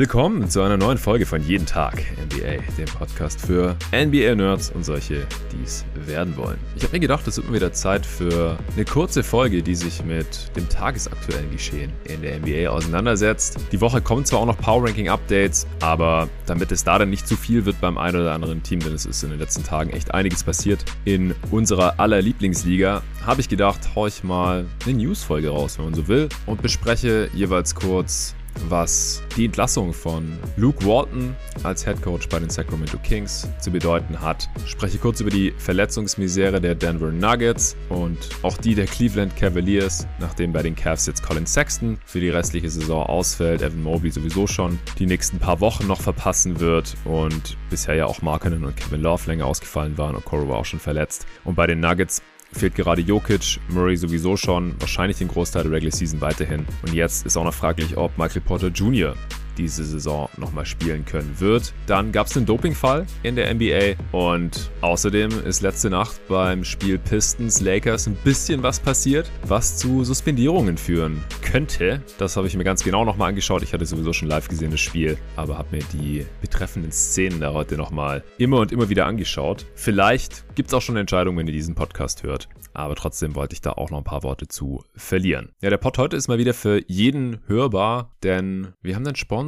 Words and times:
Willkommen 0.00 0.48
zu 0.48 0.62
einer 0.62 0.78
neuen 0.78 0.96
Folge 0.96 1.26
von 1.26 1.42
Jeden 1.42 1.66
Tag 1.66 1.98
NBA, 1.98 2.62
dem 2.78 2.86
Podcast 2.86 3.38
für 3.38 3.76
NBA-Nerds 3.92 4.70
und 4.70 4.82
solche, 4.82 5.26
die 5.52 5.62
es 5.62 5.84
werden 6.06 6.38
wollen. 6.38 6.56
Ich 6.74 6.84
habe 6.84 6.94
mir 6.94 7.00
gedacht, 7.00 7.28
es 7.28 7.36
wird 7.36 7.48
mal 7.48 7.56
wieder 7.56 7.74
Zeit 7.74 8.06
für 8.06 8.56
eine 8.74 8.86
kurze 8.86 9.22
Folge, 9.22 9.62
die 9.62 9.74
sich 9.74 10.02
mit 10.02 10.56
dem 10.56 10.66
tagesaktuellen 10.70 11.50
Geschehen 11.50 11.92
in 12.04 12.22
der 12.22 12.38
NBA 12.38 12.70
auseinandersetzt. 12.70 13.58
Die 13.72 13.80
Woche 13.82 14.00
kommen 14.00 14.24
zwar 14.24 14.38
auch 14.38 14.46
noch 14.46 14.56
Power 14.56 14.88
Ranking 14.88 15.10
Updates, 15.10 15.66
aber 15.80 16.30
damit 16.46 16.72
es 16.72 16.82
da 16.82 16.98
dann 16.98 17.10
nicht 17.10 17.28
zu 17.28 17.36
viel 17.36 17.66
wird 17.66 17.78
beim 17.82 17.98
einen 17.98 18.22
oder 18.22 18.32
anderen 18.32 18.62
Team, 18.62 18.80
denn 18.80 18.94
es 18.94 19.04
ist 19.04 19.22
in 19.22 19.28
den 19.28 19.38
letzten 19.38 19.64
Tagen 19.64 19.90
echt 19.90 20.14
einiges 20.14 20.42
passiert 20.42 20.82
in 21.04 21.34
unserer 21.50 22.00
aller 22.00 22.22
Lieblingsliga, 22.22 23.02
habe 23.26 23.42
ich 23.42 23.50
gedacht, 23.50 23.80
hau 23.94 24.06
ich 24.06 24.24
mal 24.24 24.64
eine 24.86 24.94
News-Folge 24.94 25.50
raus, 25.50 25.76
wenn 25.76 25.84
man 25.84 25.94
so 25.94 26.08
will, 26.08 26.30
und 26.46 26.62
bespreche 26.62 27.28
jeweils 27.34 27.74
kurz 27.74 28.34
was 28.68 29.22
die 29.36 29.44
Entlassung 29.46 29.92
von 29.92 30.38
Luke 30.56 30.84
Walton 30.84 31.34
als 31.62 31.84
Head 31.84 32.02
Coach 32.02 32.28
bei 32.28 32.38
den 32.38 32.50
Sacramento 32.50 32.98
Kings 32.98 33.48
zu 33.60 33.70
bedeuten 33.70 34.20
hat. 34.20 34.48
Ich 34.64 34.70
spreche 34.70 34.98
kurz 34.98 35.20
über 35.20 35.30
die 35.30 35.52
Verletzungsmisere 35.58 36.60
der 36.60 36.74
Denver 36.74 37.10
Nuggets 37.10 37.76
und 37.88 38.18
auch 38.42 38.56
die 38.56 38.74
der 38.74 38.86
Cleveland 38.86 39.36
Cavaliers, 39.36 40.06
nachdem 40.18 40.52
bei 40.52 40.62
den 40.62 40.74
Cavs 40.74 41.06
jetzt 41.06 41.22
Colin 41.22 41.46
Sexton 41.46 41.98
für 42.04 42.20
die 42.20 42.30
restliche 42.30 42.70
Saison 42.70 43.06
ausfällt, 43.06 43.62
Evan 43.62 43.82
Mobley 43.82 44.10
sowieso 44.10 44.46
schon 44.46 44.78
die 44.98 45.06
nächsten 45.06 45.38
paar 45.38 45.60
Wochen 45.60 45.86
noch 45.86 46.00
verpassen 46.00 46.60
wird 46.60 46.96
und 47.04 47.56
bisher 47.70 47.94
ja 47.94 48.06
auch 48.06 48.22
Markinen 48.22 48.64
und 48.64 48.76
Kevin 48.76 49.02
Love 49.02 49.26
länger 49.26 49.46
ausgefallen 49.46 49.96
waren 49.98 50.16
und 50.16 50.24
Coro 50.24 50.48
war 50.48 50.58
auch 50.58 50.64
schon 50.64 50.80
verletzt. 50.80 51.26
Und 51.44 51.54
bei 51.54 51.66
den 51.66 51.80
Nuggets 51.80 52.22
fehlt 52.52 52.74
gerade 52.74 53.02
Jokic, 53.02 53.60
Murray 53.68 53.96
sowieso 53.96 54.36
schon, 54.36 54.74
wahrscheinlich 54.78 55.18
den 55.18 55.28
Großteil 55.28 55.64
der 55.64 55.72
Regular 55.72 55.94
Season 55.94 56.20
weiterhin. 56.20 56.66
Und 56.82 56.94
jetzt 56.94 57.26
ist 57.26 57.36
auch 57.36 57.44
noch 57.44 57.54
fraglich, 57.54 57.96
ob 57.96 58.16
Michael 58.18 58.42
Porter 58.42 58.68
Jr 58.68 59.14
diese 59.56 59.84
Saison 59.84 60.28
nochmal 60.36 60.66
spielen 60.66 61.04
können 61.04 61.34
wird. 61.38 61.72
Dann 61.86 62.12
gab 62.12 62.26
es 62.26 62.36
einen 62.36 62.46
Dopingfall 62.46 63.06
in 63.22 63.36
der 63.36 63.52
NBA 63.54 63.96
und 64.12 64.70
außerdem 64.80 65.30
ist 65.44 65.62
letzte 65.62 65.90
Nacht 65.90 66.20
beim 66.28 66.64
Spiel 66.64 66.98
Pistons 66.98 67.60
Lakers 67.60 68.06
ein 68.06 68.16
bisschen 68.24 68.62
was 68.62 68.80
passiert, 68.80 69.30
was 69.44 69.76
zu 69.76 70.04
Suspendierungen 70.04 70.76
führen 70.76 71.22
könnte. 71.42 72.02
Das 72.18 72.36
habe 72.36 72.46
ich 72.46 72.56
mir 72.56 72.64
ganz 72.64 72.84
genau 72.84 73.04
nochmal 73.04 73.28
angeschaut. 73.30 73.62
Ich 73.62 73.72
hatte 73.72 73.86
sowieso 73.86 74.12
schon 74.12 74.28
live 74.28 74.48
gesehen 74.48 74.70
das 74.70 74.80
Spiel, 74.80 75.16
aber 75.36 75.58
habe 75.58 75.76
mir 75.76 75.84
die 75.92 76.26
betreffenden 76.40 76.92
Szenen 76.92 77.40
da 77.40 77.52
heute 77.52 77.76
nochmal 77.76 78.22
immer 78.38 78.58
und 78.58 78.72
immer 78.72 78.88
wieder 78.88 79.06
angeschaut. 79.06 79.66
Vielleicht 79.74 80.44
gibt 80.54 80.68
es 80.68 80.74
auch 80.74 80.82
schon 80.82 80.94
eine 80.94 81.00
Entscheidung, 81.00 81.36
wenn 81.36 81.46
ihr 81.46 81.52
diesen 81.52 81.74
Podcast 81.74 82.22
hört. 82.22 82.48
Aber 82.72 82.94
trotzdem 82.94 83.34
wollte 83.34 83.54
ich 83.54 83.60
da 83.60 83.72
auch 83.72 83.90
noch 83.90 83.98
ein 83.98 84.04
paar 84.04 84.22
Worte 84.22 84.46
zu 84.46 84.84
verlieren. 84.94 85.52
Ja, 85.60 85.70
der 85.70 85.76
Pod 85.76 85.98
heute 85.98 86.16
ist 86.16 86.28
mal 86.28 86.38
wieder 86.38 86.54
für 86.54 86.82
jeden 86.86 87.40
hörbar, 87.46 88.12
denn 88.22 88.74
wir 88.82 88.94
haben 88.94 89.06
einen 89.06 89.16
Sponsor 89.16 89.40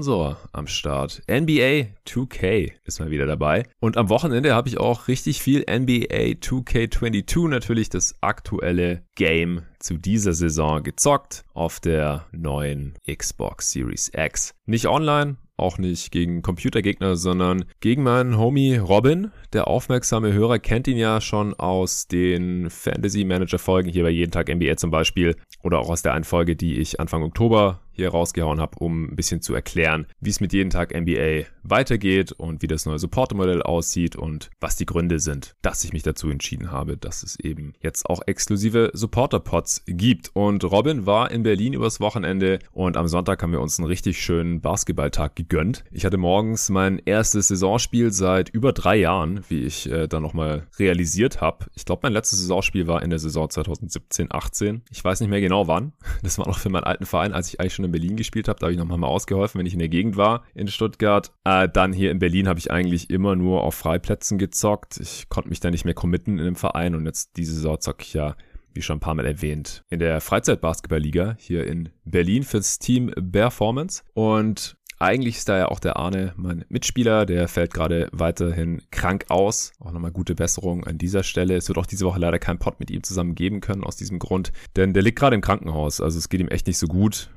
am 0.53 0.67
Start. 0.67 1.23
NBA 1.29 1.87
2K 2.07 2.73
ist 2.85 3.01
mal 3.01 3.11
wieder 3.11 3.27
dabei. 3.27 3.65
Und 3.81 3.97
am 3.97 4.09
Wochenende 4.09 4.55
habe 4.55 4.69
ich 4.69 4.79
auch 4.79 5.09
richtig 5.09 5.41
viel 5.41 5.61
NBA 5.61 6.39
2K22, 6.41 7.49
natürlich 7.49 7.89
das 7.89 8.17
aktuelle 8.21 9.03
Game 9.15 9.63
zu 9.79 9.97
dieser 9.99 10.33
Saison 10.33 10.83
gezockt 10.83 11.45
auf 11.55 11.81
der 11.81 12.27
neuen 12.33 12.95
Xbox 13.07 13.71
Series 13.71 14.11
X. 14.15 14.55
Nicht 14.67 14.87
online, 14.87 15.37
auch 15.57 15.79
nicht 15.79 16.11
gegen 16.11 16.43
Computergegner, 16.43 17.17
sondern 17.17 17.65
gegen 17.81 18.03
meinen 18.03 18.37
Homie 18.37 18.77
Robin. 18.77 19.31
Der 19.53 19.69
aufmerksame 19.69 20.33
Hörer 20.33 20.59
kennt 20.59 20.89
ihn 20.89 20.97
ja 20.97 21.21
schon 21.21 21.55
aus 21.55 22.09
den 22.09 22.69
Fantasy 22.71 23.25
Manager 23.25 23.59
Folgen 23.59 23.89
hier 23.89 24.03
bei 24.03 24.11
Jeden 24.11 24.33
Tag 24.33 24.49
NBA 24.49 24.77
zum 24.77 24.91
Beispiel 24.91 25.37
oder 25.63 25.79
auch 25.79 25.89
aus 25.89 26.03
der 26.03 26.15
einen 26.15 26.25
Folge, 26.25 26.57
die 26.57 26.79
ich 26.79 27.01
Anfang 27.01 27.23
Oktober 27.23 27.81
hier 27.93 28.11
rausgehauen 28.11 28.61
habe, 28.61 28.79
um 28.79 29.05
ein 29.05 29.17
bisschen 29.17 29.43
zu 29.43 29.55
erklären, 29.55 30.07
wie 30.21 30.31
es 30.31 30.41
mit 30.41 30.53
jeden 30.53 30.71
Tag 30.71 30.95
NBA 30.95 31.47
weitergeht 31.63 32.33
und 32.33 32.63
wie 32.63 32.67
das 32.67 32.87
neue 32.87 32.99
Supporter-Modell 32.99 33.63
aussieht 33.63 34.17
und 34.17 34.51
was 34.61 34.77
die 34.77 34.87
Gründe 34.87 35.19
sind, 35.19 35.55
dass 35.63 35.85
ich 35.85 35.93
mich 35.93 36.03
dazu 36.03 36.29
entschieden 36.31 36.71
habe, 36.71 36.97
dass 36.97 37.23
es 37.23 37.39
eben 37.39 37.75
jetzt 37.81 38.07
auch 38.07 38.21
exklusive 38.27 38.91
Supporter-Pods 38.95 39.85
gibt. 39.87 40.31
Und 40.35 40.65
Robin 40.65 41.07
war 41.07 41.31
in 41.31 41.43
Berlin 41.43 41.73
übers 41.73 42.01
Wochenende 42.01 42.59
und 42.73 42.97
am 42.97 43.09
Sonntag 43.09 43.43
haben 43.43 43.53
wir 43.53 43.61
uns 43.61 43.79
einen 43.79 43.87
richtig 43.87 44.21
schönen 44.21 44.61
Basketballtag 44.61 45.37
gegönnt. 45.37 45.85
Ich 45.91 46.05
hatte 46.05 46.17
morgens 46.17 46.71
mein 46.71 47.01
erstes 47.05 47.49
Saisonspiel 47.49 48.13
seit 48.13 48.49
über 48.49 48.73
drei 48.73 48.97
Jahren, 48.97 49.45
wie 49.49 49.63
ich 49.63 49.91
äh, 49.91 50.09
dann 50.09 50.23
nochmal 50.23 50.67
realisiert 50.79 51.41
habe. 51.41 51.67
Ich 51.75 51.85
glaube, 51.85 52.01
mein 52.05 52.13
letztes 52.13 52.41
Saisonspiel 52.41 52.87
war 52.87 53.03
in 53.03 53.11
der 53.11 53.19
Saison 53.19 53.47
2017-18. 53.47 54.81
Ich 54.91 55.05
weiß 55.05 55.21
nicht 55.21 55.31
mehr 55.31 55.41
genau 55.41 55.69
wann. 55.69 55.93
Das 56.23 56.39
war 56.39 56.47
noch 56.47 56.59
für 56.59 56.71
meinen 56.71 56.85
alten 56.85 57.05
Verein, 57.05 57.33
als 57.33 57.49
ich 57.49 57.61
eigentlich 57.61 57.75
schon 57.75 57.82
schon 57.83 57.85
in 57.85 57.93
Berlin 57.93 58.17
gespielt 58.17 58.49
habe, 58.49 58.59
da 58.59 58.67
habe 58.67 58.73
ich 58.73 58.79
nochmal 58.79 58.99
mal 58.99 59.09
ausgeholfen, 59.09 59.59
wenn 59.59 59.67
ich 59.67 59.73
in 59.73 59.79
der 59.79 59.89
Gegend 59.89 60.17
war 60.17 60.45
in 60.55 60.69
Stuttgart. 60.69 61.33
Äh, 61.45 61.69
dann 61.69 61.93
hier 61.93 62.11
in 62.11 62.19
Berlin 62.19 62.49
habe 62.49 62.59
ich 62.59 62.71
eigentlich 62.71 63.11
immer 63.11 63.37
nur 63.37 63.63
auf 63.63 63.75
Freiplätzen 63.75 64.39
gezockt. 64.39 64.99
Ich 65.01 65.29
konnte 65.29 65.49
mich 65.49 65.61
da 65.61 65.71
nicht 65.71 65.85
mehr 65.85 65.95
committen 65.95 66.39
in 66.39 66.45
dem 66.45 66.57
Verein 66.57 66.95
und 66.95 67.07
jetzt 67.07 67.37
diese 67.37 67.55
Saison 67.55 67.81
zocke 67.81 68.03
ich 68.03 68.15
ja 68.15 68.37
wie 68.75 68.81
schon 68.81 68.97
ein 68.97 69.01
paar 69.01 69.15
Mal 69.15 69.27
erwähnt, 69.27 69.85
in 69.91 69.99
der 69.99 70.23
Freizeitbasketballliga 70.23 71.37
hier 71.39 71.67
in 71.67 71.91
Berlin 72.07 72.43
fürs 72.43 72.79
Team 72.79 73.13
Performance. 73.31 74.03
Und 74.15 74.79
eigentlich 75.03 75.39
ist 75.39 75.49
da 75.49 75.59
ja 75.59 75.69
auch 75.69 75.81
der 75.81 75.97
Arne, 75.97 76.33
mein 76.37 76.65
Mitspieler, 76.69 77.27
der 77.27 77.49
fällt 77.49 77.75
gerade 77.75 78.09
weiterhin 78.13 78.83
krank 78.93 79.27
aus. 79.31 79.73
Auch 79.81 79.91
nochmal 79.91 80.13
gute 80.13 80.37
Besserung 80.37 80.85
an 80.85 80.97
dieser 80.97 81.25
Stelle. 81.25 81.57
Es 81.57 81.69
wird 81.69 81.77
auch 81.77 81.87
diese 81.87 82.07
Woche 82.07 82.21
leider 82.21 82.39
kein 82.39 82.59
Pod 82.59 82.79
mit 82.79 82.89
ihm 82.89 83.03
zusammen 83.03 83.35
geben 83.35 83.61
können 83.61 83.83
aus 83.83 83.97
diesem 83.97 84.21
Grund, 84.21 84.53
denn 84.77 84.93
der 84.93 85.03
liegt 85.03 85.19
gerade 85.19 85.35
im 85.35 85.43
Krankenhaus. 85.43 86.01
Also 86.01 86.19
es 86.19 86.29
geht 86.29 86.41
ihm 86.41 86.49
echt 86.49 86.69
nicht 86.69 86.79
so 86.79 86.87
gut. 86.87 87.31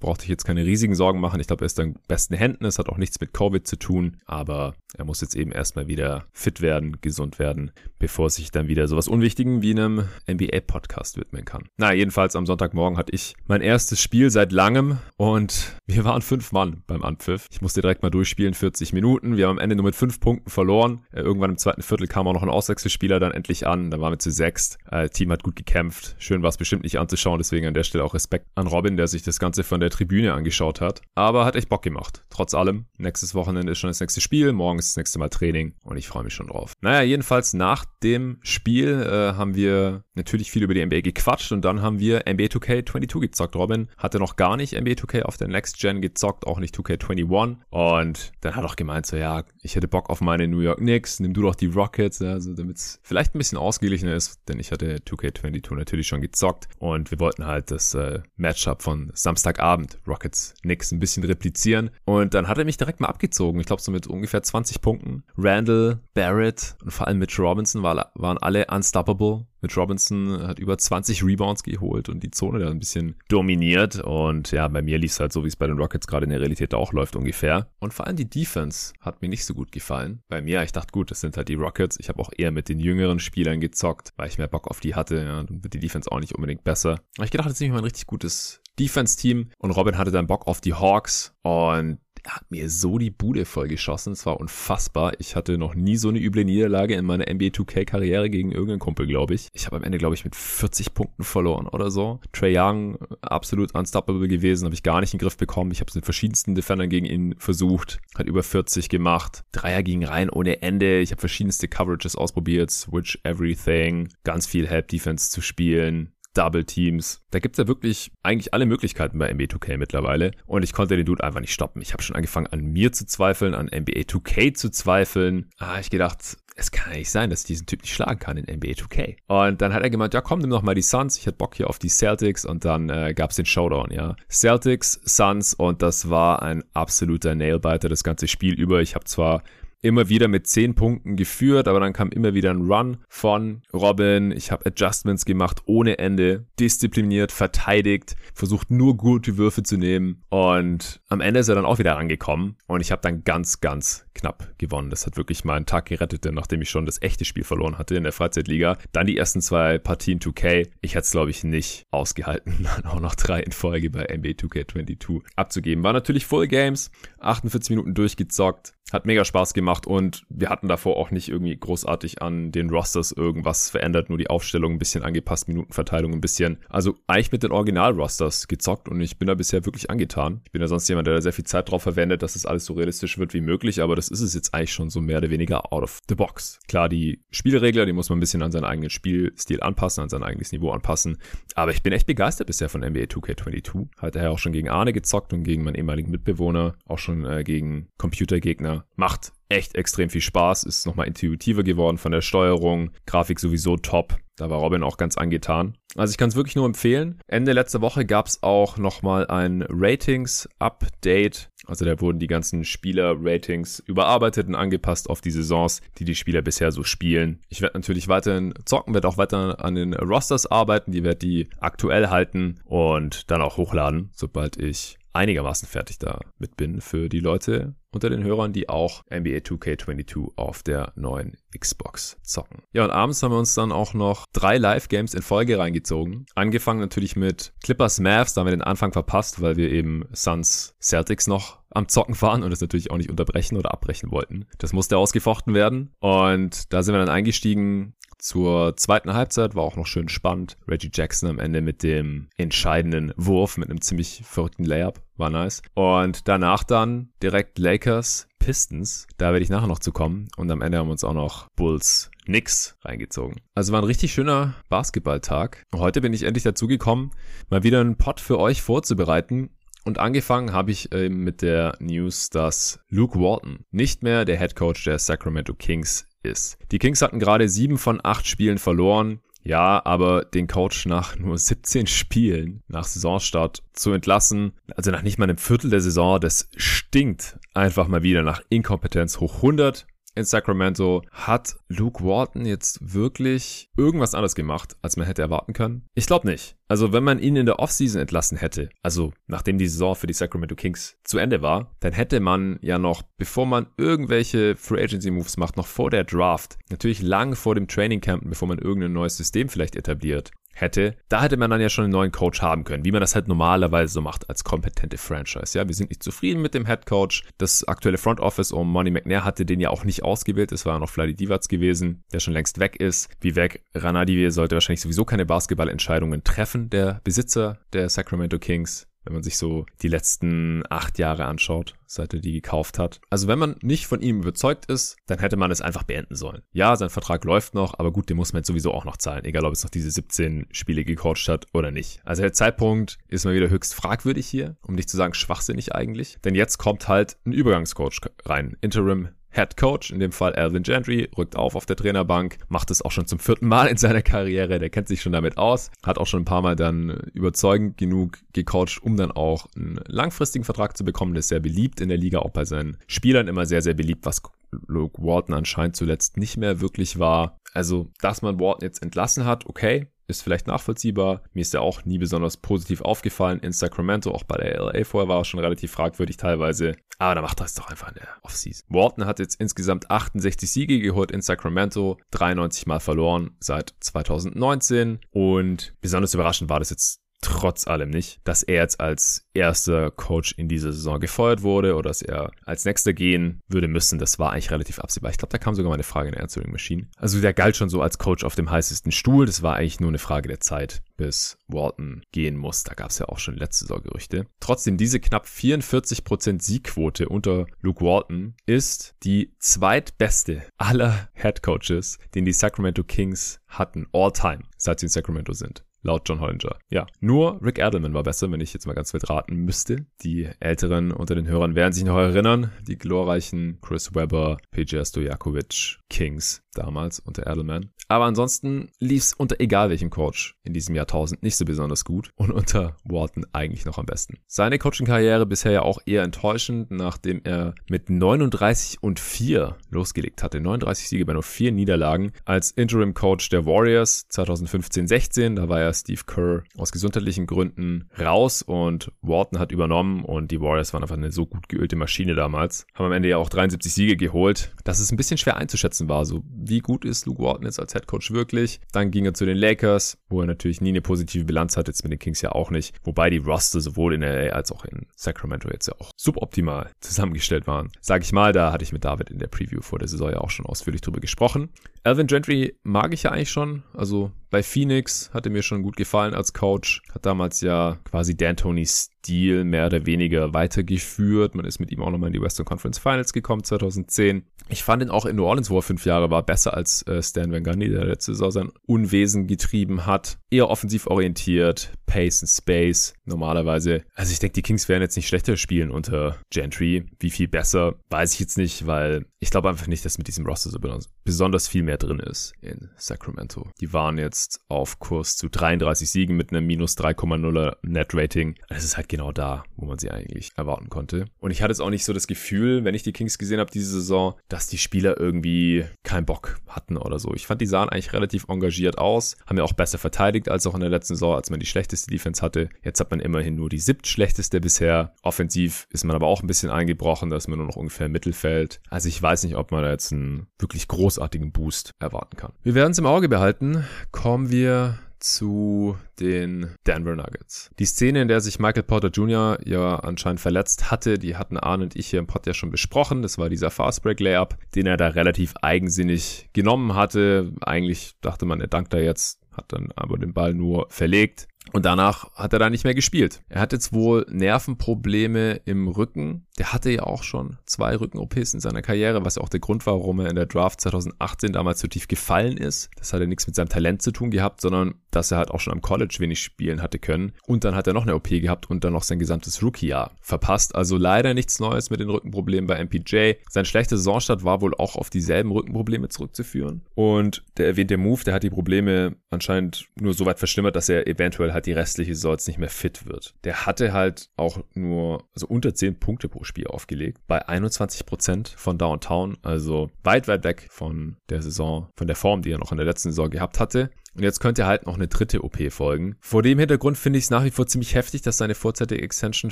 Braucht 0.00 0.22
euch 0.22 0.28
jetzt 0.28 0.44
keine 0.44 0.64
riesigen 0.64 0.94
Sorgen 0.94 1.20
machen. 1.20 1.40
Ich 1.40 1.46
glaube, 1.46 1.64
er 1.64 1.66
ist 1.66 1.78
in 1.78 1.94
besten 2.08 2.34
Händen. 2.34 2.64
Es 2.64 2.78
hat 2.78 2.88
auch 2.88 2.96
nichts 2.96 3.20
mit 3.20 3.32
Covid 3.32 3.66
zu 3.66 3.76
tun. 3.76 4.16
Aber 4.26 4.74
er 4.96 5.04
muss 5.04 5.20
jetzt 5.20 5.36
eben 5.36 5.52
erstmal 5.52 5.86
wieder 5.86 6.24
fit 6.32 6.60
werden, 6.60 7.00
gesund 7.00 7.38
werden, 7.38 7.70
bevor 7.98 8.26
es 8.26 8.36
sich 8.36 8.50
dann 8.50 8.68
wieder 8.68 8.88
sowas 8.88 9.08
Unwichtigen 9.08 9.62
wie 9.62 9.70
einem 9.70 10.08
NBA-Podcast 10.28 11.16
widmen 11.16 11.44
kann. 11.44 11.64
Na, 11.76 11.92
jedenfalls 11.92 12.34
am 12.34 12.46
Sonntagmorgen 12.46 12.98
hatte 12.98 13.12
ich 13.12 13.34
mein 13.46 13.60
erstes 13.60 14.00
Spiel 14.00 14.30
seit 14.30 14.52
langem 14.52 14.98
und 15.16 15.76
wir 15.86 16.04
waren 16.04 16.22
fünf 16.22 16.52
Mann 16.52 16.82
beim 16.86 17.02
Anpfiff. 17.02 17.46
Ich 17.50 17.60
musste 17.60 17.80
direkt 17.80 18.02
mal 18.02 18.10
durchspielen, 18.10 18.54
40 18.54 18.92
Minuten. 18.92 19.36
Wir 19.36 19.46
haben 19.46 19.58
am 19.58 19.62
Ende 19.62 19.76
nur 19.76 19.84
mit 19.84 19.94
fünf 19.94 20.20
Punkten 20.20 20.50
verloren. 20.50 21.04
Äh, 21.12 21.20
irgendwann 21.20 21.50
im 21.50 21.58
zweiten 21.58 21.82
Viertel 21.82 22.06
kam 22.06 22.26
auch 22.26 22.32
noch 22.32 22.42
ein 22.42 22.48
Auswechselspieler 22.48 23.20
dann 23.20 23.32
endlich 23.32 23.66
an. 23.66 23.90
Dann 23.90 24.00
waren 24.00 24.12
wir 24.12 24.18
zu 24.18 24.30
sechst. 24.30 24.78
Äh, 24.90 25.08
Team 25.08 25.30
hat 25.30 25.42
gut 25.42 25.56
gekämpft. 25.56 26.16
Schön 26.18 26.42
war 26.42 26.48
es 26.48 26.56
bestimmt 26.56 26.84
nicht 26.84 26.98
anzuschauen. 26.98 27.38
Deswegen 27.38 27.66
an 27.66 27.74
der 27.74 27.84
Stelle 27.84 28.04
auch 28.04 28.14
Respekt 28.14 28.46
an 28.54 28.66
Robin, 28.66 28.96
der 28.96 29.08
sich 29.08 29.22
das 29.22 29.38
Ganze 29.38 29.62
von 29.62 29.80
der 29.80 29.89
Tribüne 29.90 30.32
angeschaut 30.32 30.80
hat. 30.80 31.02
Aber 31.14 31.44
hat 31.44 31.56
echt 31.56 31.68
Bock 31.68 31.82
gemacht. 31.82 32.24
Trotz 32.30 32.54
allem. 32.54 32.86
Nächstes 32.96 33.34
Wochenende 33.34 33.72
ist 33.72 33.78
schon 33.78 33.90
das 33.90 34.00
nächste 34.00 34.20
Spiel. 34.20 34.52
Morgen 34.52 34.78
ist 34.78 34.90
das 34.90 34.96
nächste 34.96 35.18
Mal 35.18 35.28
Training 35.28 35.74
und 35.84 35.96
ich 35.96 36.08
freue 36.08 36.24
mich 36.24 36.34
schon 36.34 36.48
drauf. 36.48 36.72
Naja, 36.80 37.02
jedenfalls 37.02 37.52
nach 37.52 37.84
dem 38.02 38.38
Spiel 38.42 39.02
äh, 39.02 39.36
haben 39.36 39.54
wir 39.54 40.04
natürlich 40.14 40.50
viel 40.50 40.62
über 40.62 40.74
die 40.74 40.84
NBA 40.84 41.00
gequatscht 41.00 41.52
und 41.52 41.64
dann 41.64 41.82
haben 41.82 41.98
wir 41.98 42.24
NBA 42.28 42.44
2K22 42.44 43.20
gezockt. 43.20 43.56
Robin 43.56 43.88
hatte 43.96 44.18
noch 44.18 44.36
gar 44.36 44.56
nicht 44.56 44.78
NBA 44.78 44.92
2K 44.92 45.22
auf 45.22 45.36
der 45.36 45.48
Next 45.48 45.78
Gen 45.78 46.00
gezockt, 46.00 46.46
auch 46.46 46.58
nicht 46.58 46.74
2K21 46.76 47.56
und 47.70 48.32
dann 48.40 48.54
hat 48.54 48.64
er 48.64 48.70
auch 48.70 48.76
gemeint 48.76 49.06
so, 49.06 49.16
ja, 49.16 49.44
ich 49.62 49.76
hätte 49.76 49.88
Bock 49.88 50.10
auf 50.10 50.20
meine 50.20 50.48
New 50.48 50.60
York 50.60 50.78
Knicks, 50.78 51.20
nimm 51.20 51.34
du 51.34 51.42
doch 51.42 51.54
die 51.54 51.66
Rockets, 51.66 52.20
also 52.22 52.54
damit 52.54 52.76
es 52.76 53.00
vielleicht 53.02 53.34
ein 53.34 53.38
bisschen 53.38 53.58
ausgeglichener 53.58 54.14
ist, 54.14 54.40
denn 54.48 54.58
ich 54.58 54.72
hatte 54.72 54.96
2K22 54.96 55.74
natürlich 55.74 56.06
schon 56.06 56.20
gezockt 56.20 56.68
und 56.78 57.10
wir 57.10 57.18
wollten 57.18 57.46
halt 57.46 57.70
das 57.70 57.94
äh, 57.94 58.20
Matchup 58.36 58.82
von 58.82 59.10
Samstagabend 59.14 59.79
Rockets 60.06 60.54
Knicks 60.62 60.92
ein 60.92 61.00
bisschen 61.00 61.24
replizieren 61.24 61.90
und 62.04 62.34
dann 62.34 62.48
hat 62.48 62.58
er 62.58 62.64
mich 62.64 62.76
direkt 62.76 63.00
mal 63.00 63.08
abgezogen. 63.08 63.60
Ich 63.60 63.66
glaube 63.66 63.82
so 63.82 63.92
mit 63.92 64.06
ungefähr 64.06 64.42
20 64.42 64.80
Punkten. 64.80 65.24
Randall, 65.36 66.00
Barrett 66.14 66.76
und 66.82 66.90
vor 66.90 67.06
allem 67.06 67.18
Mitch 67.18 67.42
Robinson 67.42 67.82
war, 67.82 68.12
waren 68.14 68.38
alle 68.38 68.66
unstoppable. 68.66 69.46
Mitch 69.62 69.78
Robinson 69.78 70.46
hat 70.46 70.58
über 70.58 70.78
20 70.78 71.22
Rebounds 71.24 71.62
geholt 71.62 72.08
und 72.08 72.22
die 72.22 72.30
Zone 72.30 72.58
da 72.60 72.70
ein 72.70 72.78
bisschen 72.78 73.16
dominiert. 73.28 74.00
Und 74.00 74.50
ja, 74.52 74.66
bei 74.68 74.82
mir 74.82 74.98
lief 74.98 75.12
es 75.12 75.20
halt 75.20 75.32
so, 75.32 75.44
wie 75.44 75.48
es 75.48 75.56
bei 75.56 75.66
den 75.66 75.78
Rockets 75.78 76.06
gerade 76.06 76.24
in 76.24 76.30
der 76.30 76.40
Realität 76.40 76.74
auch 76.74 76.92
läuft 76.92 77.16
ungefähr. 77.16 77.68
Und 77.78 77.92
vor 77.92 78.06
allem 78.06 78.16
die 78.16 78.28
Defense 78.28 78.94
hat 79.00 79.22
mir 79.22 79.28
nicht 79.28 79.44
so 79.44 79.54
gut 79.54 79.72
gefallen. 79.72 80.22
Bei 80.28 80.40
mir, 80.40 80.62
ich 80.62 80.72
dachte, 80.72 80.92
gut, 80.92 81.10
das 81.10 81.20
sind 81.20 81.36
halt 81.36 81.48
die 81.48 81.54
Rockets. 81.54 81.98
Ich 82.00 82.08
habe 82.08 82.20
auch 82.20 82.30
eher 82.36 82.50
mit 82.50 82.68
den 82.68 82.80
jüngeren 82.80 83.18
Spielern 83.18 83.60
gezockt, 83.60 84.12
weil 84.16 84.28
ich 84.28 84.38
mehr 84.38 84.48
Bock 84.48 84.68
auf 84.68 84.80
die 84.80 84.94
hatte. 84.94 85.16
Ja, 85.16 85.42
dann 85.42 85.62
wird 85.62 85.74
die 85.74 85.80
Defense 85.80 86.10
auch 86.10 86.20
nicht 86.20 86.34
unbedingt 86.34 86.64
besser. 86.64 87.00
Aber 87.16 87.24
ich 87.24 87.30
gedacht, 87.30 87.46
das 87.46 87.54
ist 87.54 87.60
nicht 87.60 87.70
mal 87.70 87.78
ein 87.78 87.84
richtig 87.84 88.06
gutes 88.06 88.59
Defense-Team. 88.78 89.50
Und 89.58 89.70
Robin 89.72 89.98
hatte 89.98 90.10
dann 90.10 90.26
Bock 90.26 90.46
auf 90.46 90.60
die 90.60 90.74
Hawks. 90.74 91.34
Und 91.42 91.98
er 92.24 92.36
hat 92.36 92.50
mir 92.50 92.68
so 92.68 92.98
die 92.98 93.10
Bude 93.10 93.44
voll 93.44 93.68
geschossen. 93.68 94.12
Es 94.12 94.26
war 94.26 94.40
unfassbar. 94.40 95.12
Ich 95.18 95.36
hatte 95.36 95.58
noch 95.58 95.74
nie 95.74 95.96
so 95.96 96.08
eine 96.08 96.18
üble 96.18 96.44
Niederlage 96.44 96.94
in 96.94 97.04
meiner 97.04 97.32
NBA 97.32 97.46
2K-Karriere 97.46 98.30
gegen 98.30 98.52
irgendeinen 98.52 98.78
Kumpel, 98.78 99.06
glaube 99.06 99.34
ich. 99.34 99.48
Ich 99.52 99.66
habe 99.66 99.76
am 99.76 99.84
Ende, 99.84 99.98
glaube 99.98 100.14
ich, 100.14 100.24
mit 100.24 100.36
40 100.36 100.94
Punkten 100.94 101.24
verloren 101.24 101.66
oder 101.66 101.90
so. 101.90 102.20
Trey 102.32 102.56
Young, 102.56 102.98
absolut 103.22 103.74
unstoppable 103.74 104.28
gewesen, 104.28 104.64
habe 104.64 104.74
ich 104.74 104.82
gar 104.82 105.00
nicht 105.00 105.12
in 105.12 105.18
den 105.18 105.24
Griff 105.24 105.36
bekommen. 105.36 105.70
Ich 105.70 105.80
habe 105.80 105.88
es 105.88 105.94
mit 105.94 106.04
verschiedensten 106.04 106.54
Defendern 106.54 106.90
gegen 106.90 107.06
ihn 107.06 107.34
versucht. 107.38 108.00
Hat 108.14 108.26
über 108.26 108.42
40 108.42 108.88
gemacht. 108.88 109.44
Dreier 109.52 109.82
ging 109.82 110.04
rein 110.04 110.30
ohne 110.30 110.62
Ende. 110.62 111.00
Ich 111.00 111.12
habe 111.12 111.20
verschiedenste 111.20 111.68
Coverages 111.68 112.16
ausprobiert. 112.16 112.70
Switch 112.70 113.18
Everything. 113.24 114.08
Ganz 114.24 114.46
viel 114.46 114.68
Help 114.68 114.88
Defense 114.88 115.30
zu 115.30 115.40
spielen 115.40 116.12
Double 116.34 116.64
Teams. 116.64 117.22
Da 117.30 117.38
gibt's 117.38 117.58
ja 117.58 117.66
wirklich 117.66 118.12
eigentlich 118.22 118.54
alle 118.54 118.66
Möglichkeiten 118.66 119.18
bei 119.18 119.32
NBA 119.32 119.44
2K 119.44 119.78
mittlerweile. 119.78 120.30
Und 120.46 120.62
ich 120.62 120.72
konnte 120.72 120.96
den 120.96 121.06
Dude 121.06 121.24
einfach 121.24 121.40
nicht 121.40 121.52
stoppen. 121.52 121.82
Ich 121.82 121.92
habe 121.92 122.02
schon 122.02 122.16
angefangen 122.16 122.46
an 122.46 122.60
mir 122.60 122.92
zu 122.92 123.06
zweifeln, 123.06 123.54
an 123.54 123.66
NBA 123.66 124.02
2K 124.02 124.54
zu 124.54 124.70
zweifeln. 124.70 125.50
Ah, 125.58 125.80
ich 125.80 125.90
gedacht, 125.90 126.36
es 126.56 126.70
kann 126.70 126.92
ja 126.92 126.98
nicht 126.98 127.10
sein, 127.10 127.30
dass 127.30 127.40
ich 127.40 127.46
diesen 127.46 127.66
Typ 127.66 127.82
nicht 127.82 127.94
schlagen 127.94 128.18
kann 128.18 128.36
in 128.36 128.44
NBA 128.44 128.72
2K. 128.72 129.16
Und 129.28 129.62
dann 129.62 129.72
hat 129.72 129.82
er 129.82 129.90
gemeint, 129.90 130.14
ja 130.14 130.20
komm, 130.20 130.40
nimm 130.40 130.50
noch 130.50 130.62
mal 130.62 130.74
die 130.74 130.82
Suns. 130.82 131.16
Ich 131.16 131.26
hatte 131.26 131.36
Bock 131.36 131.54
hier 131.54 131.68
auf 131.68 131.78
die 131.78 131.88
Celtics 131.88 132.44
und 132.44 132.64
dann 132.64 132.90
äh, 132.90 133.14
gab 133.14 133.30
es 133.30 133.36
den 133.36 133.46
Showdown, 133.46 133.90
ja. 133.90 134.14
Celtics, 134.28 135.00
Suns 135.04 135.54
und 135.54 135.82
das 135.82 136.10
war 136.10 136.42
ein 136.42 136.62
absoluter 136.74 137.34
Nailbiter 137.34 137.88
das 137.88 138.04
ganze 138.04 138.28
Spiel 138.28 138.54
über. 138.54 138.80
Ich 138.80 138.94
habe 138.94 139.04
zwar 139.04 139.42
immer 139.82 140.08
wieder 140.08 140.28
mit 140.28 140.46
10 140.46 140.74
Punkten 140.74 141.16
geführt, 141.16 141.68
aber 141.68 141.80
dann 141.80 141.92
kam 141.92 142.10
immer 142.10 142.34
wieder 142.34 142.50
ein 142.50 142.70
Run 142.70 142.98
von 143.08 143.62
Robin. 143.72 144.30
Ich 144.30 144.50
habe 144.50 144.66
Adjustments 144.66 145.24
gemacht 145.24 145.62
ohne 145.66 145.98
Ende, 145.98 146.46
diszipliniert, 146.58 147.32
verteidigt, 147.32 148.16
versucht 148.34 148.70
nur 148.70 148.96
gute 148.96 149.36
Würfe 149.36 149.62
zu 149.62 149.76
nehmen 149.76 150.22
und 150.28 151.00
am 151.08 151.20
Ende 151.20 151.40
ist 151.40 151.48
er 151.48 151.54
dann 151.54 151.64
auch 151.64 151.78
wieder 151.78 151.96
angekommen 151.96 152.56
und 152.66 152.80
ich 152.80 152.92
habe 152.92 153.02
dann 153.02 153.24
ganz, 153.24 153.60
ganz 153.60 154.06
knapp 154.20 154.54
gewonnen. 154.58 154.90
Das 154.90 155.06
hat 155.06 155.16
wirklich 155.16 155.44
meinen 155.44 155.66
Tag 155.66 155.86
gerettet, 155.86 156.24
denn 156.24 156.34
nachdem 156.34 156.62
ich 156.62 156.70
schon 156.70 156.86
das 156.86 157.00
echte 157.02 157.24
Spiel 157.24 157.44
verloren 157.44 157.78
hatte 157.78 157.94
in 157.94 158.02
der 158.02 158.12
Freizeitliga, 158.12 158.76
dann 158.92 159.06
die 159.06 159.16
ersten 159.16 159.40
zwei 159.40 159.78
Partien 159.78 160.18
2K, 160.20 160.68
ich 160.80 160.94
hätte 160.94 161.04
es 161.04 161.10
glaube 161.10 161.30
ich 161.30 161.44
nicht 161.44 161.86
ausgehalten, 161.90 162.68
dann 162.76 162.86
auch 162.86 163.00
noch 163.00 163.14
drei 163.14 163.40
in 163.40 163.52
Folge 163.52 163.90
bei 163.90 164.02
NBA 164.02 164.30
2K22 164.30 165.22
abzugeben. 165.36 165.82
War 165.84 165.92
natürlich 165.92 166.26
Full 166.26 166.48
Games, 166.48 166.90
48 167.20 167.70
Minuten 167.70 167.94
durchgezockt, 167.94 168.74
hat 168.92 169.06
mega 169.06 169.24
Spaß 169.24 169.54
gemacht 169.54 169.86
und 169.86 170.24
wir 170.28 170.48
hatten 170.48 170.68
davor 170.68 170.96
auch 170.96 171.10
nicht 171.10 171.28
irgendwie 171.28 171.56
großartig 171.56 172.22
an 172.22 172.50
den 172.52 172.70
Rosters 172.70 173.12
irgendwas 173.12 173.70
verändert, 173.70 174.08
nur 174.08 174.18
die 174.18 174.28
Aufstellung 174.28 174.72
ein 174.72 174.78
bisschen 174.78 175.02
angepasst, 175.02 175.48
Minutenverteilung 175.48 176.12
ein 176.12 176.20
bisschen. 176.20 176.58
Also 176.68 176.96
eigentlich 177.06 177.32
mit 177.32 177.42
den 177.42 177.52
Original-Rosters 177.52 178.48
gezockt 178.48 178.88
und 178.88 179.00
ich 179.00 179.18
bin 179.18 179.28
da 179.28 179.34
bisher 179.34 179.64
wirklich 179.64 179.90
angetan. 179.90 180.40
Ich 180.44 180.52
bin 180.52 180.60
ja 180.60 180.68
sonst 180.68 180.88
jemand, 180.88 181.06
der 181.06 181.14
da 181.14 181.20
sehr 181.20 181.32
viel 181.32 181.44
Zeit 181.44 181.70
drauf 181.70 181.82
verwendet, 181.82 182.22
dass 182.22 182.34
es 182.34 182.42
das 182.42 182.50
alles 182.50 182.64
so 182.64 182.74
realistisch 182.74 183.18
wird 183.18 183.34
wie 183.34 183.40
möglich, 183.40 183.80
aber 183.80 183.96
das 183.96 184.08
ist 184.10 184.20
es 184.20 184.34
jetzt 184.34 184.54
eigentlich 184.54 184.72
schon 184.72 184.90
so 184.90 185.00
mehr 185.00 185.18
oder 185.18 185.30
weniger 185.30 185.72
out 185.72 185.82
of 185.82 186.00
the 186.08 186.14
box. 186.14 186.58
Klar, 186.68 186.88
die 186.88 187.22
Spielregler, 187.30 187.86
die 187.86 187.92
muss 187.92 188.08
man 188.08 188.18
ein 188.18 188.20
bisschen 188.20 188.42
an 188.42 188.52
seinen 188.52 188.64
eigenen 188.64 188.90
Spielstil 188.90 189.62
anpassen, 189.62 190.02
an 190.02 190.08
sein 190.08 190.22
eigenes 190.22 190.52
Niveau 190.52 190.70
anpassen, 190.70 191.18
aber 191.54 191.72
ich 191.72 191.82
bin 191.82 191.92
echt 191.92 192.06
begeistert 192.06 192.46
bisher 192.46 192.68
von 192.68 192.80
NBA 192.80 193.04
2K22. 193.04 193.88
Hat 193.98 194.16
er 194.16 194.30
auch 194.30 194.38
schon 194.38 194.52
gegen 194.52 194.68
Arne 194.68 194.92
gezockt 194.92 195.32
und 195.32 195.44
gegen 195.44 195.64
meinen 195.64 195.76
ehemaligen 195.76 196.10
Mitbewohner, 196.10 196.74
auch 196.86 196.98
schon 196.98 197.24
äh, 197.24 197.44
gegen 197.44 197.88
Computergegner 197.98 198.86
Macht 198.96 199.32
echt 199.50 199.74
extrem 199.74 200.08
viel 200.08 200.20
Spaß, 200.20 200.64
ist 200.64 200.86
nochmal 200.86 201.06
intuitiver 201.06 201.62
geworden 201.62 201.98
von 201.98 202.12
der 202.12 202.22
Steuerung, 202.22 202.90
Grafik 203.06 203.40
sowieso 203.40 203.76
top. 203.76 204.16
Da 204.36 204.48
war 204.48 204.58
Robin 204.60 204.82
auch 204.82 204.96
ganz 204.96 205.18
angetan. 205.18 205.76
Also 205.96 206.12
ich 206.12 206.16
kann 206.16 206.30
es 206.30 206.36
wirklich 206.36 206.56
nur 206.56 206.64
empfehlen. 206.64 207.20
Ende 207.26 207.52
letzter 207.52 207.82
Woche 207.82 208.06
gab 208.06 208.26
es 208.26 208.42
auch 208.42 208.78
nochmal 208.78 209.26
ein 209.26 209.62
Ratings-Update. 209.68 211.50
Also 211.66 211.84
da 211.84 212.00
wurden 212.00 212.20
die 212.20 212.26
ganzen 212.26 212.64
Spieler-Ratings 212.64 213.80
überarbeitet 213.80 214.48
und 214.48 214.54
angepasst 214.54 215.10
auf 215.10 215.20
die 215.20 215.30
Saisons, 215.30 215.82
die 215.98 216.04
die 216.04 216.14
Spieler 216.14 216.40
bisher 216.40 216.72
so 216.72 216.84
spielen. 216.84 217.40
Ich 217.50 217.60
werde 217.60 217.76
natürlich 217.76 218.08
weiterhin 218.08 218.54
zocken, 218.64 218.94
werde 218.94 219.08
auch 219.08 219.18
weiter 219.18 219.62
an 219.62 219.74
den 219.74 219.92
Rosters 219.92 220.46
arbeiten. 220.46 220.92
Die 220.92 221.04
werde 221.04 221.18
die 221.18 221.50
aktuell 221.58 222.08
halten 222.08 222.60
und 222.64 223.30
dann 223.30 223.42
auch 223.42 223.58
hochladen, 223.58 224.08
sobald 224.14 224.56
ich 224.56 224.96
einigermaßen 225.12 225.68
fertig 225.68 225.98
damit 225.98 226.56
bin 226.56 226.80
für 226.80 227.08
die 227.08 227.20
Leute 227.20 227.74
unter 227.92 228.10
den 228.10 228.22
Hörern, 228.22 228.52
die 228.52 228.68
auch 228.68 229.02
NBA 229.06 229.38
2K22 229.38 230.36
auf 230.36 230.62
der 230.62 230.92
neuen 230.94 231.36
Xbox 231.58 232.18
zocken. 232.22 232.62
Ja, 232.72 232.84
und 232.84 232.90
abends 232.90 233.22
haben 233.22 233.32
wir 233.32 233.38
uns 233.38 233.54
dann 233.54 233.72
auch 233.72 233.94
noch 233.94 234.26
drei 234.32 234.58
Live-Games 234.58 235.14
in 235.14 235.22
Folge 235.22 235.58
reingezogen. 235.58 236.26
Angefangen 236.34 236.80
natürlich 236.80 237.16
mit 237.16 237.52
Clippers 237.62 237.98
Mavs, 237.98 238.34
da 238.34 238.40
haben 238.40 238.46
wir 238.46 238.56
den 238.56 238.62
Anfang 238.62 238.92
verpasst, 238.92 239.40
weil 239.40 239.56
wir 239.56 239.70
eben 239.70 240.04
Suns 240.12 240.76
Celtics 240.80 241.26
noch 241.26 241.58
am 241.70 241.88
Zocken 241.88 242.20
waren 242.20 242.42
und 242.42 242.50
das 242.50 242.60
natürlich 242.60 242.90
auch 242.90 242.96
nicht 242.96 243.10
unterbrechen 243.10 243.56
oder 243.56 243.72
abbrechen 243.72 244.10
wollten. 244.10 244.46
Das 244.58 244.72
musste 244.72 244.98
ausgefochten 244.98 245.54
werden 245.54 245.94
und 246.00 246.72
da 246.72 246.82
sind 246.82 246.94
wir 246.94 246.98
dann 246.98 247.08
eingestiegen 247.08 247.94
zur 248.20 248.76
zweiten 248.76 249.14
Halbzeit 249.14 249.54
war 249.54 249.64
auch 249.64 249.76
noch 249.76 249.86
schön 249.86 250.08
spannend. 250.08 250.56
Reggie 250.68 250.90
Jackson 250.92 251.28
am 251.28 251.38
Ende 251.38 251.60
mit 251.60 251.82
dem 251.82 252.28
entscheidenden 252.36 253.12
Wurf, 253.16 253.56
mit 253.56 253.70
einem 253.70 253.80
ziemlich 253.80 254.22
verrückten 254.24 254.64
Layup. 254.64 255.00
War 255.16 255.30
nice. 255.30 255.62
Und 255.74 256.28
danach 256.28 256.64
dann 256.64 257.10
direkt 257.22 257.58
Lakers, 257.58 258.28
Pistons. 258.38 259.06
Da 259.18 259.32
werde 259.32 259.42
ich 259.42 259.50
nachher 259.50 259.66
noch 259.66 259.78
zu 259.78 259.92
kommen. 259.92 260.28
Und 260.36 260.50
am 260.50 260.62
Ende 260.62 260.78
haben 260.78 260.88
wir 260.88 260.92
uns 260.92 261.04
auch 261.04 261.14
noch 261.14 261.48
Bulls 261.56 262.10
Nix 262.26 262.76
reingezogen. 262.82 263.40
Also 263.54 263.72
war 263.72 263.80
ein 263.80 263.86
richtig 263.86 264.12
schöner 264.12 264.54
Basketballtag. 264.68 265.64
Heute 265.74 266.00
bin 266.00 266.12
ich 266.12 266.22
endlich 266.22 266.44
dazu 266.44 266.66
gekommen, 266.66 267.10
mal 267.48 267.62
wieder 267.62 267.80
einen 267.80 267.96
Pod 267.96 268.20
für 268.20 268.38
euch 268.38 268.62
vorzubereiten. 268.62 269.50
Und 269.84 269.98
angefangen 269.98 270.52
habe 270.52 270.70
ich 270.70 270.92
äh, 270.92 271.08
mit 271.08 271.42
der 271.42 271.76
News, 271.80 272.30
dass 272.30 272.80
Luke 272.88 273.18
Walton 273.18 273.64
nicht 273.70 274.02
mehr 274.02 274.24
der 274.24 274.38
Head 274.38 274.56
Coach 274.56 274.84
der 274.84 274.98
Sacramento 274.98 275.54
Kings 275.54 276.06
ist. 276.22 276.58
Die 276.70 276.78
Kings 276.78 277.02
hatten 277.02 277.18
gerade 277.18 277.48
sieben 277.48 277.78
von 277.78 278.00
acht 278.02 278.26
Spielen 278.26 278.58
verloren. 278.58 279.20
Ja, 279.42 279.80
aber 279.86 280.24
den 280.26 280.46
Coach 280.46 280.84
nach 280.84 281.16
nur 281.18 281.38
17 281.38 281.86
Spielen 281.86 282.62
nach 282.68 282.84
Saisonstart 282.84 283.62
zu 283.72 283.92
entlassen, 283.92 284.52
also 284.76 284.90
nach 284.90 285.02
nicht 285.02 285.18
mal 285.18 285.24
einem 285.24 285.38
Viertel 285.38 285.70
der 285.70 285.80
Saison, 285.80 286.20
das 286.20 286.50
stinkt 286.56 287.38
einfach 287.54 287.88
mal 287.88 288.02
wieder 288.02 288.22
nach 288.22 288.42
Inkompetenz 288.50 289.18
hoch 289.18 289.36
100 289.36 289.86
in 290.20 290.24
Sacramento. 290.24 291.02
Hat 291.10 291.56
Luke 291.68 292.04
Walton 292.04 292.46
jetzt 292.46 292.78
wirklich 292.80 293.70
irgendwas 293.76 294.14
anderes 294.14 294.34
gemacht, 294.34 294.76
als 294.82 294.96
man 294.96 295.06
hätte 295.06 295.22
erwarten 295.22 295.52
können? 295.52 295.86
Ich 295.94 296.06
glaube 296.06 296.28
nicht. 296.28 296.56
Also 296.68 296.92
wenn 296.92 297.02
man 297.02 297.18
ihn 297.18 297.34
in 297.34 297.46
der 297.46 297.58
Offseason 297.58 298.00
entlassen 298.00 298.38
hätte, 298.38 298.68
also 298.82 299.12
nachdem 299.26 299.58
die 299.58 299.66
Saison 299.66 299.96
für 299.96 300.06
die 300.06 300.14
Sacramento 300.14 300.54
Kings 300.54 300.96
zu 301.02 301.18
Ende 301.18 301.42
war, 301.42 301.74
dann 301.80 301.92
hätte 301.92 302.20
man 302.20 302.58
ja 302.62 302.78
noch, 302.78 303.02
bevor 303.18 303.46
man 303.46 303.66
irgendwelche 303.76 304.54
Free 304.54 304.82
Agency 304.82 305.10
Moves 305.10 305.36
macht, 305.36 305.56
noch 305.56 305.66
vor 305.66 305.90
der 305.90 306.04
Draft, 306.04 306.58
natürlich 306.70 307.02
lang 307.02 307.34
vor 307.34 307.56
dem 307.56 307.66
Training 307.66 308.00
Camp, 308.00 308.22
bevor 308.24 308.46
man 308.46 308.58
irgendein 308.58 308.92
neues 308.92 309.16
System 309.16 309.48
vielleicht 309.48 309.74
etabliert, 309.74 310.30
hätte, 310.60 310.96
da 311.08 311.22
hätte 311.22 311.36
man 311.36 311.50
dann 311.50 311.60
ja 311.60 311.68
schon 311.68 311.84
einen 311.84 311.92
neuen 311.92 312.12
Coach 312.12 312.42
haben 312.42 312.64
können, 312.64 312.84
wie 312.84 312.92
man 312.92 313.00
das 313.00 313.14
halt 313.14 313.28
normalerweise 313.28 313.94
so 313.94 314.00
macht 314.00 314.28
als 314.28 314.44
kompetente 314.44 314.98
Franchise. 314.98 315.58
Ja, 315.58 315.66
wir 315.66 315.74
sind 315.74 315.90
nicht 315.90 316.02
zufrieden 316.02 316.42
mit 316.42 316.54
dem 316.54 316.66
Head 316.66 316.86
Coach. 316.86 317.24
Das 317.38 317.66
aktuelle 317.66 317.98
Front 317.98 318.20
Office 318.20 318.52
um 318.52 318.70
Money 318.70 318.90
McNair 318.90 319.24
hatte 319.24 319.44
den 319.44 319.60
ja 319.60 319.70
auch 319.70 319.84
nicht 319.84 320.02
ausgewählt. 320.02 320.52
Es 320.52 320.66
war 320.66 320.78
noch 320.78 320.90
Vladi 320.90 321.14
Divac 321.14 321.48
gewesen, 321.48 322.04
der 322.12 322.20
schon 322.20 322.34
längst 322.34 322.58
weg 322.58 322.76
ist. 322.76 323.08
Wie 323.20 323.36
weg, 323.36 323.62
Ranadive 323.74 324.30
sollte 324.30 324.56
wahrscheinlich 324.56 324.80
sowieso 324.80 325.04
keine 325.04 325.26
Basketballentscheidungen 325.26 326.24
treffen, 326.24 326.70
der 326.70 327.00
Besitzer 327.04 327.58
der 327.72 327.88
Sacramento 327.88 328.38
Kings 328.38 328.89
wenn 329.04 329.14
man 329.14 329.22
sich 329.22 329.38
so 329.38 329.66
die 329.82 329.88
letzten 329.88 330.62
acht 330.68 330.98
Jahre 330.98 331.24
anschaut, 331.24 331.74
seit 331.86 332.14
er 332.14 332.20
die 332.20 332.32
gekauft 332.32 332.78
hat. 332.78 333.00
Also 333.10 333.28
wenn 333.28 333.38
man 333.38 333.56
nicht 333.62 333.86
von 333.86 334.00
ihm 334.00 334.20
überzeugt 334.20 334.66
ist, 334.66 334.96
dann 335.06 335.18
hätte 335.18 335.36
man 335.36 335.50
es 335.50 335.60
einfach 335.60 335.82
beenden 335.82 336.14
sollen. 336.14 336.42
Ja, 336.52 336.76
sein 336.76 336.90
Vertrag 336.90 337.24
läuft 337.24 337.54
noch, 337.54 337.78
aber 337.78 337.92
gut, 337.92 338.08
den 338.08 338.16
muss 338.16 338.32
man 338.32 338.40
jetzt 338.40 338.48
sowieso 338.48 338.72
auch 338.72 338.84
noch 338.84 338.96
zahlen, 338.96 339.24
egal 339.24 339.44
ob 339.44 339.52
es 339.52 339.62
noch 339.62 339.70
diese 339.70 339.90
17 339.90 340.48
Spiele 340.52 340.84
gecoacht 340.84 341.28
hat 341.28 341.46
oder 341.52 341.70
nicht. 341.70 342.00
Also 342.04 342.22
der 342.22 342.32
Zeitpunkt 342.32 342.98
ist 343.08 343.24
mal 343.24 343.34
wieder 343.34 343.50
höchst 343.50 343.74
fragwürdig 343.74 344.26
hier, 344.26 344.56
um 344.62 344.74
nicht 344.74 344.88
zu 344.88 344.96
sagen 344.96 345.14
schwachsinnig 345.14 345.74
eigentlich. 345.74 346.18
Denn 346.24 346.34
jetzt 346.34 346.58
kommt 346.58 346.88
halt 346.88 347.16
ein 347.26 347.32
Übergangscoach 347.32 348.00
rein. 348.24 348.56
Interim 348.60 349.08
Head 349.32 349.56
Coach, 349.56 349.90
in 349.90 350.00
dem 350.00 350.12
Fall 350.12 350.34
Alvin 350.34 350.62
Gentry, 350.62 351.08
rückt 351.16 351.36
auf 351.36 351.54
auf 351.54 351.66
der 351.66 351.76
Trainerbank, 351.76 352.38
macht 352.48 352.70
es 352.70 352.82
auch 352.82 352.90
schon 352.90 353.06
zum 353.06 353.18
vierten 353.18 353.46
Mal 353.46 353.66
in 353.68 353.76
seiner 353.76 354.02
Karriere, 354.02 354.58
der 354.58 354.70
kennt 354.70 354.88
sich 354.88 355.02
schon 355.02 355.12
damit 355.12 355.38
aus, 355.38 355.70
hat 355.84 355.98
auch 355.98 356.06
schon 356.06 356.22
ein 356.22 356.26
paar 356.26 356.42
Mal 356.42 356.56
dann 356.56 356.90
überzeugend 357.14 357.76
genug 357.76 358.18
gecoacht, 358.32 358.82
um 358.82 358.96
dann 358.96 359.12
auch 359.12 359.46
einen 359.56 359.80
langfristigen 359.86 360.44
Vertrag 360.44 360.76
zu 360.76 360.84
bekommen, 360.84 361.14
der 361.14 361.20
ist 361.20 361.28
sehr 361.28 361.40
beliebt 361.40 361.80
in 361.80 361.88
der 361.88 361.98
Liga, 361.98 362.20
auch 362.20 362.30
bei 362.30 362.44
seinen 362.44 362.76
Spielern 362.86 363.28
immer 363.28 363.46
sehr, 363.46 363.62
sehr 363.62 363.74
beliebt, 363.74 364.04
was 364.04 364.22
Luke 364.66 365.00
Walton 365.02 365.34
anscheinend 365.34 365.76
zuletzt 365.76 366.16
nicht 366.16 366.36
mehr 366.36 366.60
wirklich 366.60 366.98
war. 366.98 367.38
Also, 367.54 367.88
dass 368.00 368.22
man 368.22 368.40
Walton 368.40 368.62
jetzt 368.62 368.82
entlassen 368.82 369.24
hat, 369.24 369.46
okay, 369.46 369.86
ist 370.10 370.22
vielleicht 370.22 370.46
nachvollziehbar. 370.46 371.22
Mir 371.32 371.42
ist 371.42 371.54
er 371.54 371.62
auch 371.62 371.84
nie 371.84 371.98
besonders 371.98 372.36
positiv 372.36 372.82
aufgefallen 372.82 373.40
in 373.40 373.52
Sacramento. 373.52 374.10
Auch 374.12 374.24
bei 374.24 374.36
der 374.36 374.60
LA 374.60 374.84
vorher 374.84 375.08
war 375.08 375.18
er 375.18 375.24
schon 375.24 375.40
relativ 375.40 375.72
fragwürdig 375.72 376.16
teilweise. 376.16 376.76
Aber 376.98 377.14
da 377.14 377.22
macht 377.22 377.40
er 377.40 377.46
es 377.46 377.54
doch 377.54 377.68
einfach 377.68 377.88
in 377.88 377.94
der 377.94 378.08
Offseason. 378.22 378.66
Walton 378.68 379.06
hat 379.06 379.18
jetzt 379.18 379.40
insgesamt 379.40 379.90
68 379.90 380.50
Siege 380.50 380.80
geholt 380.80 381.10
in 381.10 381.22
Sacramento, 381.22 381.98
93 382.10 382.66
Mal 382.66 382.80
verloren 382.80 383.30
seit 383.40 383.74
2019. 383.80 384.98
Und 385.10 385.74
besonders 385.80 386.12
überraschend 386.12 386.50
war 386.50 386.58
das 386.58 386.70
jetzt 386.70 386.99
trotz 387.20 387.66
allem 387.66 387.90
nicht, 387.90 388.20
dass 388.24 388.42
er 388.42 388.62
jetzt 388.62 388.80
als 388.80 389.26
erster 389.34 389.90
Coach 389.90 390.32
in 390.36 390.48
dieser 390.48 390.72
Saison 390.72 391.00
gefeuert 391.00 391.42
wurde 391.42 391.74
oder 391.74 391.90
dass 391.90 392.02
er 392.02 392.30
als 392.44 392.64
nächster 392.64 392.92
gehen 392.92 393.40
würde 393.48 393.68
müssen. 393.68 393.98
Das 393.98 394.18
war 394.18 394.32
eigentlich 394.32 394.50
relativ 394.50 394.78
absehbar. 394.78 395.10
Ich 395.10 395.18
glaube, 395.18 395.32
da 395.32 395.38
kam 395.38 395.54
sogar 395.54 395.70
mal 395.70 395.74
eine 395.74 395.82
Frage 395.82 396.08
in 396.08 396.14
der 396.14 396.22
Answering 396.22 396.50
Machine. 396.50 396.88
Also 396.96 397.20
der 397.20 397.34
galt 397.34 397.56
schon 397.56 397.68
so 397.68 397.82
als 397.82 397.98
Coach 397.98 398.24
auf 398.24 398.34
dem 398.34 398.50
heißesten 398.50 398.92
Stuhl. 398.92 399.26
Das 399.26 399.42
war 399.42 399.56
eigentlich 399.56 399.80
nur 399.80 399.90
eine 399.90 399.98
Frage 399.98 400.28
der 400.28 400.40
Zeit, 400.40 400.82
bis 400.96 401.36
Walton 401.48 402.02
gehen 402.12 402.36
muss. 402.36 402.64
Da 402.64 402.74
gab 402.74 402.90
es 402.90 402.98
ja 402.98 403.08
auch 403.08 403.18
schon 403.18 403.36
letzte 403.36 403.66
Saison 403.66 403.82
Gerüchte. 403.82 404.26
Trotzdem, 404.40 404.76
diese 404.76 405.00
knapp 405.00 405.26
44% 405.26 406.42
Siegquote 406.42 407.08
unter 407.08 407.46
Luke 407.60 407.84
Walton 407.84 408.34
ist 408.46 408.94
die 409.02 409.34
zweitbeste 409.38 410.42
aller 410.56 411.08
Head 411.14 411.42
Coaches, 411.42 411.98
den 412.14 412.24
die 412.24 412.32
Sacramento 412.32 412.84
Kings 412.84 413.40
hatten, 413.48 413.86
all 413.92 414.12
time, 414.12 414.40
seit 414.56 414.80
sie 414.80 414.86
in 414.86 414.90
Sacramento 414.90 415.32
sind. 415.32 415.64
Laut 415.82 416.08
John 416.08 416.20
Hollinger. 416.20 416.58
Ja, 416.68 416.86
nur 417.00 417.40
Rick 417.42 417.58
Edelman 417.58 417.94
war 417.94 418.02
besser, 418.02 418.30
wenn 418.30 418.40
ich 418.40 418.52
jetzt 418.52 418.66
mal 418.66 418.74
ganz 418.74 418.92
wild 418.92 419.08
raten 419.08 419.36
müsste. 419.36 419.86
Die 420.02 420.28
Älteren 420.40 420.92
unter 420.92 421.14
den 421.14 421.26
Hörern 421.26 421.54
werden 421.54 421.72
sich 421.72 421.84
noch 421.84 421.96
erinnern, 421.96 422.52
die 422.62 422.76
glorreichen 422.76 423.58
Chris 423.60 423.94
Webber, 423.94 424.38
PJ 424.50 424.84
Stojakovic, 424.84 425.78
Kings 425.88 426.42
damals 426.54 427.00
unter 427.00 427.26
Edelman. 427.26 427.70
Aber 427.90 428.04
ansonsten 428.04 428.70
lief 428.78 429.02
es 429.02 429.14
unter 429.14 429.40
egal 429.40 429.68
welchem 429.68 429.90
Coach 429.90 430.36
in 430.44 430.52
diesem 430.52 430.76
Jahrtausend 430.76 431.24
nicht 431.24 431.34
so 431.34 431.44
besonders 431.44 431.84
gut 431.84 432.10
und 432.14 432.30
unter 432.30 432.76
Wharton 432.84 433.26
eigentlich 433.32 433.64
noch 433.64 433.78
am 433.78 433.86
besten. 433.86 434.18
Seine 434.28 434.58
Coaching-Karriere 434.58 435.26
bisher 435.26 435.50
ja 435.50 435.62
auch 435.62 435.80
eher 435.86 436.04
enttäuschend, 436.04 436.70
nachdem 436.70 437.20
er 437.24 437.56
mit 437.68 437.90
39 437.90 438.80
und 438.80 439.00
4 439.00 439.56
losgelegt 439.70 440.22
hatte. 440.22 440.40
39 440.40 440.88
Siege 440.88 441.04
bei 441.04 441.14
nur 441.14 441.24
4 441.24 441.50
Niederlagen 441.50 442.12
als 442.24 442.52
Interim-Coach 442.52 443.28
der 443.30 443.44
Warriors 443.44 444.06
2015-16. 444.08 445.34
Da 445.34 445.48
war 445.48 445.58
ja 445.58 445.74
Steve 445.74 446.02
Kerr 446.06 446.44
aus 446.56 446.70
gesundheitlichen 446.70 447.26
Gründen 447.26 447.88
raus 447.98 448.42
und 448.42 448.92
Wharton 449.02 449.40
hat 449.40 449.50
übernommen 449.50 450.04
und 450.04 450.30
die 450.30 450.40
Warriors 450.40 450.72
waren 450.72 450.84
einfach 450.84 450.96
eine 450.96 451.10
so 451.10 451.26
gut 451.26 451.48
geölte 451.48 451.74
Maschine 451.74 452.14
damals. 452.14 452.66
Haben 452.72 452.86
am 452.86 452.92
Ende 452.92 453.08
ja 453.08 453.16
auch 453.16 453.30
73 453.30 453.74
Siege 453.74 453.96
geholt, 453.96 454.54
dass 454.62 454.78
es 454.78 454.92
ein 454.92 454.96
bisschen 454.96 455.18
schwer 455.18 455.38
einzuschätzen 455.38 455.88
war. 455.88 456.04
So 456.04 456.22
wie 456.32 456.60
gut 456.60 456.84
ist 456.84 457.06
Luke 457.06 457.20
Walton 457.20 457.46
jetzt 457.46 457.58
als 457.58 457.79
Head 457.80 457.86
Coach 457.86 458.10
wirklich? 458.10 458.60
Dann 458.72 458.90
ging 458.90 459.04
er 459.04 459.14
zu 459.14 459.24
den 459.24 459.36
Lakers, 459.36 459.98
wo 460.08 460.20
er 460.20 460.26
natürlich 460.26 460.60
nie 460.60 460.70
eine 460.70 460.82
positive 460.82 461.24
Bilanz 461.24 461.56
hat, 461.56 461.68
jetzt 461.68 461.82
mit 461.82 461.92
den 461.92 461.98
Kings 461.98 462.22
ja 462.22 462.32
auch 462.32 462.50
nicht. 462.50 462.74
Wobei 462.84 463.10
die 463.10 463.18
Roster 463.18 463.60
sowohl 463.60 463.94
in 463.94 464.02
LA 464.02 464.30
als 464.30 464.52
auch 464.52 464.64
in 464.64 464.86
Sacramento 464.96 465.48
jetzt 465.50 465.66
ja 465.66 465.74
auch 465.78 465.90
suboptimal 465.96 466.70
zusammengestellt 466.80 467.46
waren. 467.46 467.70
Sag 467.80 468.02
ich 468.02 468.12
mal, 468.12 468.32
da 468.32 468.52
hatte 468.52 468.64
ich 468.64 468.72
mit 468.72 468.84
David 468.84 469.10
in 469.10 469.18
der 469.18 469.28
Preview 469.28 469.62
vor 469.62 469.78
der 469.78 469.88
Saison 469.88 470.10
ja 470.10 470.18
auch 470.18 470.30
schon 470.30 470.46
ausführlich 470.46 470.82
drüber 470.82 471.00
gesprochen. 471.00 471.50
Alvin 471.82 472.06
Gentry 472.06 472.54
mag 472.62 472.92
ich 472.92 473.04
ja 473.04 473.10
eigentlich 473.10 473.30
schon. 473.30 473.62
Also 473.72 474.12
bei 474.28 474.42
Phoenix 474.42 475.10
hatte 475.12 475.30
mir 475.30 475.42
schon 475.42 475.62
gut 475.62 475.76
gefallen 475.76 476.14
als 476.14 476.32
Coach. 476.34 476.82
Hat 476.92 477.06
damals 477.06 477.40
ja 477.40 477.78
quasi 477.84 478.12
D'Antoni's 478.12 478.90
Stil 479.00 479.44
mehr 479.44 479.66
oder 479.66 479.86
weniger 479.86 480.34
weitergeführt. 480.34 481.34
Man 481.34 481.46
ist 481.46 481.58
mit 481.58 481.70
ihm 481.70 481.82
auch 481.82 481.90
nochmal 481.90 482.08
in 482.08 482.12
die 482.12 482.20
Western 482.20 482.44
Conference 482.44 482.78
Finals 482.78 483.14
gekommen 483.14 483.42
2010. 483.42 484.24
Ich 484.50 484.64
fand 484.64 484.82
ihn 484.82 484.90
auch 484.90 485.06
in 485.06 485.16
New 485.16 485.24
Orleans, 485.24 485.50
wo 485.50 485.58
er 485.58 485.62
fünf 485.62 485.86
Jahre 485.86 486.10
war, 486.10 486.22
besser 486.22 486.54
als 486.54 486.86
äh, 486.86 487.02
Stan 487.02 487.32
Van 487.32 487.44
Gundy, 487.44 487.70
der 487.70 487.84
letzte 487.84 488.12
Saison 488.12 488.30
sein 488.30 488.52
Unwesen 488.66 489.26
getrieben 489.26 489.86
hat. 489.86 490.18
Eher 490.30 490.48
offensiv 490.48 490.86
orientiert, 490.86 491.72
Pace 491.86 492.22
and 492.22 492.30
Space 492.30 492.94
normalerweise. 493.04 493.82
Also 493.94 494.12
ich 494.12 494.20
denke, 494.20 494.34
die 494.34 494.42
Kings 494.42 494.68
werden 494.68 494.82
jetzt 494.82 494.94
nicht 494.94 495.08
schlechter 495.08 495.36
spielen 495.36 495.72
unter 495.72 496.18
Gentry. 496.30 496.86
Wie 497.00 497.10
viel 497.10 497.26
besser, 497.26 497.74
weiß 497.90 498.14
ich 498.14 498.20
jetzt 498.20 498.38
nicht, 498.38 498.66
weil 498.68 499.06
ich 499.18 499.30
glaube 499.30 499.48
einfach 499.48 499.66
nicht, 499.66 499.84
dass 499.84 499.98
mit 499.98 500.06
diesem 500.06 500.24
Roster 500.24 500.50
so 500.50 500.60
besonders 501.04 501.48
viel 501.48 501.64
mehr 501.64 501.78
drin 501.78 501.98
ist 501.98 502.32
in 502.40 502.70
Sacramento. 502.76 503.50
Die 503.60 503.72
waren 503.72 503.98
jetzt 503.98 504.40
auf 504.48 504.78
Kurs 504.78 505.16
zu 505.16 505.28
33 505.28 505.90
Siegen 505.90 506.16
mit 506.16 506.30
einem 506.30 506.46
minus 506.46 506.76
3,0er 506.78 507.56
Net 507.62 507.92
Rating. 507.92 508.36
Das 508.48 508.62
ist 508.62 508.76
halt 508.76 508.88
genau 508.88 509.10
da, 509.10 509.42
wo 509.56 509.66
man 509.66 509.78
sie 509.78 509.90
eigentlich 509.90 510.30
erwarten 510.36 510.68
konnte. 510.68 511.06
Und 511.18 511.32
ich 511.32 511.42
hatte 511.42 511.50
jetzt 511.50 511.60
auch 511.60 511.70
nicht 511.70 511.84
so 511.84 511.92
das 511.92 512.06
Gefühl, 512.06 512.64
wenn 512.64 512.76
ich 512.76 512.84
die 512.84 512.92
Kings 512.92 513.18
gesehen 513.18 513.40
habe 513.40 513.50
diese 513.50 513.70
Saison, 513.70 514.14
dass 514.28 514.46
die 514.46 514.58
Spieler 514.58 515.00
irgendwie 515.00 515.64
keinen 515.82 516.06
Bock 516.06 516.38
hatten 516.46 516.76
oder 516.76 517.00
so. 517.00 517.12
Ich 517.14 517.26
fand, 517.26 517.40
die 517.40 517.46
sahen 517.46 517.68
eigentlich 517.68 517.92
relativ 517.92 518.26
engagiert 518.28 518.78
aus, 518.78 519.16
haben 519.26 519.38
ja 519.38 519.44
auch 519.44 519.54
besser 519.54 519.78
verteidigt 519.78 520.19
als 520.28 520.46
auch 520.46 520.54
in 520.54 520.60
der 520.60 520.70
letzten 520.70 520.94
Saison, 520.94 521.14
als 521.14 521.30
man 521.30 521.40
die 521.40 521.46
schlechteste 521.46 521.90
Defense 521.90 522.22
hatte. 522.22 522.48
Jetzt 522.62 522.80
hat 522.80 522.90
man 522.90 523.00
immerhin 523.00 523.36
nur 523.36 523.48
die 523.48 523.58
siebtschlechteste 523.58 524.40
bisher. 524.40 524.94
Offensiv 525.02 525.66
ist 525.70 525.84
man 525.84 525.96
aber 525.96 526.06
auch 526.06 526.22
ein 526.22 526.26
bisschen 526.26 526.50
eingebrochen, 526.50 527.10
da 527.10 527.16
ist 527.16 527.28
man 527.28 527.38
nur 527.38 527.46
noch 527.46 527.56
ungefähr 527.56 527.86
im 527.86 527.92
Mittelfeld. 527.92 528.60
Also 528.70 528.88
ich 528.88 529.00
weiß 529.00 529.24
nicht, 529.24 529.36
ob 529.36 529.52
man 529.52 529.62
da 529.62 529.70
jetzt 529.70 529.92
einen 529.92 530.26
wirklich 530.38 530.68
großartigen 530.68 531.32
Boost 531.32 531.74
erwarten 531.78 532.16
kann. 532.16 532.32
Wir 532.42 532.54
werden 532.54 532.72
es 532.72 532.78
im 532.78 532.86
Auge 532.86 533.08
behalten. 533.08 533.64
Kommen 533.92 534.30
wir 534.30 534.78
zu 535.00 535.76
den 535.98 536.54
Denver 536.66 536.94
Nuggets. 536.94 537.50
Die 537.58 537.64
Szene, 537.64 538.02
in 538.02 538.08
der 538.08 538.20
sich 538.20 538.38
Michael 538.38 538.62
Porter 538.62 538.88
Jr. 538.88 539.38
ja 539.44 539.76
anscheinend 539.76 540.20
verletzt 540.20 540.70
hatte, 540.70 540.98
die 540.98 541.16
hatten 541.16 541.36
Arne 541.36 541.64
und 541.64 541.76
ich 541.76 541.88
hier 541.88 541.98
im 541.98 542.06
Pod 542.06 542.26
ja 542.26 542.34
schon 542.34 542.50
besprochen. 542.50 543.02
Das 543.02 543.18
war 543.18 543.28
dieser 543.28 543.50
Fastbreak 543.50 543.98
Layup, 544.00 544.36
den 544.54 544.66
er 544.66 544.76
da 544.76 544.88
relativ 544.88 545.34
eigensinnig 545.42 546.28
genommen 546.32 546.74
hatte. 546.74 547.32
Eigentlich 547.40 547.94
dachte 548.00 548.26
man, 548.26 548.40
er 548.40 548.48
dankt 548.48 548.72
da 548.72 548.78
jetzt, 548.78 549.19
hat 549.40 549.52
dann 549.52 549.70
aber 549.74 549.98
den 549.98 550.12
Ball 550.12 550.34
nur 550.34 550.66
verlegt. 550.70 551.28
Und 551.52 551.64
danach 551.64 552.14
hat 552.14 552.32
er 552.32 552.38
da 552.38 552.50
nicht 552.50 552.64
mehr 552.64 552.74
gespielt. 552.74 553.22
Er 553.28 553.40
hat 553.40 553.52
jetzt 553.52 553.72
wohl 553.72 554.06
Nervenprobleme 554.08 555.40
im 555.46 555.68
Rücken. 555.68 556.26
Der 556.40 556.52
hatte 556.52 556.70
ja 556.70 556.82
auch 556.82 557.02
schon 557.02 557.36
zwei 557.44 557.76
Rücken-OPs 557.76 558.34
in 558.34 558.40
seiner 558.40 558.62
Karriere, 558.62 559.04
was 559.04 559.18
auch 559.18 559.28
der 559.28 559.40
Grund 559.40 559.66
war, 559.66 559.74
warum 559.74 560.00
er 560.00 560.08
in 560.08 560.16
der 560.16 560.26
Draft 560.26 560.60
2018 560.60 561.32
damals 561.32 561.60
so 561.60 561.68
tief 561.68 561.88
gefallen 561.88 562.36
ist. 562.36 562.70
Das 562.76 562.92
hat 562.92 563.00
ja 563.00 563.06
nichts 563.06 563.26
mit 563.26 563.34
seinem 563.34 563.48
Talent 563.48 563.82
zu 563.82 563.90
tun 563.90 564.10
gehabt, 564.10 564.40
sondern 564.40 564.74
dass 564.90 565.10
er 565.10 565.18
halt 565.18 565.30
auch 565.30 565.40
schon 565.40 565.52
am 565.52 565.60
College 565.60 565.96
wenig 565.98 566.20
spielen 566.20 566.62
hatte 566.62 566.78
können. 566.78 567.12
Und 567.26 567.44
dann 567.44 567.54
hat 567.54 567.66
er 567.66 567.72
noch 567.72 567.82
eine 567.82 567.94
OP 567.94 568.08
gehabt 568.08 568.48
und 568.48 568.62
dann 568.64 568.72
noch 568.72 568.82
sein 568.82 568.98
gesamtes 568.98 569.42
Rookie-Jahr 569.42 569.92
verpasst. 570.00 570.54
Also 570.54 570.76
leider 570.76 571.14
nichts 571.14 571.40
Neues 571.40 571.70
mit 571.70 571.80
den 571.80 571.90
Rückenproblemen 571.90 572.46
bei 572.46 572.62
MPJ. 572.62 573.14
Sein 573.28 573.44
schlechter 573.44 573.76
Saisonstart 573.76 574.24
war 574.24 574.40
wohl 574.40 574.54
auch 574.54 574.76
auf 574.76 574.90
dieselben 574.90 575.32
Rückenprobleme 575.32 575.88
zurückzuführen. 575.88 576.62
Und 576.74 577.24
der 577.36 577.46
erwähnte 577.46 577.76
Move, 577.76 578.02
der 578.04 578.14
hat 578.14 578.22
die 578.22 578.30
Probleme 578.30 578.96
anscheinend 579.10 579.68
nur 579.80 579.94
so 579.94 580.06
weit 580.06 580.18
verschlimmert, 580.18 580.56
dass 580.56 580.68
er 580.68 580.86
eventuell 580.86 581.32
halt 581.32 581.40
halt 581.40 581.46
die 581.46 581.52
restliche 581.52 581.94
Saison 581.94 582.12
jetzt 582.12 582.28
nicht 582.28 582.38
mehr 582.38 582.50
fit 582.50 582.86
wird. 582.86 583.14
Der 583.24 583.46
hatte 583.46 583.72
halt 583.72 584.10
auch 584.16 584.40
nur, 584.54 585.08
also 585.14 585.26
unter 585.26 585.54
10 585.54 585.78
Punkte 585.78 586.08
pro 586.08 586.24
Spiel 586.30 586.46
aufgelegt, 586.46 586.98
bei 587.06 587.28
21 587.28 587.84
Prozent 587.84 588.28
von 588.28 588.56
Downtown, 588.56 589.18
also 589.22 589.70
weit, 589.84 590.08
weit 590.08 590.24
weg 590.24 590.46
von 590.50 590.96
der 591.10 591.20
Saison, 591.20 591.68
von 591.76 591.86
der 591.86 591.96
Form, 591.96 592.22
die 592.22 592.30
er 592.30 592.38
noch 592.38 592.52
in 592.52 592.56
der 592.56 592.66
letzten 592.66 592.90
Saison 592.90 593.10
gehabt 593.10 593.38
hatte. 593.38 593.70
Und 593.94 594.04
jetzt 594.04 594.20
könnte 594.20 594.46
halt 594.46 594.66
noch 594.66 594.76
eine 594.76 594.86
dritte 594.86 595.24
OP 595.24 595.36
folgen. 595.50 595.96
Vor 596.00 596.22
dem 596.22 596.38
Hintergrund 596.38 596.78
finde 596.78 596.98
ich 596.98 597.06
es 597.06 597.10
nach 597.10 597.24
wie 597.24 597.30
vor 597.30 597.46
ziemlich 597.46 597.74
heftig, 597.74 598.02
dass 598.02 598.18
seine 598.18 598.36
vorzeitige 598.36 598.82
Extension 598.82 599.30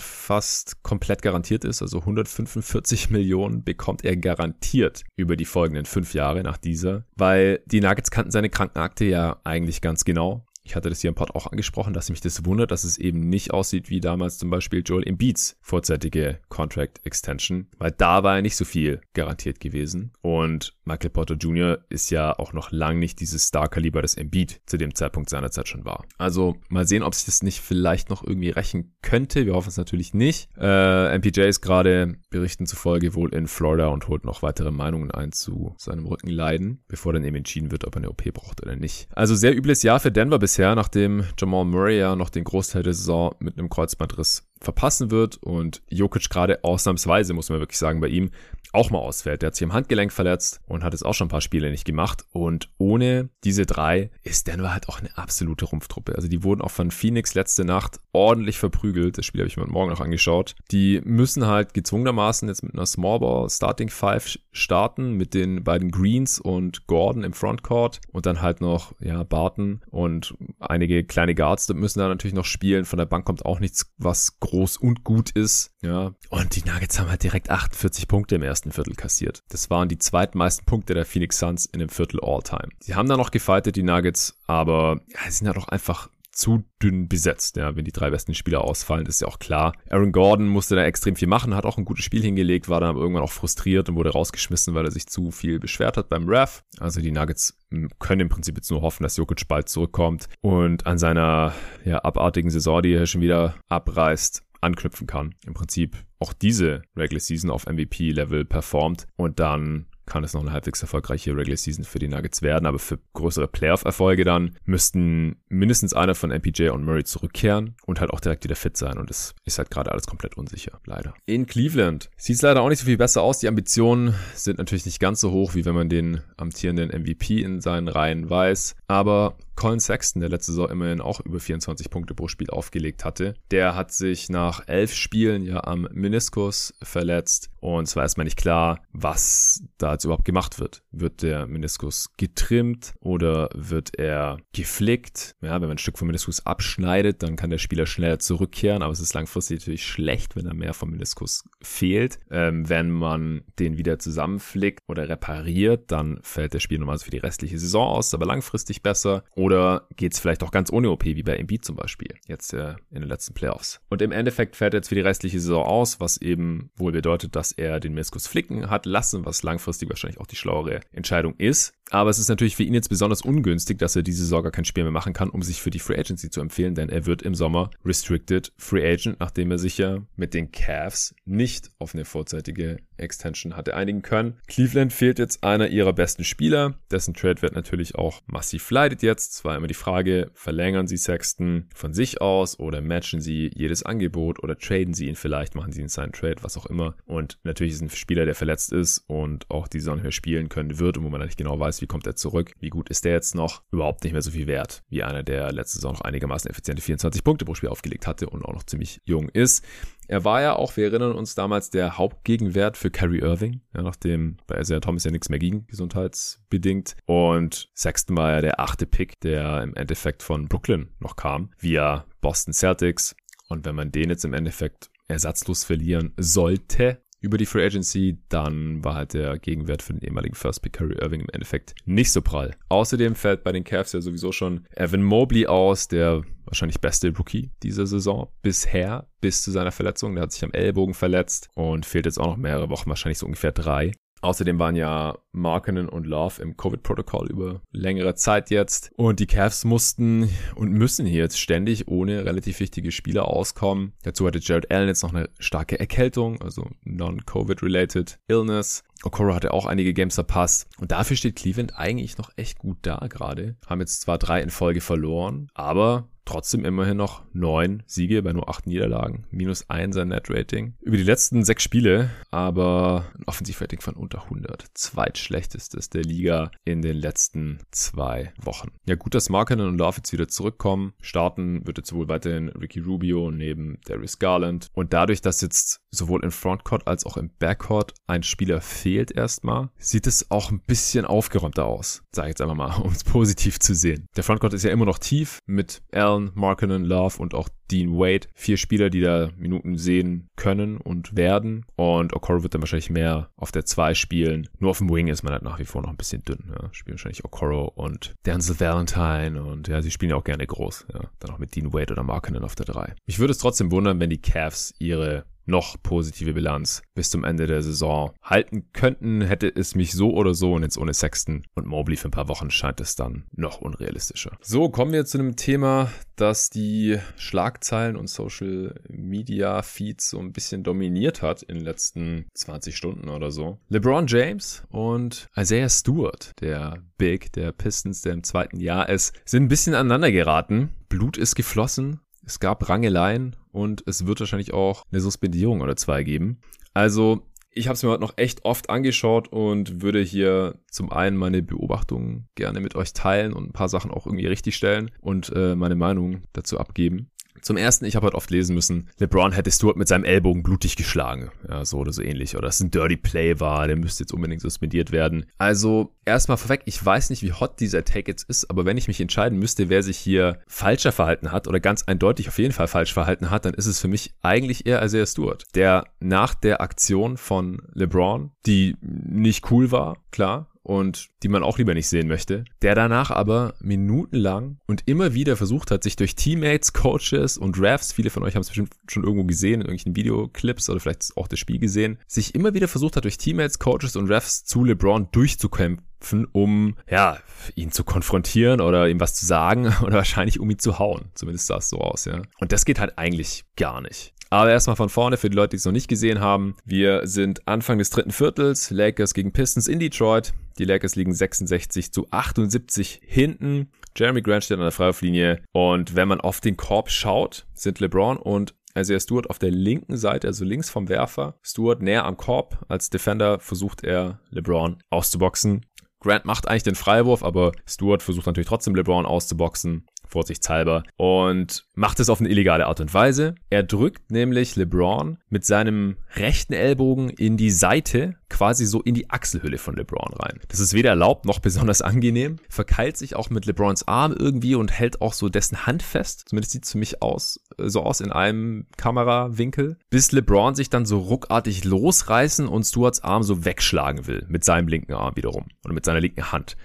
fast 0.00 0.82
komplett 0.82 1.22
garantiert 1.22 1.64
ist. 1.64 1.80
Also 1.80 2.00
145 2.00 3.10
Millionen 3.10 3.62
bekommt 3.62 4.04
er 4.04 4.16
garantiert 4.16 5.04
über 5.16 5.36
die 5.36 5.44
folgenden 5.44 5.86
fünf 5.86 6.12
Jahre 6.12 6.42
nach 6.42 6.58
dieser, 6.58 7.04
weil 7.16 7.62
die 7.66 7.80
Nuggets 7.80 8.10
kannten 8.10 8.32
seine 8.32 8.50
Krankenakte 8.50 9.04
ja 9.04 9.40
eigentlich 9.44 9.80
ganz 9.80 10.04
genau. 10.04 10.44
Ich 10.68 10.76
hatte 10.76 10.90
das 10.90 11.00
hier 11.00 11.08
im 11.08 11.14
Pod 11.14 11.34
auch 11.34 11.46
angesprochen, 11.46 11.94
dass 11.94 12.10
mich 12.10 12.20
das 12.20 12.44
wundert, 12.44 12.70
dass 12.70 12.84
es 12.84 12.98
eben 12.98 13.20
nicht 13.20 13.54
aussieht 13.54 13.88
wie 13.88 14.00
damals 14.00 14.36
zum 14.36 14.50
Beispiel 14.50 14.82
Joel 14.84 15.08
Embiids 15.08 15.56
vorzeitige 15.62 16.40
Contract 16.50 17.00
Extension, 17.04 17.68
weil 17.78 17.90
da 17.90 18.22
war 18.22 18.36
ja 18.36 18.42
nicht 18.42 18.54
so 18.54 18.66
viel 18.66 19.00
garantiert 19.14 19.60
gewesen. 19.60 20.12
Und 20.20 20.74
Michael 20.84 21.08
Porter 21.08 21.36
Jr. 21.36 21.78
ist 21.88 22.10
ja 22.10 22.38
auch 22.38 22.52
noch 22.52 22.70
lang 22.70 22.98
nicht 22.98 23.18
dieses 23.20 23.46
Star-Kaliber, 23.46 24.02
das 24.02 24.14
Embiid 24.14 24.60
zu 24.66 24.76
dem 24.76 24.94
Zeitpunkt 24.94 25.30
seiner 25.30 25.50
Zeit 25.50 25.68
schon 25.68 25.86
war. 25.86 26.04
Also 26.18 26.56
mal 26.68 26.86
sehen, 26.86 27.02
ob 27.02 27.14
sich 27.14 27.24
das 27.24 27.42
nicht 27.42 27.60
vielleicht 27.60 28.10
noch 28.10 28.22
irgendwie 28.22 28.50
rächen 28.50 28.94
könnte. 29.00 29.46
Wir 29.46 29.54
hoffen 29.54 29.70
es 29.70 29.78
natürlich 29.78 30.12
nicht. 30.12 30.50
Äh, 30.58 31.16
MPJ 31.16 31.48
ist 31.48 31.62
gerade 31.62 32.16
Berichten 32.28 32.66
zufolge 32.66 33.14
wohl 33.14 33.32
in 33.32 33.46
Florida 33.46 33.86
und 33.86 34.06
holt 34.08 34.26
noch 34.26 34.42
weitere 34.42 34.70
Meinungen 34.70 35.10
ein 35.12 35.32
zu 35.32 35.74
seinem 35.78 36.04
Rückenleiden, 36.04 36.84
bevor 36.88 37.14
dann 37.14 37.24
eben 37.24 37.36
entschieden 37.36 37.70
wird, 37.70 37.86
ob 37.86 37.96
er 37.96 38.00
eine 38.00 38.10
OP 38.10 38.22
braucht 38.34 38.62
oder 38.62 38.76
nicht. 38.76 39.08
Also 39.14 39.34
sehr 39.34 39.56
übles 39.56 39.82
Jahr 39.82 39.98
für 39.98 40.12
Denver 40.12 40.38
bisher 40.38 40.57
bisher, 40.58 40.74
nachdem 40.74 41.22
Jamal 41.38 41.64
Murray 41.64 42.00
ja 42.00 42.16
noch 42.16 42.30
den 42.30 42.42
Großteil 42.42 42.82
der 42.82 42.92
Saison 42.92 43.32
mit 43.38 43.56
einem 43.56 43.68
Kreuzbandriss 43.68 44.50
verpassen 44.60 45.12
wird 45.12 45.36
und 45.36 45.82
Jokic 45.88 46.28
gerade 46.30 46.64
ausnahmsweise, 46.64 47.32
muss 47.32 47.48
man 47.48 47.60
wirklich 47.60 47.78
sagen, 47.78 48.00
bei 48.00 48.08
ihm 48.08 48.30
auch 48.72 48.90
mal 48.90 48.98
ausfällt. 48.98 49.42
Der 49.42 49.48
hat 49.48 49.56
sich 49.56 49.62
im 49.62 49.72
Handgelenk 49.72 50.12
verletzt 50.12 50.60
und 50.66 50.84
hat 50.84 50.94
es 50.94 51.02
auch 51.02 51.14
schon 51.14 51.26
ein 51.26 51.30
paar 51.30 51.40
Spiele 51.40 51.70
nicht 51.70 51.84
gemacht. 51.84 52.24
Und 52.32 52.70
ohne 52.78 53.30
diese 53.44 53.66
drei 53.66 54.10
ist 54.22 54.46
Denver 54.46 54.72
halt 54.72 54.88
auch 54.88 55.00
eine 55.00 55.16
absolute 55.16 55.64
Rumpftruppe. 55.64 56.14
Also 56.14 56.28
die 56.28 56.42
wurden 56.42 56.60
auch 56.60 56.70
von 56.70 56.90
Phoenix 56.90 57.34
letzte 57.34 57.64
Nacht 57.64 58.00
ordentlich 58.12 58.58
verprügelt. 58.58 59.18
Das 59.18 59.26
Spiel 59.26 59.40
habe 59.40 59.48
ich 59.48 59.56
mir 59.56 59.66
morgen 59.66 59.90
noch 59.90 60.00
angeschaut. 60.00 60.54
Die 60.70 61.00
müssen 61.04 61.46
halt 61.46 61.74
gezwungenermaßen 61.74 62.48
jetzt 62.48 62.62
mit 62.62 62.74
einer 62.74 62.86
Smallball 62.86 63.48
Starting 63.50 63.88
Five 63.88 64.38
starten 64.52 65.12
mit 65.12 65.34
den 65.34 65.64
beiden 65.64 65.90
Greens 65.90 66.38
und 66.40 66.86
Gordon 66.86 67.24
im 67.24 67.32
Frontcourt 67.32 68.00
und 68.12 68.26
dann 68.26 68.42
halt 68.42 68.60
noch 68.60 68.94
ja 69.00 69.22
Barton 69.22 69.80
und 69.90 70.34
einige 70.58 71.04
kleine 71.04 71.34
Guards 71.34 71.68
müssen 71.68 72.00
da 72.00 72.08
natürlich 72.08 72.34
noch 72.34 72.44
spielen. 72.44 72.84
Von 72.84 72.98
der 72.98 73.06
Bank 73.06 73.24
kommt 73.24 73.44
auch 73.44 73.60
nichts, 73.60 73.92
was 73.98 74.40
groß 74.40 74.76
und 74.76 75.04
gut 75.04 75.30
ist. 75.30 75.74
Ja. 75.82 76.14
Und 76.30 76.56
die 76.56 76.68
Nuggets 76.68 76.98
haben 76.98 77.08
halt 77.08 77.22
direkt 77.22 77.50
48 77.50 78.08
Punkte 78.08 78.34
im 78.36 78.42
ersten 78.42 78.57
Viertel 78.72 78.94
kassiert. 78.94 79.42
Das 79.48 79.70
waren 79.70 79.88
die 79.88 79.98
zweitmeisten 79.98 80.66
Punkte 80.66 80.94
der 80.94 81.06
Phoenix 81.06 81.38
Suns 81.38 81.66
in 81.66 81.80
dem 81.80 81.88
Viertel 81.88 82.20
All-Time. 82.20 82.68
Sie 82.80 82.94
haben 82.94 83.08
da 83.08 83.16
noch 83.16 83.30
gefightet, 83.30 83.76
die 83.76 83.82
Nuggets, 83.82 84.38
aber 84.46 85.00
ja, 85.08 85.20
sie 85.26 85.38
sind 85.38 85.46
ja 85.46 85.52
doch 85.52 85.68
einfach 85.68 86.08
zu 86.38 86.62
dünn 86.80 87.08
besetzt, 87.08 87.56
ja, 87.56 87.74
wenn 87.74 87.84
die 87.84 87.92
drei 87.92 88.10
besten 88.10 88.32
Spieler 88.32 88.62
ausfallen, 88.62 89.06
ist 89.06 89.20
ja 89.20 89.26
auch 89.26 89.40
klar. 89.40 89.72
Aaron 89.90 90.12
Gordon 90.12 90.46
musste 90.46 90.76
da 90.76 90.84
extrem 90.84 91.16
viel 91.16 91.26
machen, 91.26 91.54
hat 91.54 91.66
auch 91.66 91.78
ein 91.78 91.84
gutes 91.84 92.04
Spiel 92.04 92.22
hingelegt, 92.22 92.68
war 92.68 92.80
dann 92.80 92.90
aber 92.90 93.00
irgendwann 93.00 93.24
auch 93.24 93.32
frustriert 93.32 93.88
und 93.88 93.96
wurde 93.96 94.10
rausgeschmissen, 94.10 94.74
weil 94.74 94.84
er 94.84 94.92
sich 94.92 95.08
zu 95.08 95.32
viel 95.32 95.58
beschwert 95.58 95.96
hat 95.96 96.08
beim 96.08 96.28
Ref. 96.28 96.62
Also 96.78 97.00
die 97.00 97.10
Nuggets 97.10 97.58
hm, 97.70 97.90
können 97.98 98.20
im 98.20 98.28
Prinzip 98.28 98.56
jetzt 98.56 98.70
nur 98.70 98.82
hoffen, 98.82 99.02
dass 99.02 99.16
Jokic 99.16 99.48
bald 99.48 99.68
zurückkommt 99.68 100.28
und 100.40 100.86
an 100.86 100.98
seiner 100.98 101.54
ja, 101.84 102.04
abartigen 102.04 102.50
Saison, 102.50 102.82
die 102.82 102.92
er 102.92 103.06
schon 103.06 103.20
wieder 103.20 103.56
abreißt, 103.68 104.44
anknüpfen 104.60 105.06
kann. 105.06 105.34
Im 105.46 105.54
Prinzip 105.54 105.96
auch 106.18 106.32
diese 106.32 106.82
Regular 106.96 107.20
Season 107.20 107.50
auf 107.50 107.66
MVP-Level 107.66 108.44
performt 108.44 109.06
und 109.16 109.38
dann 109.40 109.86
kann 110.08 110.24
es 110.24 110.32
noch 110.32 110.40
eine 110.40 110.52
halbwegs 110.52 110.80
erfolgreiche 110.80 111.36
Regular 111.36 111.56
Season 111.56 111.84
für 111.84 111.98
die 111.98 112.08
Nuggets 112.08 112.42
werden, 112.42 112.66
aber 112.66 112.78
für 112.78 112.98
größere 113.12 113.46
Playoff-Erfolge 113.46 114.24
dann 114.24 114.56
müssten 114.64 115.36
mindestens 115.48 115.92
einer 115.92 116.14
von 116.14 116.30
MPJ 116.30 116.70
und 116.70 116.84
Murray 116.84 117.04
zurückkehren 117.04 117.76
und 117.86 118.00
halt 118.00 118.10
auch 118.10 118.20
direkt 118.20 118.44
wieder 118.44 118.56
fit 118.56 118.76
sein 118.76 118.98
und 118.98 119.10
es 119.10 119.34
ist 119.44 119.58
halt 119.58 119.70
gerade 119.70 119.92
alles 119.92 120.06
komplett 120.06 120.36
unsicher, 120.36 120.80
leider. 120.86 121.14
In 121.26 121.46
Cleveland 121.46 122.10
sieht 122.16 122.36
es 122.36 122.42
leider 122.42 122.62
auch 122.62 122.68
nicht 122.70 122.80
so 122.80 122.86
viel 122.86 122.96
besser 122.96 123.22
aus. 123.22 123.38
Die 123.38 123.48
Ambitionen 123.48 124.14
sind 124.34 124.58
natürlich 124.58 124.86
nicht 124.86 124.98
ganz 124.98 125.20
so 125.20 125.30
hoch, 125.30 125.54
wie 125.54 125.64
wenn 125.64 125.74
man 125.74 125.88
den 125.88 126.22
amtierenden 126.36 126.88
MVP 126.88 127.42
in 127.42 127.60
seinen 127.60 127.88
Reihen 127.88 128.30
weiß, 128.30 128.76
aber 128.86 129.36
Colin 129.58 129.80
Sexton, 129.80 130.20
der 130.20 130.28
letzte 130.28 130.52
Saison 130.52 130.70
immerhin 130.70 131.00
auch 131.00 131.18
über 131.18 131.40
24 131.40 131.90
Punkte 131.90 132.14
pro 132.14 132.28
Spiel 132.28 132.48
aufgelegt 132.48 133.04
hatte, 133.04 133.34
der 133.50 133.74
hat 133.74 133.90
sich 133.90 134.28
nach 134.28 134.68
elf 134.68 134.94
Spielen 134.94 135.44
ja 135.44 135.64
am 135.64 135.88
Meniskus 135.92 136.74
verletzt 136.80 137.50
und 137.60 137.88
es 137.88 137.96
war 137.96 138.04
erstmal 138.04 138.24
nicht 138.24 138.38
klar, 138.38 138.80
was 138.92 139.64
da 139.78 139.94
jetzt 139.94 140.04
überhaupt 140.04 140.24
gemacht 140.24 140.60
wird. 140.60 140.84
Wird 140.92 141.22
der 141.22 141.48
Meniskus 141.48 142.12
getrimmt 142.16 142.94
oder 143.00 143.48
wird 143.52 143.98
er 143.98 144.38
geflickt? 144.52 145.34
Ja, 145.40 145.54
wenn 145.54 145.62
man 145.62 145.72
ein 145.72 145.78
Stück 145.78 145.98
vom 145.98 146.06
Meniskus 146.06 146.46
abschneidet, 146.46 147.24
dann 147.24 147.34
kann 147.34 147.50
der 147.50 147.58
Spieler 147.58 147.86
schneller 147.86 148.20
zurückkehren, 148.20 148.82
aber 148.82 148.92
es 148.92 149.00
ist 149.00 149.14
langfristig 149.14 149.58
natürlich 149.58 149.84
schlecht, 149.84 150.36
wenn 150.36 150.44
da 150.44 150.54
mehr 150.54 150.72
vom 150.72 150.90
Meniskus 150.90 151.42
fehlt. 151.60 152.20
Ähm, 152.30 152.68
wenn 152.68 152.90
man 152.90 153.42
den 153.58 153.76
wieder 153.76 153.98
zusammenflickt 153.98 154.84
oder 154.86 155.08
repariert, 155.08 155.90
dann 155.90 156.20
fällt 156.22 156.54
der 156.54 156.60
Spieler 156.60 156.80
normalerweise 156.80 157.06
für 157.06 157.10
die 157.10 157.18
restliche 157.18 157.58
Saison 157.58 157.88
aus, 157.88 158.14
aber 158.14 158.26
langfristig 158.26 158.82
besser. 158.82 159.24
Oder 159.34 159.47
geht 159.96 160.14
es 160.14 160.20
vielleicht 160.20 160.42
auch 160.42 160.50
ganz 160.50 160.72
ohne 160.72 160.90
OP, 160.90 161.04
wie 161.04 161.22
bei 161.22 161.36
Embiid 161.36 161.64
zum 161.64 161.76
Beispiel, 161.76 162.14
jetzt 162.26 162.52
äh, 162.52 162.74
in 162.90 163.00
den 163.00 163.08
letzten 163.08 163.34
Playoffs. 163.34 163.80
Und 163.88 164.02
im 164.02 164.12
Endeffekt 164.12 164.56
fällt 164.56 164.74
er 164.74 164.78
jetzt 164.78 164.88
für 164.88 164.94
die 164.94 165.00
restliche 165.00 165.40
Saison 165.40 165.64
aus, 165.64 166.00
was 166.00 166.18
eben 166.18 166.70
wohl 166.76 166.92
bedeutet, 166.92 167.36
dass 167.36 167.52
er 167.52 167.80
den 167.80 167.94
Meniskus 167.94 168.26
flicken 168.26 168.70
hat 168.70 168.86
lassen, 168.86 169.24
was 169.24 169.42
langfristig 169.42 169.88
wahrscheinlich 169.88 170.20
auch 170.20 170.26
die 170.26 170.36
schlauere 170.36 170.80
Entscheidung 170.92 171.34
ist. 171.36 171.74
Aber 171.90 172.10
es 172.10 172.18
ist 172.18 172.28
natürlich 172.28 172.56
für 172.56 172.64
ihn 172.64 172.74
jetzt 172.74 172.88
besonders 172.88 173.22
ungünstig, 173.22 173.78
dass 173.78 173.96
er 173.96 174.02
diese 174.02 174.22
Saison 174.22 174.42
gar 174.42 174.52
kein 174.52 174.64
Spiel 174.64 174.84
mehr 174.84 174.92
machen 174.92 175.12
kann, 175.12 175.30
um 175.30 175.42
sich 175.42 175.62
für 175.62 175.70
die 175.70 175.78
Free 175.78 175.98
Agency 175.98 176.30
zu 176.30 176.40
empfehlen, 176.40 176.74
denn 176.74 176.90
er 176.90 177.06
wird 177.06 177.22
im 177.22 177.34
Sommer 177.34 177.70
Restricted 177.84 178.52
Free 178.58 178.86
Agent, 178.86 179.20
nachdem 179.20 179.50
er 179.50 179.58
sich 179.58 179.78
ja 179.78 180.02
mit 180.16 180.34
den 180.34 180.52
Cavs 180.52 181.14
nicht 181.24 181.70
auf 181.78 181.94
eine 181.94 182.04
vorzeitige 182.04 182.78
Extension 182.98 183.56
hatte 183.56 183.74
einigen 183.74 184.02
können. 184.02 184.38
Cleveland 184.48 184.92
fehlt 184.92 185.18
jetzt 185.18 185.44
einer 185.44 185.68
ihrer 185.68 185.92
besten 185.92 186.24
Spieler, 186.24 186.74
dessen 186.90 187.14
Trade 187.14 187.42
wird 187.42 187.54
natürlich 187.54 187.94
auch 187.94 188.20
massiv 188.26 188.70
leidet 188.70 189.02
jetzt. 189.02 189.37
Es 189.38 189.44
war 189.44 189.56
immer 189.56 189.68
die 189.68 189.74
Frage, 189.74 190.32
verlängern 190.34 190.88
sie 190.88 190.96
Sexton 190.96 191.68
von 191.72 191.94
sich 191.94 192.20
aus 192.20 192.58
oder 192.58 192.80
matchen 192.80 193.20
sie 193.20 193.52
jedes 193.54 193.84
Angebot 193.84 194.42
oder 194.42 194.58
traden 194.58 194.94
sie 194.94 195.06
ihn 195.06 195.14
vielleicht, 195.14 195.54
machen 195.54 195.70
sie 195.70 195.80
ihn 195.80 195.88
seinen 195.88 196.10
Trade, 196.10 196.42
was 196.42 196.56
auch 196.56 196.66
immer. 196.66 196.96
Und 197.06 197.38
natürlich 197.44 197.74
ist 197.74 197.80
ein 197.80 197.88
Spieler, 197.88 198.24
der 198.24 198.34
verletzt 198.34 198.72
ist 198.72 199.04
und 199.06 199.48
auch 199.48 199.68
die 199.68 199.78
Saison 199.78 200.10
spielen 200.10 200.48
können 200.48 200.80
wird 200.80 200.98
und 200.98 201.04
wo 201.04 201.08
man 201.08 201.20
nicht 201.20 201.38
genau 201.38 201.60
weiß, 201.60 201.80
wie 201.82 201.86
kommt 201.86 202.04
er 202.08 202.16
zurück, 202.16 202.50
wie 202.58 202.68
gut 202.68 202.88
ist 202.88 203.04
der 203.04 203.12
jetzt 203.12 203.36
noch, 203.36 203.62
überhaupt 203.70 204.02
nicht 204.02 204.12
mehr 204.12 204.22
so 204.22 204.32
viel 204.32 204.48
wert, 204.48 204.82
wie 204.88 205.04
einer, 205.04 205.22
der 205.22 205.52
letzte 205.52 205.76
Saison 205.76 205.92
noch 205.92 206.00
einigermaßen 206.00 206.50
effiziente 206.50 206.82
24 206.82 207.22
Punkte 207.22 207.44
pro 207.44 207.54
Spiel 207.54 207.68
aufgelegt 207.68 208.08
hatte 208.08 208.28
und 208.28 208.44
auch 208.44 208.54
noch 208.54 208.64
ziemlich 208.64 209.00
jung 209.04 209.28
ist. 209.28 209.64
Er 210.08 210.24
war 210.24 210.40
ja 210.40 210.56
auch, 210.56 210.76
wir 210.78 210.86
erinnern 210.86 211.12
uns 211.12 211.34
damals, 211.34 211.68
der 211.68 211.98
Hauptgegenwert 211.98 212.78
für 212.78 212.90
Kyrie 212.90 213.20
Irving, 213.20 213.60
ja, 213.74 213.82
nachdem 213.82 214.38
bei 214.46 214.58
Isaiah 214.58 214.80
Thomas 214.80 215.04
ja 215.04 215.10
nichts 215.10 215.28
mehr 215.28 215.38
ging, 215.38 215.66
gesundheitsbedingt. 215.66 216.96
Und 217.04 217.68
Sexton 217.74 218.16
war 218.16 218.32
ja 218.32 218.40
der 218.40 218.58
achte 218.58 218.86
Pick, 218.86 219.20
der 219.20 219.62
im 219.62 219.74
Endeffekt 219.74 220.22
von 220.22 220.48
Brooklyn 220.48 220.88
noch 220.98 221.16
kam, 221.16 221.50
via 221.58 222.06
Boston 222.22 222.54
Celtics. 222.54 223.14
Und 223.50 223.66
wenn 223.66 223.74
man 223.74 223.92
den 223.92 224.08
jetzt 224.08 224.24
im 224.24 224.32
Endeffekt 224.32 224.90
ersatzlos 225.08 225.64
verlieren 225.64 226.14
sollte, 226.16 227.02
über 227.20 227.38
die 227.38 227.46
Free 227.46 227.64
Agency, 227.64 228.18
dann 228.28 228.84
war 228.84 228.94
halt 228.94 229.14
der 229.14 229.38
Gegenwert 229.38 229.82
für 229.82 229.92
den 229.92 230.02
ehemaligen 230.02 230.34
First 230.34 230.62
Pick 230.62 230.74
Curry 230.74 230.96
Irving 231.00 231.20
im 231.20 231.28
Endeffekt 231.32 231.74
nicht 231.84 232.12
so 232.12 232.22
prall. 232.22 232.54
Außerdem 232.68 233.14
fällt 233.14 233.42
bei 233.42 233.52
den 233.52 233.64
Cavs 233.64 233.92
ja 233.92 234.00
sowieso 234.00 234.32
schon 234.32 234.66
Evan 234.76 235.02
Mobley 235.02 235.46
aus, 235.46 235.88
der 235.88 236.22
wahrscheinlich 236.44 236.80
beste 236.80 237.14
Rookie 237.16 237.50
dieser 237.62 237.86
Saison 237.86 238.28
bisher, 238.42 239.06
bis 239.20 239.42
zu 239.42 239.50
seiner 239.50 239.72
Verletzung. 239.72 240.14
Der 240.14 240.22
hat 240.22 240.32
sich 240.32 240.44
am 240.44 240.52
Ellbogen 240.52 240.94
verletzt 240.94 241.48
und 241.54 241.86
fehlt 241.86 242.06
jetzt 242.06 242.18
auch 242.18 242.26
noch 242.26 242.36
mehrere 242.36 242.70
Wochen, 242.70 242.88
wahrscheinlich 242.88 243.18
so 243.18 243.26
ungefähr 243.26 243.52
drei. 243.52 243.92
Außerdem 244.20 244.58
waren 244.58 244.76
ja 244.76 245.18
Markinen 245.32 245.88
und 245.88 246.06
Love 246.06 246.42
im 246.42 246.56
Covid-Protokoll 246.56 247.28
über 247.28 247.62
längere 247.70 248.14
Zeit 248.14 248.50
jetzt. 248.50 248.90
Und 248.96 249.20
die 249.20 249.26
Cavs 249.26 249.64
mussten 249.64 250.30
und 250.54 250.72
müssen 250.72 251.06
hier 251.06 251.22
jetzt 251.22 251.38
ständig 251.38 251.88
ohne 251.88 252.24
relativ 252.24 252.60
wichtige 252.60 252.90
Spieler 252.90 253.28
auskommen. 253.28 253.92
Dazu 254.02 254.26
hatte 254.26 254.40
Jared 254.40 254.70
Allen 254.70 254.88
jetzt 254.88 255.02
noch 255.02 255.14
eine 255.14 255.28
starke 255.38 255.78
Erkältung, 255.78 256.40
also 256.42 256.68
non-Covid-related 256.84 258.18
Illness. 258.28 258.84
Okoro 259.04 259.34
hatte 259.34 259.52
auch 259.52 259.66
einige 259.66 259.94
Games 259.94 260.16
verpasst. 260.16 260.68
Und 260.78 260.90
dafür 260.90 261.16
steht 261.16 261.36
Cleveland 261.36 261.76
eigentlich 261.76 262.18
noch 262.18 262.30
echt 262.36 262.58
gut 262.58 262.78
da 262.82 263.06
gerade. 263.08 263.56
Haben 263.66 263.80
jetzt 263.80 264.00
zwar 264.00 264.18
drei 264.18 264.42
in 264.42 264.50
Folge 264.50 264.80
verloren, 264.80 265.48
aber 265.54 266.08
trotzdem 266.28 266.66
immerhin 266.66 266.98
noch 266.98 267.22
neun 267.32 267.82
Siege 267.86 268.22
bei 268.22 268.34
nur 268.34 268.50
acht 268.50 268.66
Niederlagen. 268.66 269.24
Minus 269.30 269.70
ein 269.70 269.92
sein 269.92 270.08
Net-Rating. 270.08 270.74
Über 270.82 270.98
die 270.98 271.02
letzten 271.02 271.42
sechs 271.42 271.62
Spiele 271.62 272.10
aber 272.30 273.06
ein 273.16 273.24
Offensivrating 273.24 273.80
von 273.80 273.94
unter 273.94 274.24
100. 274.24 274.66
Zweitschlechtestes 274.74 275.88
der 275.88 276.02
Liga 276.02 276.50
in 276.66 276.82
den 276.82 276.96
letzten 276.96 277.60
zwei 277.70 278.34
Wochen. 278.42 278.72
Ja, 278.86 278.94
gut, 278.96 279.14
dass 279.14 279.30
Markinen 279.30 279.68
und 279.68 279.78
Love 279.78 279.98
jetzt 279.98 280.12
wieder 280.12 280.28
zurückkommen. 280.28 280.92
Starten 281.00 281.66
wird 281.66 281.78
jetzt 281.78 281.94
wohl 281.94 282.08
weiterhin 282.08 282.50
Ricky 282.50 282.80
Rubio 282.80 283.30
neben 283.30 283.78
Darius 283.86 284.18
Garland. 284.18 284.68
Und 284.74 284.92
dadurch, 284.92 285.22
dass 285.22 285.40
jetzt 285.40 285.80
sowohl 285.90 286.24
im 286.24 286.30
Frontcourt 286.30 286.86
als 286.86 287.06
auch 287.06 287.16
im 287.16 287.30
Backcourt 287.38 287.94
ein 288.06 288.22
Spieler 288.22 288.60
fehlt 288.60 289.12
erstmal, 289.12 289.70
sieht 289.78 290.06
es 290.06 290.30
auch 290.30 290.50
ein 290.50 290.60
bisschen 290.60 291.06
aufgeräumter 291.06 291.64
aus. 291.64 292.02
Sag 292.14 292.24
ich 292.24 292.30
jetzt 292.30 292.42
einfach 292.42 292.54
mal, 292.54 292.76
um 292.82 292.92
es 292.92 293.04
positiv 293.04 293.58
zu 293.60 293.74
sehen. 293.74 294.06
Der 294.14 294.24
Frontcourt 294.24 294.52
ist 294.52 294.64
ja 294.64 294.70
immer 294.70 294.84
noch 294.84 294.98
tief 294.98 295.38
mit 295.46 295.80
Al 295.90 296.17
Allen, 296.18 296.30
Markinen, 296.34 296.84
Love 296.84 297.18
und 297.18 297.34
auch 297.34 297.48
Dean 297.70 297.92
Wade. 297.92 298.28
Vier 298.34 298.56
Spieler, 298.56 298.90
die 298.90 299.00
da 299.00 299.30
Minuten 299.36 299.76
sehen 299.76 300.28
können 300.36 300.78
und 300.78 301.16
werden. 301.16 301.66
Und 301.76 302.14
Okoro 302.14 302.42
wird 302.42 302.54
dann 302.54 302.62
wahrscheinlich 302.62 302.90
mehr 302.90 303.30
auf 303.36 303.52
der 303.52 303.64
2 303.64 303.94
spielen. 303.94 304.48
Nur 304.58 304.70
auf 304.70 304.78
dem 304.78 304.90
Wing 304.90 305.08
ist 305.08 305.22
man 305.22 305.32
halt 305.32 305.42
nach 305.42 305.58
wie 305.58 305.64
vor 305.64 305.82
noch 305.82 305.90
ein 305.90 305.96
bisschen 305.96 306.22
dünn. 306.22 306.50
Ja. 306.50 306.68
Spielen 306.72 306.96
wahrscheinlich 306.96 307.24
Okoro 307.24 307.72
und 307.74 308.14
Denzel 308.26 308.58
Valentine. 308.58 309.42
Und 309.42 309.68
ja, 309.68 309.82
sie 309.82 309.90
spielen 309.90 310.10
ja 310.10 310.16
auch 310.16 310.24
gerne 310.24 310.46
groß. 310.46 310.86
Ja. 310.92 311.10
Dann 311.20 311.30
auch 311.30 311.38
mit 311.38 311.54
Dean 311.54 311.72
Wade 311.72 311.92
oder 311.92 312.02
Markinen 312.02 312.44
auf 312.44 312.54
der 312.54 312.66
3. 312.66 312.94
Mich 313.06 313.18
würde 313.18 313.32
es 313.32 313.38
trotzdem 313.38 313.70
wundern, 313.70 314.00
wenn 314.00 314.10
die 314.10 314.20
Cavs 314.20 314.74
ihre 314.78 315.24
noch 315.48 315.76
positive 315.82 316.34
Bilanz 316.34 316.82
bis 316.94 317.10
zum 317.10 317.24
Ende 317.24 317.46
der 317.46 317.62
Saison 317.62 318.12
halten 318.22 318.70
könnten, 318.72 319.22
hätte 319.22 319.48
es 319.48 319.74
mich 319.74 319.92
so 319.92 320.12
oder 320.12 320.34
so 320.34 320.52
und 320.54 320.62
jetzt 320.62 320.78
ohne 320.78 320.94
Sexton 320.94 321.44
und 321.54 321.66
Mobley 321.66 321.96
für 321.96 322.08
ein 322.08 322.12
paar 322.12 322.28
Wochen 322.28 322.50
scheint 322.50 322.80
es 322.80 322.94
dann 322.94 323.24
noch 323.32 323.60
unrealistischer. 323.60 324.36
So, 324.40 324.68
kommen 324.68 324.92
wir 324.92 325.06
zu 325.06 325.18
einem 325.18 325.36
Thema, 325.36 325.90
das 326.16 326.50
die 326.50 326.98
Schlagzeilen 327.16 327.96
und 327.96 328.08
Social 328.08 328.74
Media 328.88 329.62
Feeds 329.62 330.10
so 330.10 330.18
ein 330.18 330.32
bisschen 330.32 330.62
dominiert 330.62 331.22
hat 331.22 331.42
in 331.42 331.56
den 331.56 331.64
letzten 331.64 332.26
20 332.34 332.76
Stunden 332.76 333.08
oder 333.08 333.30
so. 333.30 333.58
LeBron 333.68 334.06
James 334.06 334.62
und 334.68 335.28
Isaiah 335.36 335.68
Stewart, 335.68 336.32
der 336.40 336.82
Big 336.98 337.32
der 337.32 337.52
Pistons, 337.52 338.02
der 338.02 338.12
im 338.12 338.22
zweiten 338.22 338.60
Jahr 338.60 338.88
ist, 338.88 339.14
sind 339.24 339.44
ein 339.44 339.48
bisschen 339.48 339.74
aneinander 339.74 340.12
geraten. 340.12 340.70
Blut 340.88 341.16
ist 341.16 341.34
geflossen. 341.34 342.00
Es 342.24 342.40
gab 342.40 342.68
Rangeleien 342.68 343.36
und 343.58 343.82
es 343.86 344.06
wird 344.06 344.20
wahrscheinlich 344.20 344.54
auch 344.54 344.84
eine 344.90 345.00
Suspendierung 345.00 345.60
oder 345.60 345.76
zwei 345.76 346.04
geben. 346.04 346.40
Also 346.74 347.22
ich 347.50 347.66
habe 347.66 347.74
es 347.74 347.82
mir 347.82 347.90
heute 347.90 348.02
noch 348.02 348.16
echt 348.16 348.44
oft 348.44 348.70
angeschaut 348.70 349.28
und 349.28 349.82
würde 349.82 350.00
hier 350.00 350.60
zum 350.70 350.92
einen 350.92 351.16
meine 351.16 351.42
Beobachtungen 351.42 352.28
gerne 352.36 352.60
mit 352.60 352.76
euch 352.76 352.92
teilen 352.92 353.32
und 353.32 353.48
ein 353.48 353.52
paar 353.52 353.68
Sachen 353.68 353.90
auch 353.90 354.06
irgendwie 354.06 354.26
richtigstellen 354.26 354.92
und 355.00 355.32
äh, 355.34 355.56
meine 355.56 355.74
Meinung 355.74 356.22
dazu 356.32 356.58
abgeben. 356.58 357.10
Zum 357.42 357.56
ersten, 357.56 357.84
ich 357.84 357.96
habe 357.96 358.04
halt 358.04 358.14
oft 358.14 358.30
lesen 358.30 358.54
müssen, 358.54 358.88
LeBron 358.98 359.32
hätte 359.32 359.50
Stuart 359.50 359.76
mit 359.76 359.88
seinem 359.88 360.04
Ellbogen 360.04 360.42
blutig 360.42 360.76
geschlagen. 360.76 361.30
Ja, 361.48 361.64
so 361.64 361.78
oder 361.78 361.92
so 361.92 362.02
ähnlich. 362.02 362.36
Oder 362.36 362.48
es 362.48 362.60
ein 362.60 362.70
Dirty 362.70 362.96
Play 362.96 363.40
war, 363.40 363.66
der 363.66 363.76
müsste 363.76 364.04
jetzt 364.04 364.12
unbedingt 364.12 364.42
suspendiert 364.42 364.92
werden. 364.92 365.26
Also, 365.38 365.94
erstmal 366.04 366.36
vorweg, 366.36 366.62
ich 366.64 366.84
weiß 366.84 367.10
nicht, 367.10 367.22
wie 367.22 367.32
hot 367.32 367.60
dieser 367.60 367.84
Take 367.84 368.10
jetzt 368.10 368.28
ist, 368.28 368.50
aber 368.50 368.64
wenn 368.64 368.76
ich 368.76 368.88
mich 368.88 369.00
entscheiden 369.00 369.38
müsste, 369.38 369.68
wer 369.68 369.82
sich 369.82 369.98
hier 369.98 370.40
falscher 370.46 370.92
verhalten 370.92 371.32
hat 371.32 371.46
oder 371.46 371.60
ganz 371.60 371.84
eindeutig 371.84 372.28
auf 372.28 372.38
jeden 372.38 372.52
Fall 372.52 372.68
falsch 372.68 372.92
verhalten 372.92 373.30
hat, 373.30 373.44
dann 373.44 373.54
ist 373.54 373.66
es 373.66 373.80
für 373.80 373.88
mich 373.88 374.14
eigentlich 374.22 374.66
eher 374.66 374.82
Isaiah 374.82 375.06
Stewart, 375.06 375.44
der 375.54 375.84
nach 376.00 376.34
der 376.34 376.60
Aktion 376.60 377.16
von 377.16 377.62
LeBron, 377.74 378.30
die 378.46 378.76
nicht 378.80 379.50
cool 379.50 379.70
war, 379.70 379.98
klar, 380.10 380.47
und 380.68 381.08
die 381.22 381.28
man 381.28 381.42
auch 381.42 381.56
lieber 381.56 381.72
nicht 381.72 381.88
sehen 381.88 382.08
möchte, 382.08 382.44
der 382.60 382.74
danach 382.74 383.10
aber 383.10 383.54
minutenlang 383.58 384.58
und 384.66 384.82
immer 384.86 385.14
wieder 385.14 385.34
versucht 385.34 385.70
hat, 385.70 385.82
sich 385.82 385.96
durch 385.96 386.14
Teammates, 386.14 386.74
Coaches 386.74 387.38
und 387.38 387.58
Refs, 387.58 387.94
viele 387.94 388.10
von 388.10 388.22
euch 388.22 388.34
haben 388.34 388.42
es 388.42 388.48
bestimmt 388.48 388.74
schon 388.86 389.02
irgendwo 389.02 389.24
gesehen, 389.24 389.54
in 389.54 389.60
irgendwelchen 389.62 389.96
Videoclips 389.96 390.68
oder 390.68 390.78
vielleicht 390.78 391.16
auch 391.16 391.26
das 391.26 391.38
Spiel 391.38 391.58
gesehen, 391.58 391.98
sich 392.06 392.34
immer 392.34 392.52
wieder 392.52 392.68
versucht 392.68 392.96
hat, 392.96 393.04
durch 393.04 393.16
Teammates, 393.16 393.58
Coaches 393.58 393.96
und 393.96 394.10
Refs 394.10 394.44
zu 394.44 394.62
LeBron 394.62 395.08
durchzukämpfen, 395.10 396.26
um, 396.32 396.76
ja, 396.86 397.16
ihn 397.54 397.72
zu 397.72 397.82
konfrontieren 397.82 398.60
oder 398.60 398.90
ihm 398.90 399.00
was 399.00 399.14
zu 399.14 399.24
sagen 399.24 399.72
oder 399.82 399.94
wahrscheinlich 399.94 400.38
um 400.38 400.50
ihn 400.50 400.58
zu 400.58 400.78
hauen. 400.78 401.06
Zumindest 401.14 401.46
sah 401.46 401.56
es 401.56 401.70
so 401.70 401.78
aus, 401.78 402.04
ja. 402.04 402.20
Und 402.40 402.52
das 402.52 402.66
geht 402.66 402.78
halt 402.78 402.98
eigentlich 402.98 403.46
gar 403.56 403.80
nicht. 403.80 404.12
Aber 404.30 404.50
erstmal 404.50 404.76
von 404.76 404.90
vorne 404.90 405.16
für 405.16 405.30
die 405.30 405.36
Leute, 405.36 405.50
die 405.50 405.56
es 405.56 405.64
noch 405.64 405.72
nicht 405.72 405.88
gesehen 405.88 406.20
haben. 406.20 406.54
Wir 406.64 407.06
sind 407.06 407.48
Anfang 407.48 407.78
des 407.78 407.90
dritten 407.90 408.10
Viertels. 408.10 408.70
Lakers 408.70 409.14
gegen 409.14 409.32
Pistons 409.32 409.68
in 409.68 409.78
Detroit. 409.78 410.34
Die 410.58 410.64
Lakers 410.64 410.96
liegen 410.96 411.14
66 411.14 411.92
zu 411.92 412.06
78 412.10 413.00
hinten. 413.06 413.70
Jeremy 413.96 414.20
Grant 414.20 414.44
steht 414.44 414.58
an 414.58 414.64
der 414.64 414.72
Freiwurflinie. 414.72 415.42
Und 415.52 415.96
wenn 415.96 416.08
man 416.08 416.20
auf 416.20 416.40
den 416.40 416.56
Korb 416.56 416.90
schaut, 416.90 417.46
sind 417.54 417.80
LeBron 417.80 418.18
und 418.18 418.54
Isaiah 418.76 419.00
Stewart 419.00 419.30
auf 419.30 419.38
der 419.38 419.50
linken 419.50 419.96
Seite, 419.96 420.26
also 420.26 420.44
links 420.44 420.68
vom 420.68 420.88
Werfer. 420.88 421.38
Stewart 421.42 421.80
näher 421.80 422.04
am 422.04 422.18
Korb. 422.18 422.64
Als 422.68 422.90
Defender 422.90 423.40
versucht 423.40 423.82
er 423.82 424.20
LeBron 424.30 424.78
auszuboxen. 424.90 425.64
Grant 426.00 426.26
macht 426.26 426.46
eigentlich 426.46 426.62
den 426.62 426.74
Freiwurf, 426.76 427.24
aber 427.24 427.52
Stewart 427.66 428.02
versucht 428.02 428.26
natürlich 428.26 428.46
trotzdem 428.46 428.74
LeBron 428.74 429.06
auszuboxen 429.06 429.86
vorsichtshalber, 430.08 430.82
und 430.96 431.64
macht 431.74 432.00
es 432.00 432.10
auf 432.10 432.20
eine 432.20 432.28
illegale 432.28 432.66
Art 432.66 432.80
und 432.80 432.92
Weise. 432.92 433.34
Er 433.50 433.62
drückt 433.62 434.10
nämlich 434.10 434.56
LeBron 434.56 435.18
mit 435.28 435.44
seinem 435.44 435.96
rechten 436.16 436.52
Ellbogen 436.52 437.10
in 437.10 437.36
die 437.36 437.50
Seite, 437.50 438.16
quasi 438.28 438.66
so 438.66 438.82
in 438.82 438.94
die 438.94 439.10
Achselhülle 439.10 439.58
von 439.58 439.76
LeBron 439.76 440.14
rein. 440.14 440.40
Das 440.48 440.60
ist 440.60 440.74
weder 440.74 440.90
erlaubt 440.90 441.24
noch 441.24 441.38
besonders 441.38 441.82
angenehm. 441.82 442.36
Verkeilt 442.48 442.96
sich 442.96 443.16
auch 443.16 443.30
mit 443.30 443.46
LeBrons 443.46 443.86
Arm 443.88 444.12
irgendwie 444.12 444.54
und 444.54 444.72
hält 444.72 445.00
auch 445.00 445.12
so 445.12 445.28
dessen 445.28 445.66
Hand 445.66 445.82
fest. 445.82 446.24
Zumindest 446.28 446.52
sieht 446.52 446.64
es 446.64 446.72
für 446.72 446.78
mich 446.78 447.02
aus, 447.02 447.40
so 447.56 447.82
aus 447.82 448.00
in 448.00 448.12
einem 448.12 448.66
Kamerawinkel. 448.76 449.78
Bis 449.90 450.12
LeBron 450.12 450.54
sich 450.54 450.70
dann 450.70 450.86
so 450.86 450.98
ruckartig 450.98 451.64
losreißen 451.64 452.48
und 452.48 452.64
Stuarts 452.64 453.02
Arm 453.02 453.22
so 453.22 453.44
wegschlagen 453.44 454.06
will. 454.06 454.24
Mit 454.28 454.44
seinem 454.44 454.68
linken 454.68 454.94
Arm 454.94 455.16
wiederum. 455.16 455.46
Oder 455.64 455.74
mit 455.74 455.84
seiner 455.84 456.00
linken 456.00 456.32
Hand. 456.32 456.56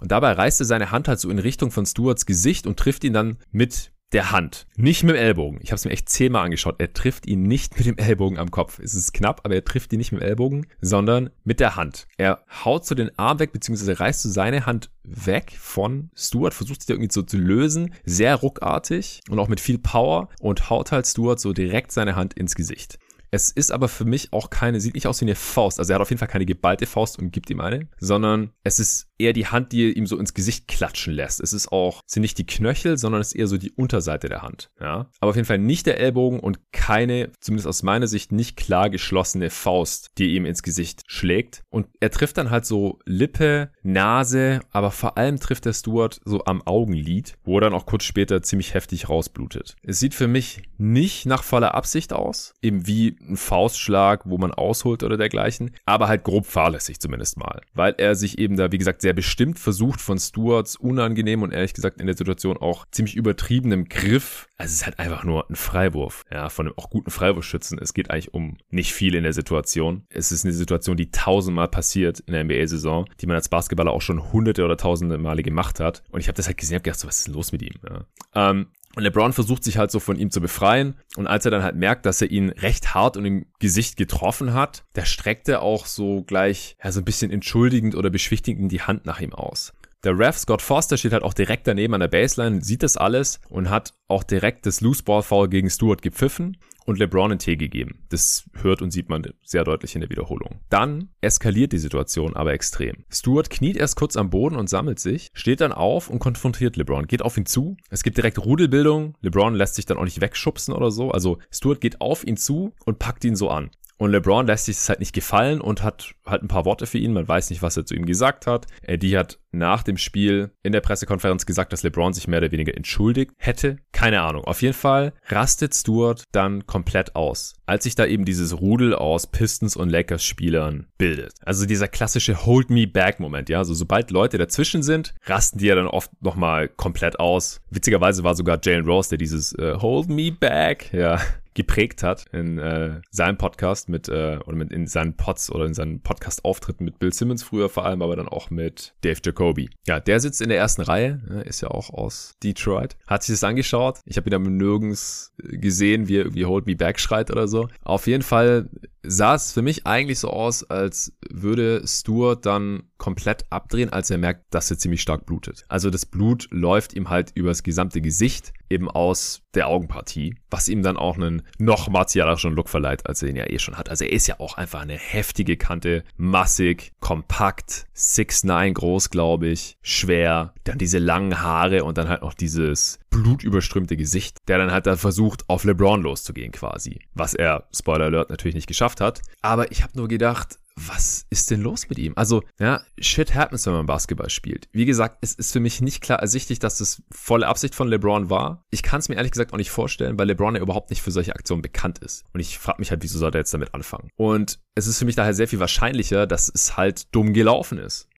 Und 0.00 0.12
dabei 0.12 0.32
reißt 0.32 0.60
er 0.60 0.66
seine 0.66 0.90
Hand 0.90 1.08
halt 1.08 1.20
so 1.20 1.30
in 1.30 1.38
Richtung 1.38 1.70
von 1.70 1.86
Stuarts 1.86 2.26
Gesicht 2.26 2.66
und 2.66 2.78
trifft 2.78 3.04
ihn 3.04 3.12
dann 3.12 3.38
mit 3.52 3.92
der 4.12 4.32
Hand, 4.32 4.66
nicht 4.76 5.04
mit 5.04 5.14
dem 5.14 5.22
Ellbogen. 5.22 5.60
Ich 5.62 5.70
habe 5.70 5.76
es 5.76 5.84
mir 5.84 5.92
echt 5.92 6.08
zehnmal 6.08 6.44
angeschaut. 6.44 6.76
Er 6.78 6.92
trifft 6.92 7.26
ihn 7.26 7.42
nicht 7.42 7.76
mit 7.76 7.86
dem 7.86 7.96
Ellbogen 7.96 8.38
am 8.38 8.50
Kopf. 8.50 8.80
Es 8.80 8.94
ist 8.94 9.12
knapp, 9.12 9.42
aber 9.44 9.54
er 9.54 9.64
trifft 9.64 9.92
ihn 9.92 9.98
nicht 9.98 10.10
mit 10.10 10.20
dem 10.20 10.26
Ellbogen, 10.26 10.66
sondern 10.80 11.30
mit 11.44 11.60
der 11.60 11.76
Hand. 11.76 12.08
Er 12.16 12.44
haut 12.64 12.84
so 12.86 12.94
den 12.94 13.16
Arm 13.18 13.38
weg, 13.38 13.52
beziehungsweise 13.52 14.00
reißt 14.00 14.22
so 14.22 14.28
seine 14.28 14.66
Hand 14.66 14.90
weg 15.04 15.52
von 15.58 16.10
Stuart, 16.14 16.54
versucht 16.54 16.82
sich 16.82 16.90
irgendwie 16.90 17.12
so 17.12 17.22
zu 17.22 17.36
lösen, 17.36 17.94
sehr 18.04 18.34
ruckartig 18.34 19.20
und 19.30 19.38
auch 19.38 19.48
mit 19.48 19.60
viel 19.60 19.78
Power 19.78 20.28
und 20.40 20.70
haut 20.70 20.90
halt 20.90 21.06
Stuart 21.06 21.38
so 21.38 21.52
direkt 21.52 21.92
seine 21.92 22.16
Hand 22.16 22.34
ins 22.34 22.54
Gesicht. 22.56 22.98
Es 23.32 23.50
ist 23.50 23.70
aber 23.70 23.86
für 23.88 24.04
mich 24.04 24.32
auch 24.32 24.50
keine, 24.50 24.80
sieht 24.80 24.94
nicht 24.94 25.06
aus 25.06 25.20
wie 25.20 25.26
eine 25.26 25.36
Faust. 25.36 25.78
Also 25.78 25.92
er 25.92 25.94
hat 25.96 26.02
auf 26.02 26.10
jeden 26.10 26.18
Fall 26.18 26.26
keine 26.26 26.46
geballte 26.46 26.86
Faust 26.86 27.18
und 27.20 27.30
gibt 27.30 27.48
ihm 27.48 27.60
eine, 27.60 27.86
sondern 28.00 28.50
es 28.64 28.80
ist 28.80 29.09
eher 29.20 29.32
die 29.32 29.46
Hand, 29.46 29.72
die 29.72 29.92
ihm 29.92 30.06
so 30.06 30.18
ins 30.18 30.34
Gesicht 30.34 30.66
klatschen 30.66 31.12
lässt. 31.14 31.40
Es 31.40 31.52
ist 31.52 31.70
auch, 31.70 32.00
sind 32.06 32.22
nicht 32.22 32.38
die 32.38 32.46
Knöchel, 32.46 32.96
sondern 32.96 33.20
es 33.20 33.28
ist 33.28 33.38
eher 33.38 33.46
so 33.46 33.58
die 33.58 33.72
Unterseite 33.72 34.28
der 34.28 34.42
Hand. 34.42 34.70
Ja. 34.80 35.10
Aber 35.20 35.30
auf 35.30 35.36
jeden 35.36 35.46
Fall 35.46 35.58
nicht 35.58 35.86
der 35.86 36.00
Ellbogen 36.00 36.40
und 36.40 36.72
keine, 36.72 37.30
zumindest 37.40 37.68
aus 37.68 37.82
meiner 37.82 38.06
Sicht, 38.06 38.32
nicht 38.32 38.56
klar 38.56 38.90
geschlossene 38.90 39.50
Faust, 39.50 40.10
die 40.18 40.34
ihm 40.34 40.46
ins 40.46 40.62
Gesicht 40.62 41.02
schlägt. 41.06 41.62
Und 41.68 41.86
er 42.00 42.10
trifft 42.10 42.38
dann 42.38 42.50
halt 42.50 42.66
so 42.66 42.98
Lippe, 43.04 43.70
Nase, 43.82 44.60
aber 44.70 44.90
vor 44.90 45.16
allem 45.16 45.38
trifft 45.38 45.66
der 45.66 45.72
Stuart 45.72 46.20
so 46.24 46.44
am 46.44 46.62
Augenlid, 46.66 47.36
wo 47.44 47.58
er 47.58 47.62
dann 47.62 47.74
auch 47.74 47.86
kurz 47.86 48.04
später 48.04 48.42
ziemlich 48.42 48.74
heftig 48.74 49.08
rausblutet. 49.08 49.76
Es 49.82 50.00
sieht 50.00 50.14
für 50.14 50.28
mich 50.28 50.62
nicht 50.78 51.26
nach 51.26 51.42
voller 51.42 51.74
Absicht 51.74 52.12
aus, 52.12 52.54
eben 52.62 52.86
wie 52.86 53.16
ein 53.20 53.36
Faustschlag, 53.36 54.22
wo 54.24 54.38
man 54.38 54.52
ausholt 54.52 55.02
oder 55.02 55.16
dergleichen, 55.16 55.72
aber 55.84 56.08
halt 56.08 56.24
grob 56.24 56.46
fahrlässig 56.46 57.00
zumindest 57.00 57.36
mal, 57.36 57.60
weil 57.74 57.94
er 57.98 58.14
sich 58.14 58.38
eben 58.38 58.56
da, 58.56 58.72
wie 58.72 58.78
gesagt, 58.78 59.02
sehr 59.02 59.09
bestimmt 59.12 59.58
versucht 59.58 60.00
von 60.00 60.18
Stuarts 60.18 60.76
unangenehm 60.76 61.42
und 61.42 61.52
ehrlich 61.52 61.74
gesagt 61.74 62.00
in 62.00 62.06
der 62.06 62.16
Situation 62.16 62.56
auch 62.56 62.86
ziemlich 62.90 63.16
übertriebenem 63.16 63.88
Griff. 63.88 64.48
Also 64.56 64.70
es 64.70 64.80
ist 64.80 64.86
halt 64.86 64.98
einfach 64.98 65.24
nur 65.24 65.48
ein 65.50 65.56
Freiwurf, 65.56 66.24
ja, 66.30 66.48
von 66.48 66.66
einem 66.66 66.78
auch 66.78 66.90
guten 66.90 67.10
Freiwurfschützen. 67.10 67.78
Es 67.78 67.94
geht 67.94 68.10
eigentlich 68.10 68.34
um 68.34 68.56
nicht 68.70 68.92
viel 68.92 69.14
in 69.14 69.22
der 69.22 69.32
Situation. 69.32 70.04
Es 70.08 70.32
ist 70.32 70.44
eine 70.44 70.54
Situation, 70.54 70.96
die 70.96 71.10
tausendmal 71.10 71.68
passiert 71.68 72.20
in 72.20 72.32
der 72.32 72.44
NBA-Saison, 72.44 73.08
die 73.20 73.26
man 73.26 73.36
als 73.36 73.48
Basketballer 73.48 73.92
auch 73.92 74.02
schon 74.02 74.32
hunderte 74.32 74.64
oder 74.64 74.76
tausende 74.76 75.18
Male 75.18 75.42
gemacht 75.42 75.80
hat. 75.80 76.02
Und 76.10 76.20
ich 76.20 76.28
habe 76.28 76.36
das 76.36 76.46
halt 76.46 76.58
gesehen, 76.58 76.76
habe 76.76 76.82
gedacht, 76.82 77.00
so, 77.00 77.08
was 77.08 77.18
ist 77.18 77.26
denn 77.28 77.34
los 77.34 77.52
mit 77.52 77.62
ihm? 77.62 77.74
Ja. 77.88 78.50
Ähm, 78.50 78.66
und 78.96 79.04
LeBron 79.04 79.32
versucht 79.32 79.62
sich 79.62 79.78
halt 79.78 79.90
so 79.90 80.00
von 80.00 80.16
ihm 80.16 80.30
zu 80.30 80.40
befreien. 80.40 80.94
Und 81.16 81.28
als 81.28 81.44
er 81.44 81.52
dann 81.52 81.62
halt 81.62 81.76
merkt, 81.76 82.06
dass 82.06 82.20
er 82.20 82.30
ihn 82.30 82.50
recht 82.50 82.92
hart 82.92 83.16
und 83.16 83.24
im 83.24 83.46
Gesicht 83.60 83.96
getroffen 83.96 84.52
hat, 84.52 84.84
da 84.94 85.04
streckt 85.04 85.48
er 85.48 85.62
auch 85.62 85.86
so 85.86 86.22
gleich, 86.22 86.76
ja, 86.82 86.90
so 86.90 87.00
ein 87.00 87.04
bisschen 87.04 87.30
entschuldigend 87.30 87.94
oder 87.94 88.10
beschwichtigend 88.10 88.72
die 88.72 88.82
Hand 88.82 89.06
nach 89.06 89.20
ihm 89.20 89.32
aus. 89.32 89.72
Der 90.02 90.18
Ref 90.18 90.38
Scott 90.38 90.62
Foster 90.62 90.96
steht 90.96 91.12
halt 91.12 91.22
auch 91.22 91.34
direkt 91.34 91.66
daneben 91.66 91.94
an 91.94 92.00
der 92.00 92.08
Baseline, 92.08 92.62
sieht 92.62 92.82
das 92.82 92.96
alles 92.96 93.40
und 93.50 93.68
hat 93.68 93.92
auch 94.08 94.24
direkt 94.24 94.66
das 94.66 94.80
Loose 94.80 95.02
Ball 95.02 95.22
Foul 95.22 95.48
gegen 95.48 95.68
Stewart 95.68 96.00
gepfiffen 96.00 96.56
und 96.90 96.98
LeBron 96.98 97.30
einen 97.30 97.38
Tee 97.38 97.56
gegeben. 97.56 98.02
Das 98.10 98.44
hört 98.60 98.82
und 98.82 98.90
sieht 98.90 99.08
man 99.08 99.26
sehr 99.42 99.64
deutlich 99.64 99.94
in 99.94 100.02
der 100.02 100.10
Wiederholung. 100.10 100.60
Dann 100.68 101.08
eskaliert 101.20 101.72
die 101.72 101.78
Situation 101.78 102.36
aber 102.36 102.52
extrem. 102.52 103.04
Stewart 103.10 103.48
kniet 103.48 103.76
erst 103.76 103.96
kurz 103.96 104.16
am 104.16 104.30
Boden 104.30 104.56
und 104.56 104.68
sammelt 104.68 104.98
sich, 104.98 105.28
steht 105.32 105.60
dann 105.60 105.72
auf 105.72 106.10
und 106.10 106.18
konfrontiert 106.18 106.76
LeBron, 106.76 107.06
geht 107.06 107.22
auf 107.22 107.36
ihn 107.36 107.46
zu. 107.46 107.76
Es 107.88 108.02
gibt 108.02 108.16
direkt 108.16 108.38
Rudelbildung. 108.38 109.16
LeBron 109.22 109.54
lässt 109.54 109.76
sich 109.76 109.86
dann 109.86 109.98
auch 109.98 110.04
nicht 110.04 110.20
wegschubsen 110.20 110.74
oder 110.74 110.90
so. 110.90 111.10
Also 111.10 111.38
Stewart 111.52 111.80
geht 111.80 112.00
auf 112.00 112.26
ihn 112.26 112.36
zu 112.36 112.74
und 112.84 112.98
packt 112.98 113.24
ihn 113.24 113.36
so 113.36 113.48
an. 113.48 113.70
Und 114.00 114.12
LeBron 114.12 114.46
lässt 114.46 114.64
sich 114.64 114.76
das 114.76 114.88
halt 114.88 115.00
nicht 115.00 115.12
gefallen 115.12 115.60
und 115.60 115.82
hat 115.82 116.14
halt 116.24 116.42
ein 116.42 116.48
paar 116.48 116.64
Worte 116.64 116.86
für 116.86 116.96
ihn. 116.96 117.12
Man 117.12 117.28
weiß 117.28 117.50
nicht, 117.50 117.60
was 117.60 117.76
er 117.76 117.84
zu 117.84 117.94
ihm 117.94 118.06
gesagt 118.06 118.46
hat. 118.46 118.66
Eddie 118.80 119.18
hat 119.18 119.39
nach 119.52 119.82
dem 119.82 119.96
Spiel 119.96 120.50
in 120.62 120.72
der 120.72 120.80
Pressekonferenz 120.80 121.46
gesagt, 121.46 121.72
dass 121.72 121.82
LeBron 121.82 122.12
sich 122.12 122.28
mehr 122.28 122.38
oder 122.38 122.52
weniger 122.52 122.76
entschuldigt 122.76 123.32
hätte. 123.38 123.76
Keine 123.92 124.20
Ahnung. 124.22 124.44
Auf 124.44 124.62
jeden 124.62 124.74
Fall 124.74 125.12
rastet 125.26 125.74
Stewart 125.74 126.24
dann 126.32 126.66
komplett 126.66 127.16
aus, 127.16 127.54
als 127.66 127.84
sich 127.84 127.94
da 127.94 128.06
eben 128.06 128.24
dieses 128.24 128.60
Rudel 128.60 128.94
aus 128.94 129.26
Pistons 129.26 129.76
und 129.76 129.88
Lakers 129.88 130.24
Spielern 130.24 130.86
bildet. 130.98 131.34
Also 131.44 131.66
dieser 131.66 131.88
klassische 131.88 132.46
Hold 132.46 132.70
Me 132.70 132.86
Back 132.86 133.20
Moment, 133.20 133.48
ja. 133.48 133.58
Also 133.58 133.74
sobald 133.74 134.10
Leute 134.10 134.38
dazwischen 134.38 134.82
sind, 134.82 135.14
rasten 135.24 135.58
die 135.58 135.66
ja 135.66 135.74
dann 135.74 135.86
oft 135.86 136.10
nochmal 136.22 136.68
komplett 136.68 137.18
aus. 137.18 137.60
Witzigerweise 137.70 138.24
war 138.24 138.34
sogar 138.34 138.58
Jalen 138.62 138.86
Rose, 138.86 139.10
der 139.10 139.18
dieses 139.18 139.52
äh, 139.54 139.74
Hold 139.80 140.08
Me 140.08 140.32
Back, 140.32 140.92
ja, 140.92 141.20
geprägt 141.54 142.02
hat 142.02 142.26
in 142.32 142.58
äh, 142.58 143.00
seinem 143.10 143.36
Podcast 143.36 143.88
mit 143.88 144.08
äh, 144.08 144.38
oder 144.46 144.56
mit 144.56 144.72
in 144.72 144.86
seinen 144.86 145.16
Pods 145.16 145.50
oder 145.50 145.66
in 145.66 145.74
seinen 145.74 146.00
Podcast-Auftritten 146.00 146.84
mit 146.84 146.98
Bill 146.98 147.12
Simmons 147.12 147.42
früher 147.42 147.68
vor 147.68 147.84
allem, 147.84 148.02
aber 148.02 148.16
dann 148.16 148.28
auch 148.28 148.50
mit 148.50 148.94
Dave 149.02 149.20
Jacoby. 149.40 149.70
Ja, 149.86 150.00
der 150.00 150.20
sitzt 150.20 150.40
in 150.40 150.50
der 150.50 150.58
ersten 150.58 150.82
Reihe, 150.82 151.20
äh, 151.30 151.48
ist 151.48 151.62
ja 151.62 151.68
auch 151.68 151.90
aus 151.90 152.34
Detroit, 152.42 152.96
hat 153.06 153.22
sich 153.22 153.34
das 153.34 153.44
angeschaut. 153.44 153.98
Ich 154.04 154.16
habe 154.16 154.28
ihn 154.28 154.34
aber 154.34 154.50
nirgends 154.50 155.32
gesehen, 155.38 156.08
wie 156.08 156.16
er 156.16 156.24
irgendwie 156.24 156.44
Hold 156.44 156.66
Me 156.66 156.76
Back 156.76 157.00
schreit 157.00 157.30
oder 157.30 157.48
so. 157.48 157.68
Auf 157.82 158.06
jeden 158.06 158.22
Fall 158.22 158.68
sah 159.02 159.34
es 159.34 159.52
für 159.52 159.62
mich 159.62 159.86
eigentlich 159.86 160.18
so 160.18 160.28
aus, 160.28 160.68
als 160.68 161.12
würde 161.30 161.82
Stuart 161.86 162.44
dann 162.44 162.84
komplett 162.98 163.46
abdrehen, 163.50 163.90
als 163.90 164.10
er 164.10 164.18
merkt, 164.18 164.54
dass 164.54 164.70
er 164.70 164.78
ziemlich 164.78 165.02
stark 165.02 165.26
blutet. 165.26 165.64
Also 165.68 165.90
das 165.90 166.06
Blut 166.06 166.48
läuft 166.50 166.92
ihm 166.92 167.08
halt 167.08 167.32
übers 167.34 167.62
gesamte 167.62 168.00
Gesicht, 168.00 168.52
eben 168.68 168.88
aus 168.88 169.42
der 169.54 169.68
Augenpartie, 169.68 170.36
was 170.48 170.68
ihm 170.68 170.82
dann 170.82 170.96
auch 170.96 171.16
einen 171.16 171.42
noch 171.58 171.88
martialischeren 171.88 172.54
Look 172.54 172.68
verleiht, 172.68 173.06
als 173.06 173.22
er 173.22 173.30
ihn 173.30 173.36
ja 173.36 173.48
eh 173.48 173.58
schon 173.58 173.76
hat. 173.76 173.88
Also 173.88 174.04
er 174.04 174.12
ist 174.12 174.28
ja 174.28 174.38
auch 174.38 174.56
einfach 174.56 174.80
eine 174.80 174.96
heftige 174.96 175.56
Kante, 175.56 176.04
massig, 176.16 176.92
kompakt, 177.00 177.86
6'9 177.96 178.72
groß, 178.74 179.10
glaube 179.10 179.48
ich, 179.48 179.76
schwer, 179.82 180.54
dann 180.64 180.78
diese 180.78 180.98
langen 180.98 181.42
Haare 181.42 181.84
und 181.84 181.98
dann 181.98 182.08
halt 182.08 182.22
noch 182.22 182.34
dieses 182.34 183.00
blutüberströmte 183.10 183.96
Gesicht, 183.96 184.38
der 184.48 184.58
dann 184.58 184.70
halt 184.72 184.86
da 184.86 184.96
versucht, 184.96 185.48
auf 185.48 185.64
LeBron 185.64 186.02
loszugehen 186.02 186.52
quasi. 186.52 187.00
Was 187.14 187.34
er, 187.34 187.68
Spoiler 187.74 188.06
Alert, 188.06 188.30
natürlich 188.30 188.54
nicht 188.54 188.68
geschafft 188.68 189.00
hat. 189.00 189.20
Aber 189.42 189.70
ich 189.72 189.82
habe 189.82 189.96
nur 189.96 190.08
gedacht, 190.08 190.58
was 190.76 191.26
ist 191.30 191.50
denn 191.50 191.60
los 191.60 191.88
mit 191.88 191.98
ihm? 191.98 192.14
Also, 192.16 192.42
ja, 192.58 192.80
shit 192.98 193.34
happens, 193.34 193.66
wenn 193.66 193.74
man 193.74 193.86
Basketball 193.86 194.30
spielt. 194.30 194.68
Wie 194.72 194.86
gesagt, 194.86 195.18
es 195.20 195.34
ist 195.34 195.52
für 195.52 195.60
mich 195.60 195.80
nicht 195.80 196.00
klar 196.00 196.20
ersichtlich, 196.20 196.58
dass 196.58 196.78
das 196.78 197.02
volle 197.10 197.48
Absicht 197.48 197.74
von 197.74 197.88
LeBron 197.88 198.30
war. 198.30 198.64
Ich 198.70 198.82
kann 198.82 199.00
es 199.00 199.08
mir 199.08 199.16
ehrlich 199.16 199.32
gesagt 199.32 199.52
auch 199.52 199.58
nicht 199.58 199.70
vorstellen, 199.70 200.18
weil 200.18 200.28
LeBron 200.28 200.54
ja 200.54 200.62
überhaupt 200.62 200.90
nicht 200.90 201.02
für 201.02 201.10
solche 201.10 201.34
Aktionen 201.34 201.62
bekannt 201.62 201.98
ist. 201.98 202.24
Und 202.32 202.40
ich 202.40 202.58
frage 202.58 202.78
mich 202.78 202.90
halt, 202.90 203.02
wieso 203.02 203.18
sollte 203.18 203.38
er 203.38 203.42
jetzt 203.42 203.52
damit 203.52 203.74
anfangen? 203.74 204.10
Und 204.16 204.60
es 204.74 204.86
ist 204.86 204.98
für 204.98 205.04
mich 205.04 205.16
daher 205.16 205.34
sehr 205.34 205.48
viel 205.48 205.60
wahrscheinlicher, 205.60 206.26
dass 206.26 206.50
es 206.52 206.76
halt 206.76 207.14
dumm 207.14 207.34
gelaufen 207.34 207.78
ist 207.78 208.09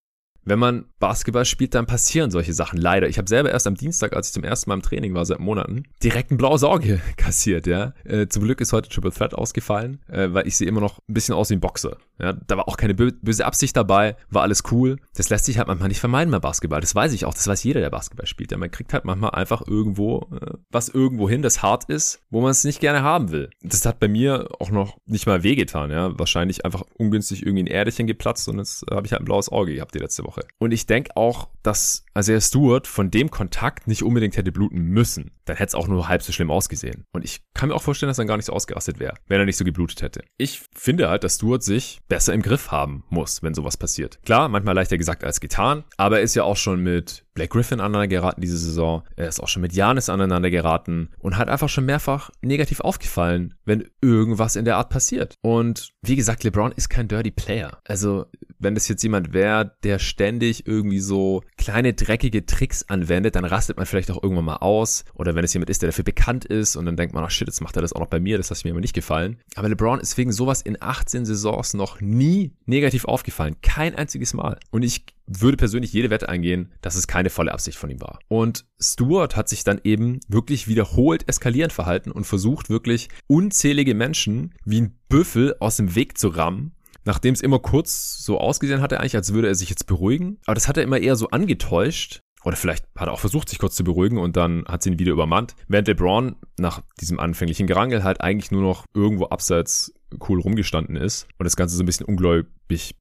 wenn 0.45 0.59
man 0.59 0.85
Basketball 0.99 1.45
spielt, 1.45 1.75
dann 1.75 1.85
passieren 1.85 2.31
solche 2.31 2.53
Sachen 2.53 2.77
leider. 2.77 3.07
Ich 3.07 3.17
habe 3.17 3.29
selber 3.29 3.51
erst 3.51 3.67
am 3.67 3.75
Dienstag, 3.75 4.13
als 4.15 4.27
ich 4.27 4.33
zum 4.33 4.43
ersten 4.43 4.69
Mal 4.69 4.75
im 4.75 4.81
Training 4.81 5.13
war, 5.13 5.25
seit 5.25 5.39
Monaten, 5.39 5.83
direkt 6.01 6.31
ein 6.31 6.37
blaues 6.37 6.63
Auge 6.63 7.01
kassiert, 7.17 7.67
ja. 7.67 7.93
Äh, 8.03 8.27
zum 8.27 8.43
Glück 8.43 8.61
ist 8.61 8.73
heute 8.73 8.89
Triple 8.89 9.11
Threat 9.11 9.33
ausgefallen, 9.33 9.99
äh, 10.07 10.29
weil 10.31 10.47
ich 10.47 10.57
sehe 10.57 10.67
immer 10.67 10.81
noch 10.81 10.99
ein 11.07 11.13
bisschen 11.13 11.35
aus 11.35 11.49
wie 11.49 11.55
ein 11.55 11.59
Boxer. 11.59 11.97
Ja, 12.19 12.33
da 12.33 12.57
war 12.57 12.67
auch 12.67 12.77
keine 12.77 12.93
böse 12.93 13.45
Absicht 13.45 13.75
dabei, 13.75 14.15
war 14.29 14.43
alles 14.43 14.63
cool. 14.71 14.97
Das 15.15 15.29
lässt 15.29 15.45
sich 15.45 15.57
halt 15.57 15.67
manchmal 15.67 15.89
nicht 15.89 15.99
vermeiden 15.99 16.31
bei 16.31 16.39
Basketball. 16.39 16.79
Das 16.79 16.93
weiß 16.93 17.13
ich 17.13 17.25
auch, 17.25 17.33
das 17.33 17.47
weiß 17.47 17.63
jeder, 17.63 17.81
der 17.81 17.89
Basketball 17.89 18.27
spielt. 18.27 18.51
Ja, 18.51 18.57
man 18.57 18.71
kriegt 18.71 18.93
halt 18.93 19.05
manchmal 19.05 19.31
einfach 19.31 19.65
irgendwo 19.65 20.29
äh, 20.31 20.53
was 20.69 20.89
irgendwo 20.89 21.29
hin, 21.29 21.41
das 21.41 21.61
hart 21.63 21.85
ist, 21.85 22.21
wo 22.29 22.41
man 22.41 22.51
es 22.51 22.63
nicht 22.63 22.79
gerne 22.79 23.01
haben 23.01 23.31
will. 23.31 23.49
Das 23.61 23.85
hat 23.85 23.99
bei 23.99 24.07
mir 24.07 24.49
auch 24.59 24.69
noch 24.69 24.97
nicht 25.05 25.25
mal 25.25 25.43
wehgetan, 25.43 25.91
ja. 25.91 26.17
Wahrscheinlich 26.17 26.65
einfach 26.65 26.83
ungünstig 26.97 27.43
irgendwie 27.43 27.63
ein 27.63 27.67
Erdchen 27.67 28.07
geplatzt 28.07 28.47
und 28.47 28.59
jetzt 28.59 28.85
habe 28.91 29.05
ich 29.05 29.11
halt 29.11 29.21
ein 29.21 29.25
blaues 29.25 29.49
Auge 29.49 29.73
gehabt 29.73 29.95
die 29.95 29.99
letzte 29.99 30.23
Woche. 30.23 30.41
Und 30.59 30.71
ich 30.71 30.85
denke 30.85 31.15
auch, 31.15 31.49
dass 31.63 32.05
Isaiah 32.17 32.41
Stewart 32.41 32.87
von 32.87 33.09
dem 33.09 33.31
Kontakt 33.31 33.87
nicht 33.87 34.03
unbedingt 34.03 34.37
hätte 34.37 34.51
bluten 34.51 34.79
müssen. 34.79 35.31
Dann 35.45 35.57
hätte 35.57 35.69
es 35.69 35.75
auch 35.75 35.87
nur 35.87 36.07
halb 36.07 36.21
so 36.21 36.31
schlimm 36.31 36.51
ausgesehen. 36.51 37.05
Und 37.11 37.25
ich 37.25 37.41
kann 37.53 37.69
mir 37.69 37.75
auch 37.75 37.81
vorstellen, 37.81 38.09
dass 38.09 38.19
er 38.19 38.25
gar 38.25 38.37
nicht 38.37 38.45
so 38.45 38.53
ausgerastet 38.53 38.99
wäre, 38.99 39.15
wenn 39.27 39.39
er 39.39 39.45
nicht 39.45 39.57
so 39.57 39.65
geblutet 39.65 40.01
hätte. 40.01 40.23
Ich 40.37 40.61
finde 40.73 41.09
halt, 41.09 41.23
dass 41.23 41.35
Stewart 41.35 41.63
sich 41.63 42.01
besser 42.07 42.33
im 42.33 42.41
Griff 42.41 42.71
haben 42.71 43.03
muss, 43.09 43.43
wenn 43.43 43.53
sowas 43.53 43.77
passiert. 43.77 44.19
Klar, 44.25 44.49
manchmal 44.49 44.75
leichter 44.75 44.97
gesagt 44.97 45.23
als 45.23 45.39
getan, 45.39 45.83
aber 45.97 46.17
er 46.17 46.23
ist 46.23 46.35
ja 46.35 46.43
auch 46.43 46.57
schon 46.57 46.81
mit 46.81 47.22
Blake 47.33 47.49
Griffin 47.49 47.79
aneinander 47.79 48.07
geraten 48.07 48.41
diese 48.41 48.57
Saison. 48.57 49.03
Er 49.15 49.27
ist 49.27 49.41
auch 49.41 49.47
schon 49.47 49.61
mit 49.61 49.73
Janis 49.73 50.09
aneinander 50.09 50.49
geraten 50.49 51.09
und 51.19 51.37
hat 51.37 51.49
einfach 51.49 51.69
schon 51.69 51.85
mehrfach 51.85 52.29
negativ 52.41 52.79
aufgefallen, 52.79 53.55
wenn 53.65 53.89
irgendwas 54.01 54.55
in 54.55 54.65
der 54.65 54.77
Art 54.77 54.89
passiert. 54.89 55.35
Und 55.41 55.93
wie 56.01 56.15
gesagt, 56.15 56.43
LeBron 56.43 56.71
ist 56.73 56.89
kein 56.89 57.07
Dirty 57.07 57.31
Player. 57.31 57.79
Also, 57.85 58.25
wenn 58.59 58.75
das 58.75 58.87
jetzt 58.87 59.03
jemand 59.03 59.33
wäre, 59.33 59.75
der 59.83 59.99
ständig 59.99 60.67
irgendwie 60.67 60.99
so 60.99 61.43
kleine 61.57 61.93
dreckige 61.93 62.45
Tricks 62.45 62.83
anwendet, 62.87 63.35
dann 63.35 63.45
rastet 63.45 63.77
man 63.77 63.85
vielleicht 63.85 64.11
auch 64.11 64.21
irgendwann 64.21 64.45
mal 64.45 64.57
aus. 64.57 65.05
Oder 65.13 65.35
wenn 65.35 65.43
es 65.43 65.53
jemand 65.53 65.69
ist, 65.69 65.81
der 65.81 65.89
dafür 65.89 66.03
bekannt 66.03 66.45
ist 66.45 66.75
und 66.75 66.85
dann 66.85 66.95
denkt 66.95 67.13
man, 67.13 67.23
ach 67.23 67.31
shit, 67.31 67.47
jetzt 67.47 67.61
macht 67.61 67.75
er 67.75 67.81
das 67.81 67.93
auch 67.93 67.99
noch 67.99 68.07
bei 68.07 68.19
mir, 68.19 68.37
das 68.37 68.51
hat 68.51 68.63
mir 68.63 68.71
immer 68.71 68.79
nicht 68.79 68.93
gefallen. 68.93 69.37
Aber 69.55 69.69
LeBron 69.69 69.99
ist 69.99 70.17
wegen 70.17 70.31
sowas 70.31 70.61
in 70.61 70.77
18 70.79 71.25
Saisons 71.25 71.73
noch 71.73 71.99
nie 71.99 72.53
negativ 72.65 73.05
aufgefallen. 73.05 73.55
Kein 73.61 73.95
einziges 73.95 74.33
Mal. 74.33 74.57
Und 74.71 74.83
ich 74.83 75.05
würde 75.25 75.57
persönlich 75.57 75.93
jede 75.93 76.09
Wette 76.09 76.29
eingehen, 76.29 76.71
dass 76.81 76.95
es 76.95 77.07
keine 77.07 77.29
volle 77.29 77.53
Absicht 77.53 77.77
von 77.77 77.89
ihm 77.89 78.01
war. 78.01 78.19
Und 78.27 78.65
Stewart 78.79 79.35
hat 79.35 79.49
sich 79.49 79.63
dann 79.63 79.79
eben 79.83 80.19
wirklich 80.27 80.67
wiederholt 80.67 81.27
eskalierend 81.27 81.73
verhalten 81.73 82.11
und 82.11 82.25
versucht 82.25 82.69
wirklich 82.69 83.09
unzählige 83.27 83.95
Menschen 83.95 84.53
wie 84.65 84.81
ein 84.81 84.99
Büffel 85.09 85.55
aus 85.59 85.77
dem 85.77 85.95
Weg 85.95 86.17
zu 86.17 86.29
rammen 86.29 86.73
nachdem 87.05 87.33
es 87.33 87.41
immer 87.41 87.59
kurz 87.59 88.23
so 88.23 88.39
ausgesehen 88.39 88.81
hatte, 88.81 88.99
eigentlich, 88.99 89.15
als 89.15 89.33
würde 89.33 89.47
er 89.47 89.55
sich 89.55 89.69
jetzt 89.69 89.87
beruhigen. 89.87 90.39
Aber 90.45 90.55
das 90.55 90.67
hat 90.67 90.77
er 90.77 90.83
immer 90.83 90.99
eher 90.99 91.15
so 91.15 91.29
angetäuscht. 91.29 92.21
Oder 92.43 92.57
vielleicht 92.57 92.85
hat 92.97 93.07
er 93.07 93.13
auch 93.13 93.19
versucht, 93.19 93.47
sich 93.47 93.59
kurz 93.59 93.75
zu 93.75 93.85
beruhigen 93.85 94.17
und 94.17 94.35
dann 94.35 94.65
hat 94.67 94.83
sie 94.83 94.89
ihn 94.89 94.99
wieder 94.99 95.13
übermannt. 95.13 95.55
Während 95.67 95.87
LeBron 95.87 96.35
nach 96.59 96.81
diesem 96.99 97.19
anfänglichen 97.19 97.67
Gerangel 97.67 98.03
halt 98.03 98.19
eigentlich 98.19 98.51
nur 98.51 98.61
noch 98.61 98.85
irgendwo 98.93 99.25
abseits 99.27 99.93
cool 100.27 100.41
rumgestanden 100.41 100.97
ist 100.97 101.27
und 101.39 101.45
das 101.45 101.55
Ganze 101.55 101.75
so 101.75 101.83
ein 101.83 101.85
bisschen 101.85 102.05
ungläubig 102.05 102.47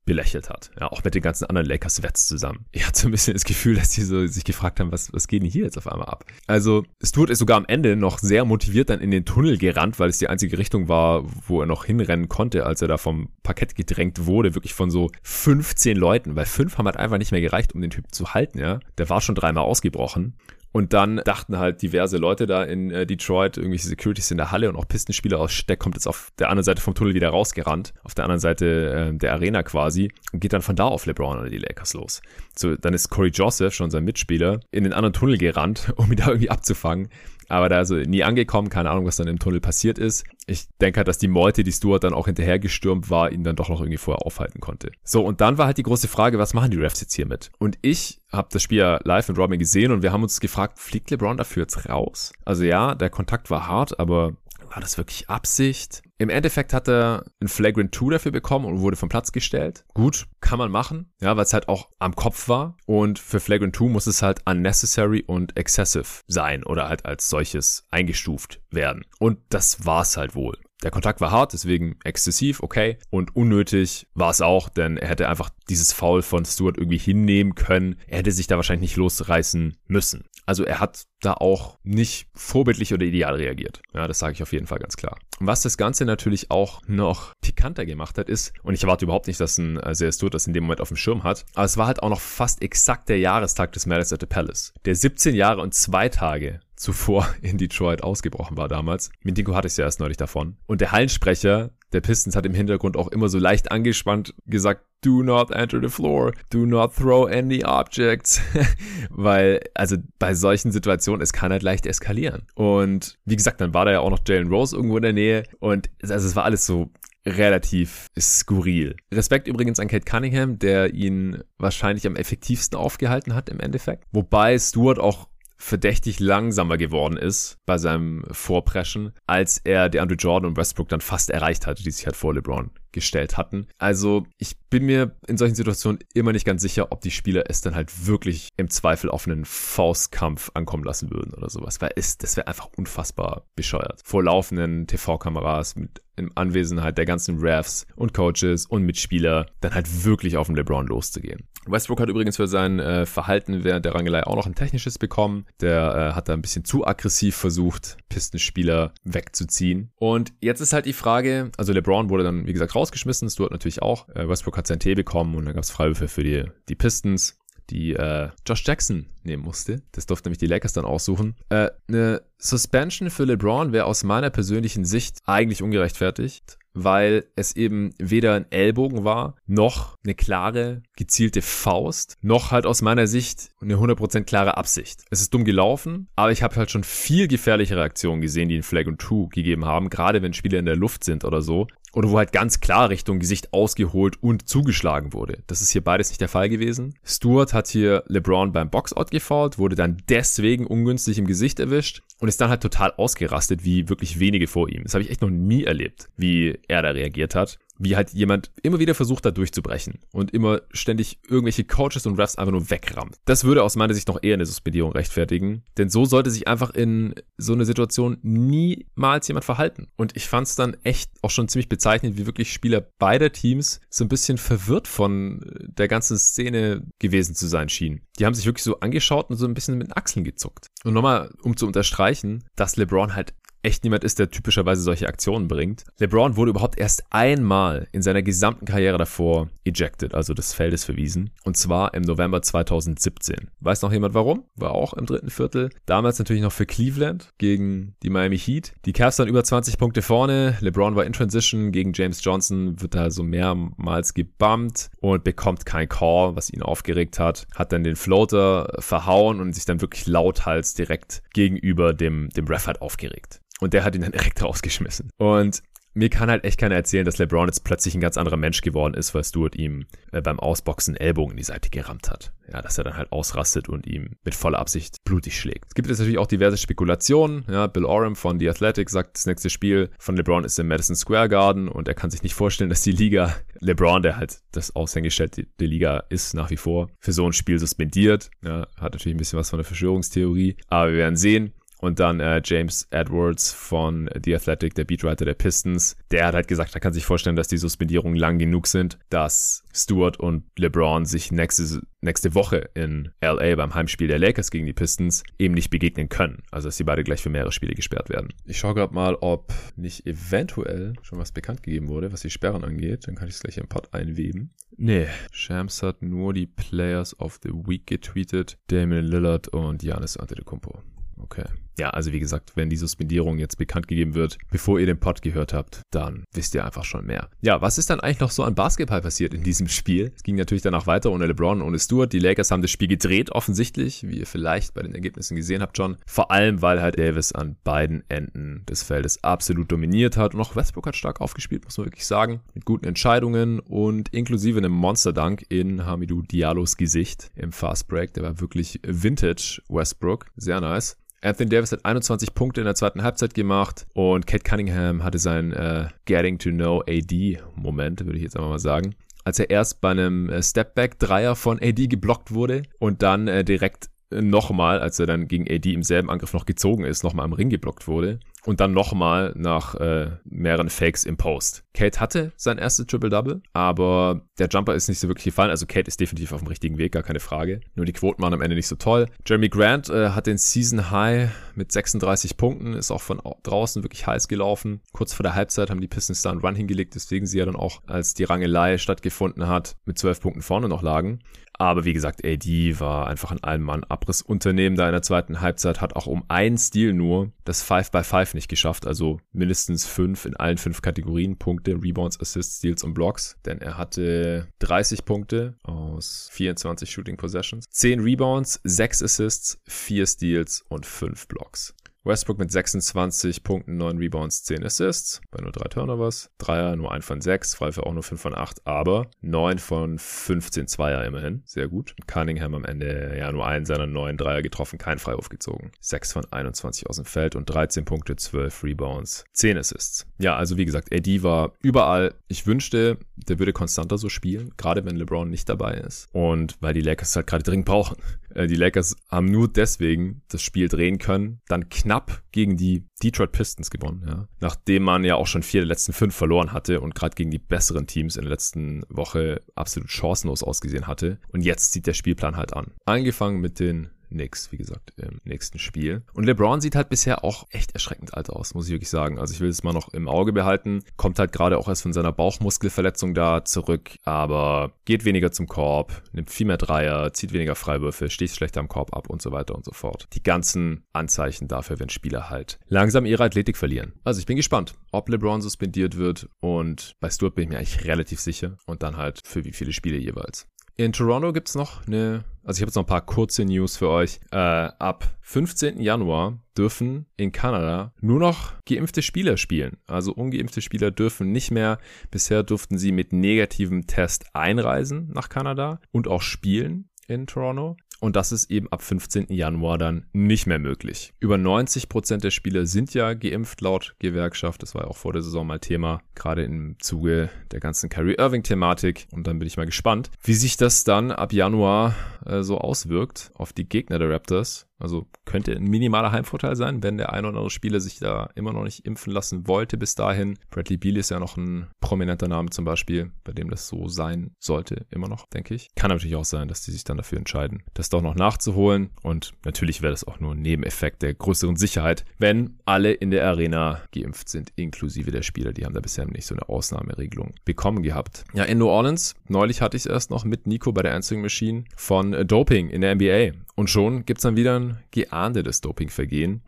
belächelt 0.05 0.51
hat. 0.51 0.71
Ja, 0.79 0.91
auch 0.91 1.03
mit 1.05 1.15
den 1.15 1.23
ganzen 1.23 1.47
anderen 1.47 1.67
Lakers-Wets 1.67 2.27
zusammen. 2.27 2.67
Ich 2.73 2.87
hatte 2.87 2.99
so 2.99 3.09
ein 3.09 3.13
bisschen 3.13 3.35
das 3.35 3.45
Gefühl, 3.45 3.77
dass 3.77 3.91
die 3.91 4.03
so 4.03 4.27
sich 4.27 4.45
gefragt 4.45 4.81
haben, 4.81 4.91
was, 4.91 5.13
was 5.13 5.29
geht 5.29 5.43
denn 5.43 5.51
hier 5.51 5.65
jetzt 5.65 5.79
auf 5.79 5.87
einmal 5.87 6.09
ab? 6.09 6.25
Also, 6.47 6.85
Stuart 7.03 7.31
ist 7.31 7.39
sogar 7.39 7.57
am 7.57 7.65
Ende 7.67 7.97
noch 7.97 8.19
sehr 8.19 8.45
motiviert 8.45 8.91
dann 8.91 9.01
in 9.01 9.11
den 9.11 9.25
Tunnel 9.25 9.59
gerannt, 9.59 9.99
weil 10.01 10.09
es 10.09 10.19
die 10.19 10.29
einzige 10.29 10.59
Richtung 10.59 10.89
war, 10.89 11.25
wo 11.47 11.61
er 11.61 11.67
noch 11.67 11.85
hinrennen 11.85 12.29
konnte, 12.29 12.67
als 12.67 12.83
er 12.83 12.89
da 12.89 12.97
vom 12.97 13.29
Parkett 13.43 13.75
gedrängt 13.75 14.27
wurde, 14.27 14.55
wirklich 14.55 14.75
von 14.75 14.91
so 14.91 15.11
15 15.23 15.97
Leuten, 15.97 16.35
weil 16.35 16.47
fünf 16.47 16.79
haben 16.79 16.87
halt 16.87 16.97
einfach 16.97 17.19
nicht 17.19 17.33
mehr 17.33 17.41
gereicht, 17.41 17.75
um 17.75 17.81
den 17.81 17.91
Typ 17.91 18.07
zu 18.13 18.35
halten, 18.35 18.59
ja. 18.59 18.81
Der 18.99 19.09
war 19.09 19.21
schon 19.21 19.35
dreimal 19.35 19.65
ausgebrochen. 19.65 20.35
Und 20.73 20.95
dann 20.95 21.19
dachten 21.19 21.59
halt 21.59 21.83
diverse 21.83 22.17
Leute 22.17 22.47
da 22.47 22.65
in 22.65 22.91
äh, 22.91 23.07
Detroit, 23.07 23.59
irgendwelche 23.59 23.89
Securities 23.89 24.31
in 24.31 24.39
der 24.39 24.51
Halle 24.51 24.71
und 24.71 24.77
auch 24.77 24.89
Pistenspieler 24.89 25.39
aus 25.39 25.53
Steck 25.53 25.79
kommt 25.79 25.97
jetzt 25.97 26.09
auf 26.09 26.33
der 26.39 26.49
anderen 26.49 26.65
Seite 26.65 26.81
vom 26.81 26.95
Tunnel 26.95 27.15
wieder 27.15 27.29
rausgerannt, 27.29 27.93
auf 28.03 28.15
der 28.15 28.25
anderen 28.25 28.41
Seite 28.41 29.11
äh, 29.13 29.17
der 29.17 29.35
Arena 29.35 29.52
quasi 29.61 30.11
und 30.33 30.41
geht 30.41 30.55
dann 30.55 30.63
von 30.63 30.77
da 30.77 30.85
auf 30.85 31.05
LeBron 31.05 31.39
oder 31.39 31.51
die 31.51 31.59
Lakers 31.59 31.93
los. 31.93 32.23
So, 32.57 32.77
dann 32.77 32.95
ist 32.95 33.11
Corey 33.11 33.31
Joseph, 33.31 33.75
schon 33.75 33.91
sein 33.91 34.05
Mitspieler, 34.05 34.61
in 34.71 34.85
den 34.85 34.95
anderen 34.95 35.13
Tunnel 35.13 35.37
gerannt, 35.37 35.93
um 35.97 36.11
ihn 36.11 36.17
da 36.17 36.29
irgendwie 36.29 36.51
abzufangen 36.51 37.11
aber 37.53 37.69
da 37.69 37.77
also 37.77 37.97
nie 37.97 38.25
angekommen, 38.25 38.71
keine 38.71 38.91
Ahnung, 38.91 39.05
was 39.05 39.17
dann 39.17 39.29
im 39.29 39.39
Tunnel 39.39 39.61
passiert 39.61 39.99
ist. 39.99 40.25
Ich 40.47 40.69
denke 40.81 40.97
halt, 40.97 41.09
dass 41.09 41.19
die 41.19 41.29
Meute, 41.29 41.63
die 41.63 41.73
Stuart 41.73 42.03
dann 42.03 42.15
auch 42.15 42.25
hinterhergestürmt 42.25 43.11
war, 43.11 43.31
ihn 43.31 43.45
dann 43.45 43.57
doch 43.57 43.69
noch 43.69 43.81
irgendwie 43.81 43.99
vorher 43.99 44.25
aufhalten 44.25 44.61
konnte. 44.61 44.91
So, 45.05 45.23
und 45.23 45.43
dann 45.43 45.59
war 45.59 45.67
halt 45.67 45.77
die 45.77 45.83
große 45.83 46.09
Frage, 46.09 46.39
was 46.39 46.55
machen 46.55 46.71
die 46.71 46.79
Refs 46.79 47.03
jetzt 47.03 47.13
hier 47.13 47.27
mit? 47.27 47.51
Und 47.59 47.79
ich 47.83 48.23
habe 48.33 48.49
das 48.51 48.63
Spiel 48.63 48.79
ja 48.79 49.01
live 49.05 49.29
in 49.29 49.37
Robin 49.37 49.59
gesehen 49.59 49.93
und 49.93 50.03
wir 50.03 50.13
haben 50.13 50.23
uns 50.23 50.41
gefragt, 50.41 50.79
fliegt 50.79 51.11
LeBron 51.11 51.37
dafür 51.37 51.65
jetzt 51.65 51.91
raus? 51.91 52.33
Also 52.47 52.65
ja, 52.65 52.95
der 52.95 53.11
Kontakt 53.11 53.51
war 53.51 53.69
hart, 53.69 54.01
aber 54.01 54.33
war 54.73 54.81
das 54.81 54.97
wirklich 54.97 55.29
Absicht? 55.29 56.03
Im 56.19 56.31
Endeffekt 56.31 56.73
hat 56.73 56.89
er 56.89 57.25
ein 57.41 57.49
Flagrant 57.49 57.95
2 57.95 58.13
dafür 58.13 58.33
bekommen 58.33 58.65
und 58.65 58.81
wurde 58.81 58.97
vom 58.97 59.09
Platz 59.09 59.33
gestellt. 59.33 59.85
Gut, 59.93 60.27
kann 60.41 60.59
man 60.59 60.71
machen, 60.71 61.13
ja, 61.21 61.37
weil 61.37 61.45
es 61.45 61.53
halt 61.53 61.69
auch 61.69 61.91
am 61.99 62.17
Kopf 62.17 62.49
war. 62.49 62.77
Und 62.87 63.19
für 63.19 63.41
Flagrant 63.41 63.77
2 63.77 63.85
muss 63.87 64.07
es 64.07 64.23
halt 64.23 64.41
unnecessary 64.47 65.25
und 65.27 65.57
excessive 65.57 66.23
sein 66.27 66.65
oder 66.65 66.89
halt 66.89 67.05
als 67.05 67.29
solches 67.29 67.85
eingestuft 67.91 68.61
werden. 68.71 69.05
Und 69.19 69.39
das 69.51 69.85
war's 69.85 70.17
halt 70.17 70.35
wohl. 70.35 70.59
Der 70.83 70.91
Kontakt 70.91 71.21
war 71.21 71.31
hart, 71.31 71.53
deswegen 71.53 71.97
exzessiv, 72.03 72.61
okay. 72.61 72.99
Und 73.09 73.37
unnötig 73.37 74.09
war 74.15 74.31
es 74.31 74.41
auch, 74.41 74.69
denn 74.69 74.97
er 74.97 75.09
hätte 75.09 75.29
einfach 75.29 75.51
dieses 75.69 75.93
Foul 75.93 76.23
von 76.23 76.45
Stewart 76.45 76.77
irgendwie 76.77 76.99
hinnehmen 76.99 77.55
können. 77.55 78.01
Er 78.09 78.19
hätte 78.19 78.33
sich 78.33 78.49
da 78.49 78.57
wahrscheinlich 78.57 78.91
nicht 78.91 78.97
losreißen 78.97 79.77
müssen. 79.87 80.25
Also 80.47 80.65
er 80.65 80.81
hat 80.81 81.05
da 81.21 81.35
auch 81.35 81.79
nicht 81.83 82.29
vorbildlich 82.35 82.93
oder 82.93 83.05
ideal 83.05 83.37
reagiert. 83.37 83.81
Ja, 83.95 84.09
das 84.09 84.19
sage 84.19 84.35
ich 84.35 84.43
auf 84.43 84.53
jeden 84.53 84.67
Fall 84.67 84.79
ganz 84.79 84.97
klar. 84.97 85.19
Und 85.39 85.47
was 85.47 85.63
das 85.63 85.77
Ganze 85.77 86.05
natürlich 86.05 86.51
auch 86.51 86.83
noch 86.87 87.33
pikanter 87.41 87.87
gemacht 87.87 88.19
hat, 88.19 88.29
ist, 88.29 88.53
und 88.63 88.75
ich 88.75 88.83
erwarte 88.83 89.05
überhaupt 89.05 89.27
nicht, 89.27 89.41
dass 89.41 89.59
ein 89.59 89.77
Isaiah 89.77 90.13
Stewart 90.13 90.35
das 90.35 90.47
in 90.47 90.53
dem 90.53 90.65
Moment 90.65 90.81
auf 90.81 90.89
dem 90.89 90.97
Schirm 90.97 91.25
hat, 91.25 91.45
aber 91.55 91.65
es 91.65 91.77
war 91.77 91.87
halt 91.87 92.03
auch 92.03 92.11
noch 92.11 92.21
fast 92.21 92.63
exakt 92.63 93.09
der 93.09 93.19
Jahrestag 93.19 93.73
des 93.73 93.87
Malice 93.87 94.13
at 94.13 94.21
the 94.21 94.27
Palace, 94.27 94.73
der 94.85 94.95
17 94.95 95.35
Jahre 95.35 95.61
und 95.61 95.75
zwei 95.75 96.09
Tage 96.09 96.61
zuvor 96.77 97.29
in 97.43 97.59
Detroit 97.59 98.03
ausgebrochen 98.03 98.57
war 98.57 98.69
damals. 98.69 99.11
Mintinko 99.23 99.55
hatte 99.55 99.69
es 99.69 99.77
ja 99.77 99.85
erst 99.85 100.01
neulich 100.01 100.17
davon. 100.17 100.57
Und 100.67 100.81
der 100.81 100.93
Hallensprecher 100.93 101.71
der 101.93 102.01
Pistons 102.01 102.37
hat 102.37 102.47
im 102.47 102.55
Hintergrund 102.55 102.97
auch 102.97 103.09
immer 103.09 103.29
so 103.29 103.39
leicht 103.39 103.71
angespannt 103.71 104.35
gesagt, 104.47 104.85
do 105.03 105.23
not 105.23 105.51
enter 105.51 105.81
the 105.81 105.89
floor, 105.89 106.33
do 106.51 106.65
not 106.65 106.95
throw 106.95 107.29
any 107.29 107.65
objects, 107.65 108.41
weil, 109.11 109.61
also 109.75 109.97
bei 110.19 110.35
solchen 110.35 110.73
Situationen, 110.73 111.21
es 111.21 111.33
kann 111.33 111.53
halt 111.53 111.63
leicht 111.63 111.87
eskalieren. 111.87 112.43
Und 112.55 113.19
wie 113.25 113.37
gesagt, 113.37 113.61
dann 113.61 113.75
war 113.75 113.85
da 113.85 113.93
ja 113.93 114.01
auch 114.01 114.11
noch 114.11 114.21
Jalen 114.27 114.49
Rose 114.49 114.75
irgendwo 114.75 114.97
in 114.97 115.03
der 115.03 115.13
Nähe 115.13 115.43
und 115.59 115.91
also 116.03 116.27
es 116.27 116.37
war 116.37 116.45
alles 116.45 116.67
so 116.67 116.91
relativ 117.27 118.09
skurril. 118.19 118.97
Respekt 119.13 119.47
übrigens 119.47 119.79
an 119.79 119.89
Kate 119.89 120.05
Cunningham, 120.05 120.59
der 120.59 120.93
ihn 120.93 121.43
wahrscheinlich 121.59 122.07
am 122.07 122.17
effektivsten 122.17 122.77
aufgehalten 122.79 123.35
hat 123.35 123.49
im 123.49 123.61
Endeffekt. 123.61 124.05
Wobei 124.11 124.59
Stuart 124.59 124.99
auch 124.99 125.29
verdächtig 125.63 126.19
langsamer 126.19 126.77
geworden 126.77 127.17
ist 127.17 127.57
bei 127.67 127.79
seinem 127.79 128.25
Vorpreschen, 128.33 129.13
als 129.27 129.59
er 129.59 129.89
der 129.89 130.03
Andrew 130.03 130.17
Jordan 130.17 130.51
und 130.51 130.57
Westbrook 130.57 130.89
dann 130.89 131.01
fast 131.01 131.31
erreicht 131.31 131.67
hatte, 131.67 131.83
die 131.85 131.91
sich 131.91 132.05
halt 132.05 132.17
vor 132.17 132.35
LeBron 132.35 132.71
gestellt 132.93 133.37
hatten. 133.37 133.67
Also 133.79 134.27
ich 134.39 134.59
bin 134.71 134.87
mir 134.87 135.17
in 135.27 135.37
solchen 135.37 135.55
Situationen 135.55 135.99
immer 136.15 136.33
nicht 136.33 136.47
ganz 136.47 136.63
sicher, 136.63 136.93
ob 136.93 137.01
die 137.01 137.11
Spieler 137.11 137.45
es 137.49 137.61
dann 137.61 137.75
halt 137.75 138.07
wirklich 138.07 138.49
im 138.57 138.71
Zweifel 138.71 139.11
auf 139.11 139.27
einen 139.27 139.45
Faustkampf 139.45 140.51
ankommen 140.55 140.85
lassen 140.85 141.11
würden 141.11 141.35
oder 141.35 141.51
sowas, 141.51 141.81
weil 141.81 141.93
es, 141.97 142.19
das 142.19 142.37
wäre 142.37 142.47
einfach 142.47 142.69
unfassbar 142.77 143.47
bescheuert. 143.57 144.01
Vor 144.05 144.23
laufenden 144.23 144.87
TV-Kameras 144.87 145.77
mit 145.77 146.03
in 146.17 146.31
Anwesenheit 146.35 146.99
der 146.99 147.07
ganzen 147.07 147.39
Refs 147.39 147.87
und 147.97 148.13
Coaches 148.13 148.67
und 148.67 148.83
Mitspieler 148.83 149.47
dann 149.61 149.75
halt 149.75 150.05
wirklich 150.05 150.37
auf 150.37 150.47
den 150.47 150.57
LeBron 150.57 150.87
loszugehen. 150.87 151.49
Westbrook 151.67 152.01
hat 152.01 152.09
übrigens 152.09 152.37
für 152.37 152.49
sein 152.49 152.81
äh, 152.81 153.07
Verhalten 153.07 153.63
während 153.63 153.85
der 153.85 153.95
Rangelei 153.95 154.25
auch 154.25 154.35
noch 154.35 154.47
ein 154.47 154.55
technisches 154.55 154.99
bekommen. 154.99 155.47
Der 155.61 156.11
äh, 156.11 156.15
hat 156.15 156.29
da 156.29 156.33
ein 156.33 156.43
bisschen 156.43 156.65
zu 156.65 156.87
aggressiv 156.87 157.37
versucht, 157.37 157.99
Pistenspieler 158.09 158.93
wegzuziehen. 159.05 159.91
Und 159.97 160.33
jetzt 160.41 160.61
ist 160.61 160.73
halt 160.73 160.87
die 160.87 160.93
Frage, 160.93 161.51
also 161.57 161.73
LeBron 161.73 162.11
wurde 162.11 162.25
dann, 162.25 162.47
wie 162.47 162.53
gesagt, 162.53 162.75
rausgeschmissen, 162.83 163.31
Stuart 163.31 163.53
natürlich 163.53 163.83
auch. 163.83 164.09
Äh, 164.11 164.29
Westbrook 164.29 164.57
hat 164.57 164.67
sein 164.67 164.81
Tee 164.81 164.95
bekommen 164.95 165.35
und 165.37 165.47
dann 165.47 165.55
gab 165.55 165.65
es 165.65 165.71
Freiwürfe 165.71 166.09
für 166.09 166.25
die, 166.25 166.45
die 166.69 166.75
Pistons 166.75 167.39
die 167.71 167.95
äh, 167.95 168.29
Josh 168.47 168.65
Jackson 168.67 169.07
nehmen 169.23 169.43
musste. 169.43 169.83
Das 169.93 170.07
durfte 170.07 170.29
nämlich 170.29 170.39
die 170.39 170.47
Lakers 170.47 170.73
dann 170.73 170.85
aussuchen. 170.85 171.37
Äh, 171.49 171.71
eine 171.89 172.23
Suspension 172.39 173.11
für 173.11 173.25
LeBron 173.25 173.73
wäre 173.73 173.87
aus 173.87 174.05
meiner 174.05 174.31
persönlichen 174.31 174.85
Sicht 174.85 175.19
eigentlich 175.25 175.63
ungerechtfertigt, 175.63 176.59
weil 176.75 177.25
es 177.37 177.55
eben 177.55 177.95
weder 177.99 178.35
ein 178.35 178.51
Ellbogen 178.51 179.05
war, 179.05 179.37
noch 179.47 179.97
eine 180.05 180.15
klare, 180.15 180.83
gezielte 180.97 181.43
Faust, 181.43 182.17
noch 182.21 182.51
halt 182.51 182.67
aus 182.67 182.83
meiner 182.83 183.07
Sicht 183.07 183.51
eine 183.61 183.77
100% 183.77 184.25
klare 184.25 184.57
Absicht. 184.57 185.05
Es 185.11 185.21
ist 185.21 185.33
dumm 185.33 185.45
gelaufen, 185.45 186.09
aber 186.17 186.33
ich 186.33 186.43
habe 186.43 186.57
halt 186.57 186.71
schon 186.71 186.85
viel 186.85 187.29
gefährlichere 187.29 187.83
Aktionen 187.83 188.21
gesehen, 188.21 188.49
die 188.49 188.57
in 188.57 188.63
Flag 188.63 188.87
und 188.87 189.01
Two 189.01 189.29
gegeben 189.29 189.65
haben, 189.65 189.91
gerade 189.91 190.23
wenn 190.23 190.33
Spieler 190.33 190.59
in 190.59 190.67
der 190.67 190.77
Luft 190.77 191.05
sind 191.05 191.25
oder 191.25 191.43
so 191.43 191.69
oder 191.93 192.11
wo 192.11 192.19
halt 192.19 192.33
ganz 192.33 192.61
klar 192.61 192.91
Richtung 192.91 193.19
Gesicht 193.19 193.53
ausgeholt 193.53 194.23
und 194.23 194.49
zugeschlagen 194.49 195.13
wurde. 195.13 195.43
Das 195.47 195.61
ist 195.61 195.71
hier 195.71 195.83
beides 195.83 196.09
nicht 196.09 196.21
der 196.21 196.29
Fall 196.29 196.49
gewesen. 196.49 196.95
Stewart 197.05 197.53
hat 197.53 197.69
hier 197.69 198.03
LeBron 198.07 198.53
beim 198.53 198.71
Boxout 198.71 199.07
gefault, 199.11 199.59
wurde 199.59 199.77
dann 199.77 200.03
deswegen 200.09 200.67
ungünstig 200.67 201.19
im 201.19 201.27
Gesicht 201.27 201.61
erwischt 201.61 202.03
und 202.19 202.29
ist 202.29 202.41
dann 202.41 202.51
halt 202.51 202.63
total 202.63 202.93
ausgerastet, 202.93 203.65
wie 203.65 203.89
wirklich 203.89 204.19
wenige 204.19 204.47
vor 204.47 204.69
ihm. 204.69 204.85
Das 204.85 204.95
habe 204.95 205.05
ich 205.05 205.11
echt 205.11 205.23
noch 205.23 205.31
nie 205.31 205.65
erlebt, 205.65 206.09
wie 206.17 206.59
er 206.69 206.83
da 206.83 206.91
reagiert 206.91 207.35
hat 207.35 207.59
wie 207.83 207.97
halt 207.97 208.11
jemand 208.11 208.51
immer 208.63 208.79
wieder 208.79 208.95
versucht, 208.95 209.25
da 209.25 209.31
durchzubrechen 209.31 209.99
und 210.13 210.33
immer 210.33 210.63
ständig 210.71 211.19
irgendwelche 211.29 211.65
Coaches 211.65 212.07
und 212.07 212.19
Refs 212.19 212.37
einfach 212.37 212.53
nur 212.53 212.71
wegrammt. 212.71 213.17
Das 213.25 213.45
würde 213.45 213.63
aus 213.63 213.77
meiner 213.77 213.95
Sicht 213.95 214.09
noch 214.09 214.23
eher 214.23 214.35
eine 214.35 214.47
Suspendierung 214.47 214.93
rechtfertigen, 214.93 215.65
denn 215.79 215.89
so 215.89 216.05
sollte 216.05 216.31
sich 216.31 216.47
einfach 216.47 216.71
in 216.71 217.15
so 217.37 217.53
eine 217.53 217.65
Situation 217.65 218.19
niemals 218.23 219.29
jemand 219.29 219.45
verhalten. 219.45 219.89
Und 219.97 220.17
ich 220.17 220.29
fand 220.29 220.47
es 220.47 220.55
dann 220.55 220.77
echt 220.85 221.11
auch 221.23 221.31
schon 221.31 221.49
ziemlich 221.49 221.69
bezeichnend, 221.69 222.17
wie 222.17 222.27
wirklich 222.27 222.53
Spieler 222.53 222.81
beider 222.99 223.33
Teams 223.33 223.81
so 223.91 224.05
ein 224.05 224.09
bisschen 224.09 224.39
verwirrt 224.39 224.87
von 224.87 225.41
der 225.61 225.89
ganzen 225.89 226.19
Szene 226.19 226.87
gewesen 226.99 227.35
zu 227.35 227.47
sein 227.47 227.69
schienen. 227.69 228.03
Die 228.19 228.27
haben 228.27 228.35
sich 228.35 228.47
wirklich 228.47 228.65
so 228.65 228.81
angeschaut 228.81 229.31
und 229.31 229.37
so 229.37 229.47
ein 229.47 229.55
bisschen 229.55 229.79
mit 229.79 229.89
den 229.89 229.97
Achseln 229.97 230.25
gezuckt. 230.25 230.69
Und 230.85 230.95
nochmal, 230.95 231.33
um 231.43 231.57
zu 231.57 231.67
unterstreichen, 231.67 232.45
dass 232.57 232.77
LeBron 232.77 233.15
halt 233.15 233.35
echt 233.63 233.85
niemand 233.85 234.05
ist, 234.05 234.19
der 234.19 234.31
typischerweise 234.31 234.83
solche 234.83 235.09
Aktionen 235.09 235.49
bringt. 235.49 235.85
LeBron 235.99 236.37
wurde 236.37 236.51
überhaupt 236.51 236.79
erst 236.79 237.05
einmal 237.11 237.89
in 237.93 238.03
seiner 238.03 238.23
gesamten 238.23 238.67
Karriere 238.67 238.99
davor 238.99 239.49
ejected, 239.65 240.15
also 240.15 240.35
des 240.35 240.53
Feldes 240.53 240.85
verwiesen. 240.85 241.31
Und 241.45 241.57
zwar 241.57 241.95
im 241.95 242.03
November 242.03 242.43
2017. 242.43 243.51
Weiß 243.61 243.83
noch 243.83 243.93
jemand 243.93 244.15
warum? 244.15 244.45
War 244.57 244.73
auch 244.73 244.95
im 244.95 245.07
dritten 245.07 245.31
Viertel. 245.31 245.71
Damals 245.87 246.19
natürlich 246.19 246.43
noch 246.43 246.53
für 246.53 246.67
Cleveland 246.67 247.31
gegen 247.39 247.95
die 248.03 248.11
Miami 248.11 248.39
Heat. 248.39 248.75
Die 248.85 248.93
Cavs 248.93 249.17
dann 249.17 249.29
über 249.29 249.45
20 249.45 249.79
Punkte 249.79 250.03
vorne. 250.03 250.57
LeBron 250.61 250.97
war 250.97 251.05
in 251.05 251.13
Transition 251.13 251.73
gegen 251.73 251.93
James 251.93 252.23
Johnson, 252.25 252.81
wird 252.81 252.95
da 252.95 253.11
so 253.11 253.23
mehrmals 253.23 254.15
gebumpt 254.15 254.91
und 255.01 255.25
bekommt 255.25 255.67
kein 255.67 255.89
Call, 255.89 256.35
was 256.35 256.51
ihn 256.51 256.63
aufgeregt 256.63 257.19
hat. 257.19 257.47
Hat 257.55 257.73
dann 257.73 257.85
den 257.85 257.97
Floater 257.97 258.73
verhauen 258.79 259.41
und 259.41 259.55
sich 259.55 259.65
dann 259.65 259.81
wirklich 259.81 260.07
lauthals 260.07 260.75
direkt 260.75 261.23
gegenüber 261.33 261.95
dem, 261.95 262.29
dem 262.31 262.47
Ref 262.47 262.67
hat 262.67 262.83
aufgeregt. 262.83 263.41
Und 263.63 263.75
der 263.75 263.85
hat 263.85 263.95
ihn 263.95 264.03
dann 264.03 264.11
direkt 264.11 264.43
rausgeschmissen. 264.43 265.11
Und 265.19 265.63
mir 265.95 266.09
kann 266.09 266.31
halt 266.31 266.43
echt 266.43 266.59
keiner 266.59 266.75
erzählen, 266.75 267.05
dass 267.05 267.19
LeBron 267.19 267.47
jetzt 267.47 267.63
plötzlich 267.63 267.95
ein 267.95 268.01
ganz 268.01 268.17
anderer 268.17 268.37
Mensch 268.37 268.61
geworden 268.61 268.95
ist, 268.95 269.15
weil 269.15 269.23
Stuart 269.23 269.55
ihm 269.55 269.87
äh, 270.11 270.21
beim 270.21 270.41
Ausboxen 270.41 270.97
Ellbogen 270.97 271.33
in 271.33 271.37
die 271.37 271.45
Seite 271.45 271.71
gerammt 271.71 272.11
hat. 272.11 272.33
Ja, 272.51 272.61
dass 272.61 272.77
er 272.77 272.85
dann 272.85 272.97
halt 272.97 273.13
ausrastet 273.13 273.69
und 273.69 273.87
ihm 273.87 274.17
mit 274.25 274.35
voller 274.35 274.59
Absicht 274.59 274.97
blutig 275.05 275.39
schlägt. 275.39 275.67
Es 275.69 275.75
gibt 275.75 275.89
jetzt 275.89 275.99
natürlich 275.99 276.19
auch 276.19 276.27
diverse 276.27 276.57
Spekulationen. 276.57 277.45
Ja, 277.49 277.69
Bill 277.69 277.85
Oram 277.85 278.17
von 278.17 278.41
The 278.41 278.49
Athletic 278.49 278.91
sagt, 278.91 279.17
das 279.17 279.27
nächste 279.27 279.49
Spiel 279.49 279.91
von 279.99 280.17
LeBron 280.17 280.45
ist 280.45 280.59
im 280.59 280.67
Madison 280.67 280.97
Square 280.97 281.29
Garden 281.29 281.69
und 281.69 281.87
er 281.87 281.95
kann 281.95 282.11
sich 282.11 282.25
nicht 282.25 282.35
vorstellen, 282.35 282.71
dass 282.71 282.83
die 282.83 282.93
Liga 282.93 283.37
LeBron, 283.61 284.03
der 284.03 284.17
halt 284.17 284.41
das 284.51 284.75
Aushängeschild 284.75 285.47
der 285.61 285.69
Liga 285.69 286.05
ist 286.09 286.35
nach 286.35 286.51
wie 286.51 286.57
vor, 286.57 286.89
für 286.99 287.13
so 287.13 287.27
ein 287.27 287.33
Spiel 287.33 287.61
suspendiert. 287.61 288.31
Ja, 288.43 288.67
hat 288.77 288.95
natürlich 288.95 289.15
ein 289.15 289.19
bisschen 289.19 289.39
was 289.39 289.51
von 289.51 289.59
der 289.59 289.67
Verschwörungstheorie, 289.67 290.57
aber 290.69 290.91
wir 290.91 290.99
werden 290.99 291.17
sehen. 291.17 291.53
Und 291.83 291.99
dann 291.99 292.21
äh, 292.21 292.41
James 292.45 292.87
Edwards 292.91 293.53
von 293.53 294.09
The 294.25 294.37
Athletic, 294.37 294.75
der 294.77 294.85
Beatwriter 294.85 295.25
der 295.25 295.35
Pistons, 295.35 295.97
der 296.13 296.27
hat 296.27 296.35
halt 296.35 296.47
gesagt, 296.47 296.75
er 296.75 296.81
kann 296.81 296.93
sich 296.93 297.05
vorstellen, 297.05 297.35
dass 297.35 297.49
die 297.49 297.57
Suspendierungen 297.57 298.17
lang 298.17 298.39
genug 298.39 298.69
sind, 298.69 299.01
dass 299.11 299.65
Stewart 299.75 300.17
und 300.17 300.45
LeBron 300.57 301.07
sich 301.07 301.33
nächste, 301.33 301.81
nächste 302.01 302.37
Woche 302.37 302.71
in 302.75 303.11
LA 303.21 303.57
beim 303.57 303.75
Heimspiel 303.75 304.07
der 304.07 304.21
Lakers 304.21 304.53
gegen 304.53 304.65
die 304.65 304.73
Pistons 304.73 305.25
eben 305.41 305.55
nicht 305.55 305.71
begegnen 305.71 306.09
können. 306.09 306.45
Also 306.53 306.69
dass 306.69 306.77
sie 306.77 306.85
beide 306.85 307.03
gleich 307.03 307.21
für 307.21 307.31
mehrere 307.31 307.51
Spiele 307.51 307.75
gesperrt 307.75 308.09
werden. 308.11 308.29
Ich 308.45 308.59
schaue 308.59 308.75
gerade 308.75 308.95
mal, 308.95 309.17
ob 309.21 309.53
nicht 309.75 310.07
eventuell 310.07 310.93
schon 311.03 311.19
was 311.19 311.33
bekannt 311.33 311.65
gegeben 311.65 311.89
wurde, 311.89 312.13
was 312.13 312.21
die 312.21 312.31
Sperren 312.31 312.63
angeht. 312.63 313.09
Dann 313.09 313.17
kann 313.17 313.27
ich 313.27 313.35
es 313.35 313.41
gleich 313.41 313.59
im 313.59 313.67
Pod 313.67 313.93
einweben. 313.93 314.55
Nee, 314.77 315.09
Shams 315.33 315.83
hat 315.83 316.01
nur 316.01 316.33
die 316.33 316.47
Players 316.47 317.19
of 317.19 317.41
the 317.43 317.51
Week 317.51 317.89
getweetet. 317.89 318.57
Damon 318.69 319.03
Lillard 319.03 319.49
und 319.49 319.83
Giannis 319.83 320.17
Antetokounmpo. 320.17 320.81
Okay. 321.19 321.45
Ja, 321.79 321.91
also 321.91 322.13
wie 322.13 322.21
gesagt, 322.21 322.53
wenn 322.55 322.69
die 322.69 322.77
Suspendierung 322.77 323.39
jetzt 323.39 323.57
bekannt 323.57 323.89
gegeben 323.89 324.15
wird, 324.15 324.37
bevor 324.51 324.79
ihr 324.79 324.85
den 324.85 325.01
Pod 325.01 325.23
gehört 325.23 325.55
habt, 325.55 325.81
dann 325.91 326.25
wisst 326.35 326.55
ihr 326.55 326.65
einfach 326.65 326.85
schon 326.85 327.07
mehr. 327.07 327.31
Ja, 327.41 327.63
was 327.63 327.79
ist 327.79 327.89
dann 327.89 328.01
eigentlich 328.01 328.21
noch 328.21 328.31
so 328.31 328.45
an 328.45 328.55
Basketball 328.55 329.01
passiert 329.01 329.33
in 329.33 329.43
diesem 329.43 329.69
Spiel? 329.69 330.13
Es 330.15 330.23
ging 330.23 330.37
natürlich 330.37 330.63
danach 330.63 330.87
weiter 330.87 331.11
ohne 331.11 331.27
LeBron, 331.27 331.63
ohne 331.63 331.79
Stewart. 331.79 332.13
Die 332.13 332.19
Lakers 332.19 332.51
haben 332.51 332.61
das 332.61 332.71
Spiel 332.71 332.89
gedreht, 332.89 333.33
offensichtlich, 333.33 334.07
wie 334.07 334.19
ihr 334.19 334.27
vielleicht 334.27 334.75
bei 334.75 334.83
den 334.83 334.95
Ergebnissen 334.95 335.35
gesehen 335.35 335.63
habt 335.63 335.79
schon. 335.79 335.97
Vor 336.07 336.31
allem, 336.31 336.61
weil 336.61 336.83
halt 336.83 336.99
Davis 336.99 337.33
an 337.33 337.57
beiden 337.65 338.05
Enden 338.11 338.65
des 338.69 338.83
Feldes 338.83 339.25
absolut 339.25 339.73
dominiert 339.73 340.19
hat. 340.19 340.35
Und 340.35 340.43
auch 340.43 340.55
Westbrook 340.55 340.87
hat 340.87 340.97
stark 340.97 341.23
aufgespielt, 341.23 341.65
muss 341.65 341.79
man 341.79 341.87
wirklich 341.87 342.07
sagen. 342.07 342.41
Mit 342.53 342.67
guten 342.67 342.85
Entscheidungen 342.85 343.61
und 343.61 344.11
inklusive 344.11 344.59
einem 344.59 344.73
Monster-Dunk 344.73 345.47
in 345.49 345.87
Hamidou 345.87 346.21
Diallos 346.21 346.77
Gesicht 346.77 347.31
im 347.35 347.53
Fast 347.53 347.89
Break. 347.89 348.13
Der 348.13 348.25
war 348.25 348.41
wirklich 348.41 348.79
Vintage 348.87 349.63
Westbrook. 349.69 350.27
Sehr 350.37 350.61
nice. 350.61 350.99
Anthony 351.23 351.49
Davis 351.49 351.71
hat 351.71 351.85
21 351.85 352.35
Punkte 352.35 352.61
in 352.61 352.65
der 352.65 352.75
zweiten 352.75 353.03
Halbzeit 353.03 353.33
gemacht 353.33 353.87
und 353.95 354.27
Kate 354.27 354.43
Cunningham 354.43 355.05
hatte 355.05 355.19
seinen 355.19 355.53
äh, 355.53 355.87
Getting 356.05 356.39
to 356.39 356.51
Know 356.51 356.83
AD 356.89 357.39
Moment, 357.55 358.05
würde 358.05 358.19
ich 358.19 358.25
jetzt 358.25 358.37
einfach 358.37 358.51
mal 358.51 358.59
sagen. 358.59 358.97
Als 359.25 359.39
er 359.39 359.49
erst 359.49 359.81
bei 359.81 359.93
einem 359.93 360.29
äh, 360.29 360.43
Stepback-Dreier 360.43 361.37
von 361.37 361.63
AD 361.63 361.87
geblockt 361.87 362.35
wurde 362.35 362.65
und 362.81 363.03
dann 363.03 363.29
äh, 363.29 363.45
direkt 363.45 363.89
nochmal, 364.11 364.81
als 364.81 364.99
er 364.99 365.07
dann 365.07 365.29
gegen 365.29 365.49
AD 365.49 365.73
im 365.73 365.85
selben 365.85 366.11
Angriff 366.11 366.35
noch 366.35 366.45
gezogen 366.45 366.85
ist, 366.85 367.05
nochmal 367.05 367.25
am 367.25 367.33
Ring 367.33 367.49
geblockt 367.49 367.87
wurde. 367.87 368.19
Und 368.45 368.61
dann 368.61 368.73
nochmal 368.73 369.33
nach 369.37 369.77
äh, 369.77 370.11
mehreren 370.25 370.69
Fakes 370.69 371.05
im 371.05 371.17
Post. 371.17 371.65
Kate 371.75 372.01
hatte 372.01 372.33
sein 372.37 372.59
erstes 372.59 372.87
Triple-Double, 372.87 373.41
aber 373.53 374.23
der 374.39 374.49
Jumper 374.49 374.75
ist 374.75 374.89
nicht 374.89 374.99
so 374.99 375.09
wirklich 375.09 375.27
gefallen. 375.27 375.51
Also 375.51 375.67
Kate 375.67 375.87
ist 375.89 376.01
definitiv 376.01 376.33
auf 376.33 376.41
dem 376.41 376.49
richtigen 376.49 376.77
Weg, 376.77 376.93
gar 376.93 377.05
keine 377.05 377.21
Frage. 377.21 377.61
Nur 377.75 377.87
die 377.87 377.93
Quoten 377.93 378.21
waren 378.21 378.35
am 378.35 378.43
Ende 378.43 378.57
nicht 378.57 378.67
so 378.67 378.77
toll. 378.77 379.07
Jeremy 379.27 379.49
Grant 379.49 379.91
äh, 379.91 380.11
hat 380.11 380.27
den 380.27 380.39
Season 380.39 380.91
High 380.91 381.31
mit 381.55 381.71
36 381.71 382.37
Punkten, 382.37 382.75
ist 382.75 382.91
auch 382.91 383.01
von 383.01 383.21
draußen 383.45 383.85
wirklich 383.85 384.07
heiß 384.07 384.27
gelaufen. 384.27 384.81
Kurz 384.93 385.13
vor 385.13 385.23
der 385.23 385.35
Halbzeit 385.35 385.71
haben 385.71 385.81
die 385.81 385.89
Pistons 385.89 386.23
da 386.23 386.31
einen 386.31 386.41
Run 386.41 386.57
hingelegt, 386.57 386.95
deswegen 386.95 387.27
sie 387.27 387.39
ja 387.39 387.45
dann 387.45 387.57
auch, 387.57 387.81
als 387.87 388.15
die 388.15 388.25
Rangelei 388.25 388.79
stattgefunden 388.79 389.47
hat, 389.47 389.77
mit 389.85 389.99
12 389.99 390.21
Punkten 390.21 390.43
vorne 390.43 390.69
noch 390.69 390.83
lagen. 390.83 391.21
Aber 391.59 391.85
wie 391.85 391.93
gesagt, 391.93 392.25
AD 392.25 392.81
war 392.81 393.07
einfach 393.07 393.31
ein 393.31 393.43
Allmann-Abrissunternehmen 393.45 394.77
da 394.77 394.87
in 394.87 394.93
der 394.93 395.03
zweiten 395.03 395.41
Halbzeit, 395.41 395.81
hat 395.81 395.95
auch 395.95 396.07
um 396.07 396.25
einen 396.29 396.59
Stil 396.59 396.93
nur 396.93 397.31
das 397.45 397.65
5x5 397.65 398.35
nicht 398.35 398.49
geschafft, 398.49 398.87
also 398.87 399.21
mindestens 399.33 399.87
fünf 399.87 400.25
in 400.25 400.37
allen 400.37 400.59
fünf 400.59 400.83
Kategorien, 400.83 401.39
Punkte, 401.39 401.73
Rebounds, 401.73 402.21
Assists, 402.21 402.59
Steals 402.59 402.85
und 402.85 402.95
Blocks, 402.95 403.37
denn 403.45 403.61
er 403.61 403.77
hatte 403.77 404.49
30 404.61 405.05
Punkte 405.05 405.55
aus 405.63 406.29
24 406.33 406.91
Shooting 406.91 407.17
Possessions, 407.17 407.67
10 407.71 408.01
Rebounds, 408.01 408.61
6 408.65 409.03
Assists, 409.03 409.61
4 409.69 410.07
Steals 410.07 410.65
und 410.69 410.87
5 410.87 411.29
Blocks. 411.29 411.75
Westbrook 412.05 412.39
mit 412.39 412.51
26 412.51 413.45
Punkten, 413.45 413.77
9 413.77 413.97
Rebounds, 413.97 414.43
10 414.43 414.65
Assists, 414.65 415.21
bei 415.31 415.41
nur 415.41 415.53
3 415.53 415.69
Turnovers. 415.69 416.33
Dreier 416.37 416.75
nur 416.75 416.91
1 416.91 417.05
von 417.05 417.21
6, 417.21 417.55
Freiwürfe 417.55 417.87
auch 417.87 417.93
nur 417.93 418.03
5 418.03 418.21
von 418.21 418.35
8, 418.37 418.67
aber 418.67 419.09
9 419.21 419.59
von 419.59 419.99
15 420.01 420.67
Zweier 420.67 421.05
immerhin. 421.05 421.43
Sehr 421.45 421.69
gut. 421.69 421.95
Cunningham 422.09 422.57
am 422.57 422.65
Ende 422.65 423.17
ja 423.17 423.31
nur 423.31 423.47
einen 423.47 423.67
seiner 423.67 423.87
9 423.87 424.17
Dreier 424.17 424.43
getroffen, 424.43 424.79
kein 424.79 424.99
Freiwurf 424.99 425.29
gezogen. 425.29 425.71
6 425.81 426.13
von 426.13 426.25
21 426.33 426.89
aus 426.89 426.97
dem 426.97 427.05
Feld 427.05 427.37
und 427.37 427.47
13 427.47 427.85
Punkte, 427.85 428.17
12 428.17 428.65
Rebounds, 428.65 429.25
10 429.35 429.57
Assists. 429.59 430.07
Ja, 430.23 430.37
also 430.37 430.57
wie 430.57 430.65
gesagt, 430.65 430.95
AD 430.95 431.25
war 431.25 431.53
überall. 431.63 432.15
Ich 432.29 432.47
wünschte, 432.47 432.97
der 433.17 433.41
würde 433.41 433.53
konstanter 433.53 433.99
so 433.99 434.09
spielen, 434.09 434.53
gerade 434.57 434.85
wenn 434.85 434.95
LeBron 434.95 435.29
nicht 435.29 435.49
dabei 435.49 435.75
ist. 435.75 436.09
Und 436.13 436.57
weil 436.61 436.75
die 436.75 436.81
Lakers 436.81 437.17
halt 437.17 437.27
gerade 437.27 437.43
dringend 437.43 437.67
brauchen. 437.67 437.97
Äh, 438.35 438.47
die 438.47 438.55
Lakers 438.55 438.97
haben 439.11 439.27
nur 439.27 439.47
deswegen 439.47 440.23
das 440.29 440.41
Spiel 440.41 440.67
drehen 440.67 440.97
können, 440.97 441.43
dann 441.49 441.69
knapp 441.69 442.23
gegen 442.33 442.57
die 442.57 442.89
Detroit 443.03 443.31
Pistons 443.31 443.69
gewonnen, 443.69 444.07
ja. 444.09 444.27
Nachdem 444.41 444.85
man 444.85 445.05
ja 445.05 445.17
auch 445.17 445.27
schon 445.27 445.43
vier 445.43 445.61
der 445.61 445.69
letzten 445.69 445.93
fünf 445.93 446.15
verloren 446.15 446.55
hatte 446.55 446.81
und 446.81 446.95
gerade 446.95 447.15
gegen 447.15 447.31
die 447.31 447.39
besseren 447.39 447.87
Teams 447.87 448.17
in 448.17 448.23
der 448.23 448.31
letzten 448.31 448.85
Woche 448.89 449.43
absolut 449.55 449.91
chancenlos 449.91 450.43
ausgesehen 450.43 450.87
hatte. 450.87 451.19
Und 451.29 451.43
jetzt 451.43 451.73
zieht 451.73 451.87
der 451.87 451.93
Spielplan 451.93 452.39
halt 452.39 452.55
an. 452.55 452.73
Angefangen 452.87 453.43
mit 453.43 453.61
den 453.61 453.91
Knicks, 454.13 454.53
wie 454.53 454.57
gesagt, 454.57 454.93
im 454.97 455.21
nächsten 455.25 455.59
Spiel. 455.59 456.03
Und 456.15 456.25
LeBron 456.25 456.61
sieht 456.61 456.75
halt 456.75 456.89
bisher 456.89 457.25
auch 457.25 457.47
echt 457.51 457.73
erschreckend 457.73 458.15
alt 458.15 458.31
aus, 458.31 458.55
muss 458.55 458.67
ich 458.67 458.73
wirklich 458.73 458.91
sagen. 458.91 459.19
Also 459.19 459.35
ich 459.35 459.41
will 459.41 459.49
es 459.49 459.63
mal 459.63 459.73
noch 459.73 459.93
im 459.93 460.09
Auge 460.09 460.33
behalten. 460.33 460.83
Kommt 460.97 461.19
halt 461.19 461.33
gerade 461.33 461.59
auch 461.59 461.69
erst 461.69 461.83
von 461.83 461.93
seiner 461.93 462.13
Bauchmuskelverletzung 462.13 463.15
da 463.15 463.45
zurück, 463.45 463.97
aber 464.05 464.73
geht 464.85 465.05
weniger 465.05 465.33
zum 465.33 465.47
Korb, 465.47 466.03
nimmt 466.13 466.31
viel 466.31 466.47
mehr 466.47 466.59
Dreier, 466.59 467.13
zieht 467.13 467.33
weniger 467.33 467.55
Freiwürfe, 467.55 468.11
sticht 468.11 468.37
schlechter 468.37 468.61
am 468.61 468.69
Korb 468.69 468.95
ab 468.95 469.09
und 469.09 469.23
so 469.23 469.33
weiter 469.33 469.55
und 469.55 469.65
so 469.65 469.73
fort. 469.73 470.09
Die 470.13 470.23
ganzen 470.23 470.85
Anzeichen 470.93 471.49
dafür, 471.49 471.79
wenn 471.81 471.89
Spieler 471.89 472.31
halt 472.31 472.59
langsam 472.69 473.07
ihre 473.07 473.25
Athletik 473.25 473.57
verlieren. 473.57 473.93
Also 474.05 474.21
ich 474.21 474.27
bin 474.27 474.37
gespannt, 474.37 474.75
ob 474.91 475.09
LeBron 475.09 475.43
suspendiert 475.43 475.97
wird 475.97 476.29
und 476.41 476.97
bei 477.01 477.11
Stuart 477.11 477.35
bin 477.35 477.45
ich 477.45 477.51
mir 477.51 477.59
eigentlich 477.59 477.85
relativ 477.85 478.21
sicher 478.21 478.57
und 478.67 478.83
dann 478.83 478.97
halt 478.97 479.21
für 479.25 479.45
wie 479.45 479.53
viele 479.53 479.73
Spiele 479.73 479.99
jeweils. 479.99 480.47
In 480.77 480.93
Toronto 480.93 481.33
gibt's 481.33 481.55
noch 481.55 481.87
eine, 481.87 482.25
also 482.45 482.59
ich 482.59 482.63
habe 482.63 482.69
jetzt 482.69 482.77
noch 482.77 482.85
ein 482.85 482.87
paar 482.87 483.05
kurze 483.05 483.45
News 483.45 483.77
für 483.77 483.91
euch. 483.91 484.21
Äh, 484.31 484.37
ab 484.37 485.05
15. 485.21 485.81
Januar 485.81 486.39
dürfen 486.57 487.07
in 487.17 487.31
Kanada 487.31 487.93
nur 488.01 488.19
noch 488.19 488.55
geimpfte 488.67 489.03
Spieler 489.03 489.37
spielen. 489.37 489.77
Also 489.87 490.13
ungeimpfte 490.13 490.63
Spieler 490.63 490.91
dürfen 490.91 491.31
nicht 491.31 491.51
mehr. 491.51 491.79
Bisher 492.11 492.43
durften 492.43 492.79
sie 492.79 492.91
mit 492.91 493.13
negativem 493.13 493.87
Test 493.87 494.25
einreisen 494.35 495.11
nach 495.13 495.29
Kanada 495.29 495.81
und 495.91 496.09
auch 496.09 496.23
spielen 496.23 496.89
in 497.07 497.27
Toronto. 497.27 497.77
Und 498.03 498.17
das 498.17 498.33
ist 498.33 498.51
eben 498.51 498.67
ab 498.73 498.83
15. 498.83 499.27
Januar 499.29 499.79
dann 499.79 500.07
nicht 500.13 500.49
mehr 500.49 500.59
möglich. 500.59 501.15
Über 501.21 501.39
90 501.39 501.89
Prozent 501.89 502.25
der 502.25 502.33
Spieler 502.33 502.67
sind 502.67 502.95
ja 502.95 503.15
geimpft 503.15 503.61
laut 503.61 503.95
Gewerkschaft. 504.01 504.61
Das 504.61 504.75
war 504.75 504.83
ja 504.83 504.89
auch 504.89 504.97
vor 504.97 505.13
der 505.13 505.23
Saison 505.23 505.47
mal 505.47 505.61
Thema, 505.61 506.03
gerade 506.17 506.43
im 506.43 506.75
Zuge 506.81 507.31
der 507.53 507.61
ganzen 507.61 507.91
Kyrie 507.91 508.17
Irving-Thematik. 508.19 509.07
Und 509.13 509.29
dann 509.29 509.39
bin 509.39 509.47
ich 509.47 509.57
mal 509.57 509.67
gespannt, 509.67 510.11
wie 510.25 510.35
sich 510.35 510.57
das 510.57 510.83
dann 510.83 511.13
ab 511.13 511.33
Januar 511.33 511.95
äh, 512.27 512.43
so 512.43 512.59
auswirkt 512.59 513.31
auf 513.35 513.53
die 513.53 513.69
Gegner 513.69 514.01
der 514.01 514.11
Raptors. 514.11 514.67
Also 514.83 515.07
könnte 515.25 515.53
ein 515.53 515.65
minimaler 515.65 516.13
Heimvorteil 516.13 516.57
sein, 516.57 516.83
wenn 516.83 516.99
der 516.99 517.13
ein 517.13 517.25
oder 517.25 517.37
andere 517.39 517.51
Spieler 517.51 517.81
sich 517.81 517.99
da 517.99 518.31
immer 518.35 518.53
noch 518.53 518.65
nicht 518.65 518.85
impfen 518.85 519.13
lassen 519.13 519.47
wollte 519.47 519.79
bis 519.79 519.95
dahin. 519.95 520.39
Bradley 520.51 520.77
Beal 520.77 520.97
ist 520.97 521.11
ja 521.11 521.21
noch 521.21 521.37
ein 521.37 521.69
prominenter 521.81 522.29
Name 522.29 522.51
zum 522.51 522.65
Beispiel, 522.65 523.13
bei 523.25 523.33
dem 523.33 523.49
das 523.49 523.69
so 523.69 523.89
sein 523.89 524.33
sollte, 524.39 524.87
immer 524.91 525.09
noch, 525.09 525.27
denke 525.27 525.55
ich. 525.55 525.69
Kann 525.77 525.91
natürlich 525.91 526.17
auch 526.17 526.25
sein, 526.25 526.49
dass 526.49 526.63
die 526.63 526.73
sich 526.73 526.85
dann 526.85 526.97
dafür 526.97 527.19
entscheiden, 527.19 527.63
das 527.75 527.91
doch 527.91 528.03
noch 528.03 528.15
nachzuholen. 528.15 528.91
Und 529.03 529.33
natürlich 529.45 529.83
wäre 529.83 529.93
das 529.93 530.05
auch 530.05 530.19
nur 530.19 530.35
ein 530.35 530.43
Nebeneffekt 530.43 531.03
der 531.03 531.15
größeren 531.15 531.57
Sicherheit, 531.57 532.05
wenn 532.19 532.59
alle 532.65 532.93
in 532.93 533.11
der 533.11 533.27
Arena 533.27 533.83
geimpft 533.93 534.29
sind, 534.29 534.53
inklusive 534.57 535.11
der 535.11 535.23
Spieler. 535.23 535.53
Die 535.53 535.65
haben 535.65 535.75
da 535.75 535.81
bisher 535.81 536.07
nicht 536.07 536.27
so 536.27 536.35
eine 536.35 536.49
Ausnahmeregelung 536.49 537.35
bekommen 537.45 537.83
gehabt. 537.83 538.25
Ja, 538.35 538.45
in 538.45 538.59
New 538.59 538.69
Orleans, 538.69 539.15
neulich 539.29 539.61
hatte 539.63 539.77
ich 539.77 539.85
es 539.85 539.87
erst 539.87 540.11
noch 540.11 540.25
mit 540.25 540.47
Nico 540.47 540.73
bei 540.73 540.83
der 540.83 540.95
Answering 540.95 541.23
Machine 541.23 541.65
von 541.77 542.27
Doping 542.27 542.69
in 542.69 542.81
der 542.81 542.95
NBA. 542.95 543.39
Und 543.55 543.71
schon 543.71 544.05
gibt's 544.05 544.23
dann 544.23 544.37
wieder 544.37 544.59
ein 544.59 544.79
geahndetes 544.91 545.61
Dopingvergehen. 545.61 546.43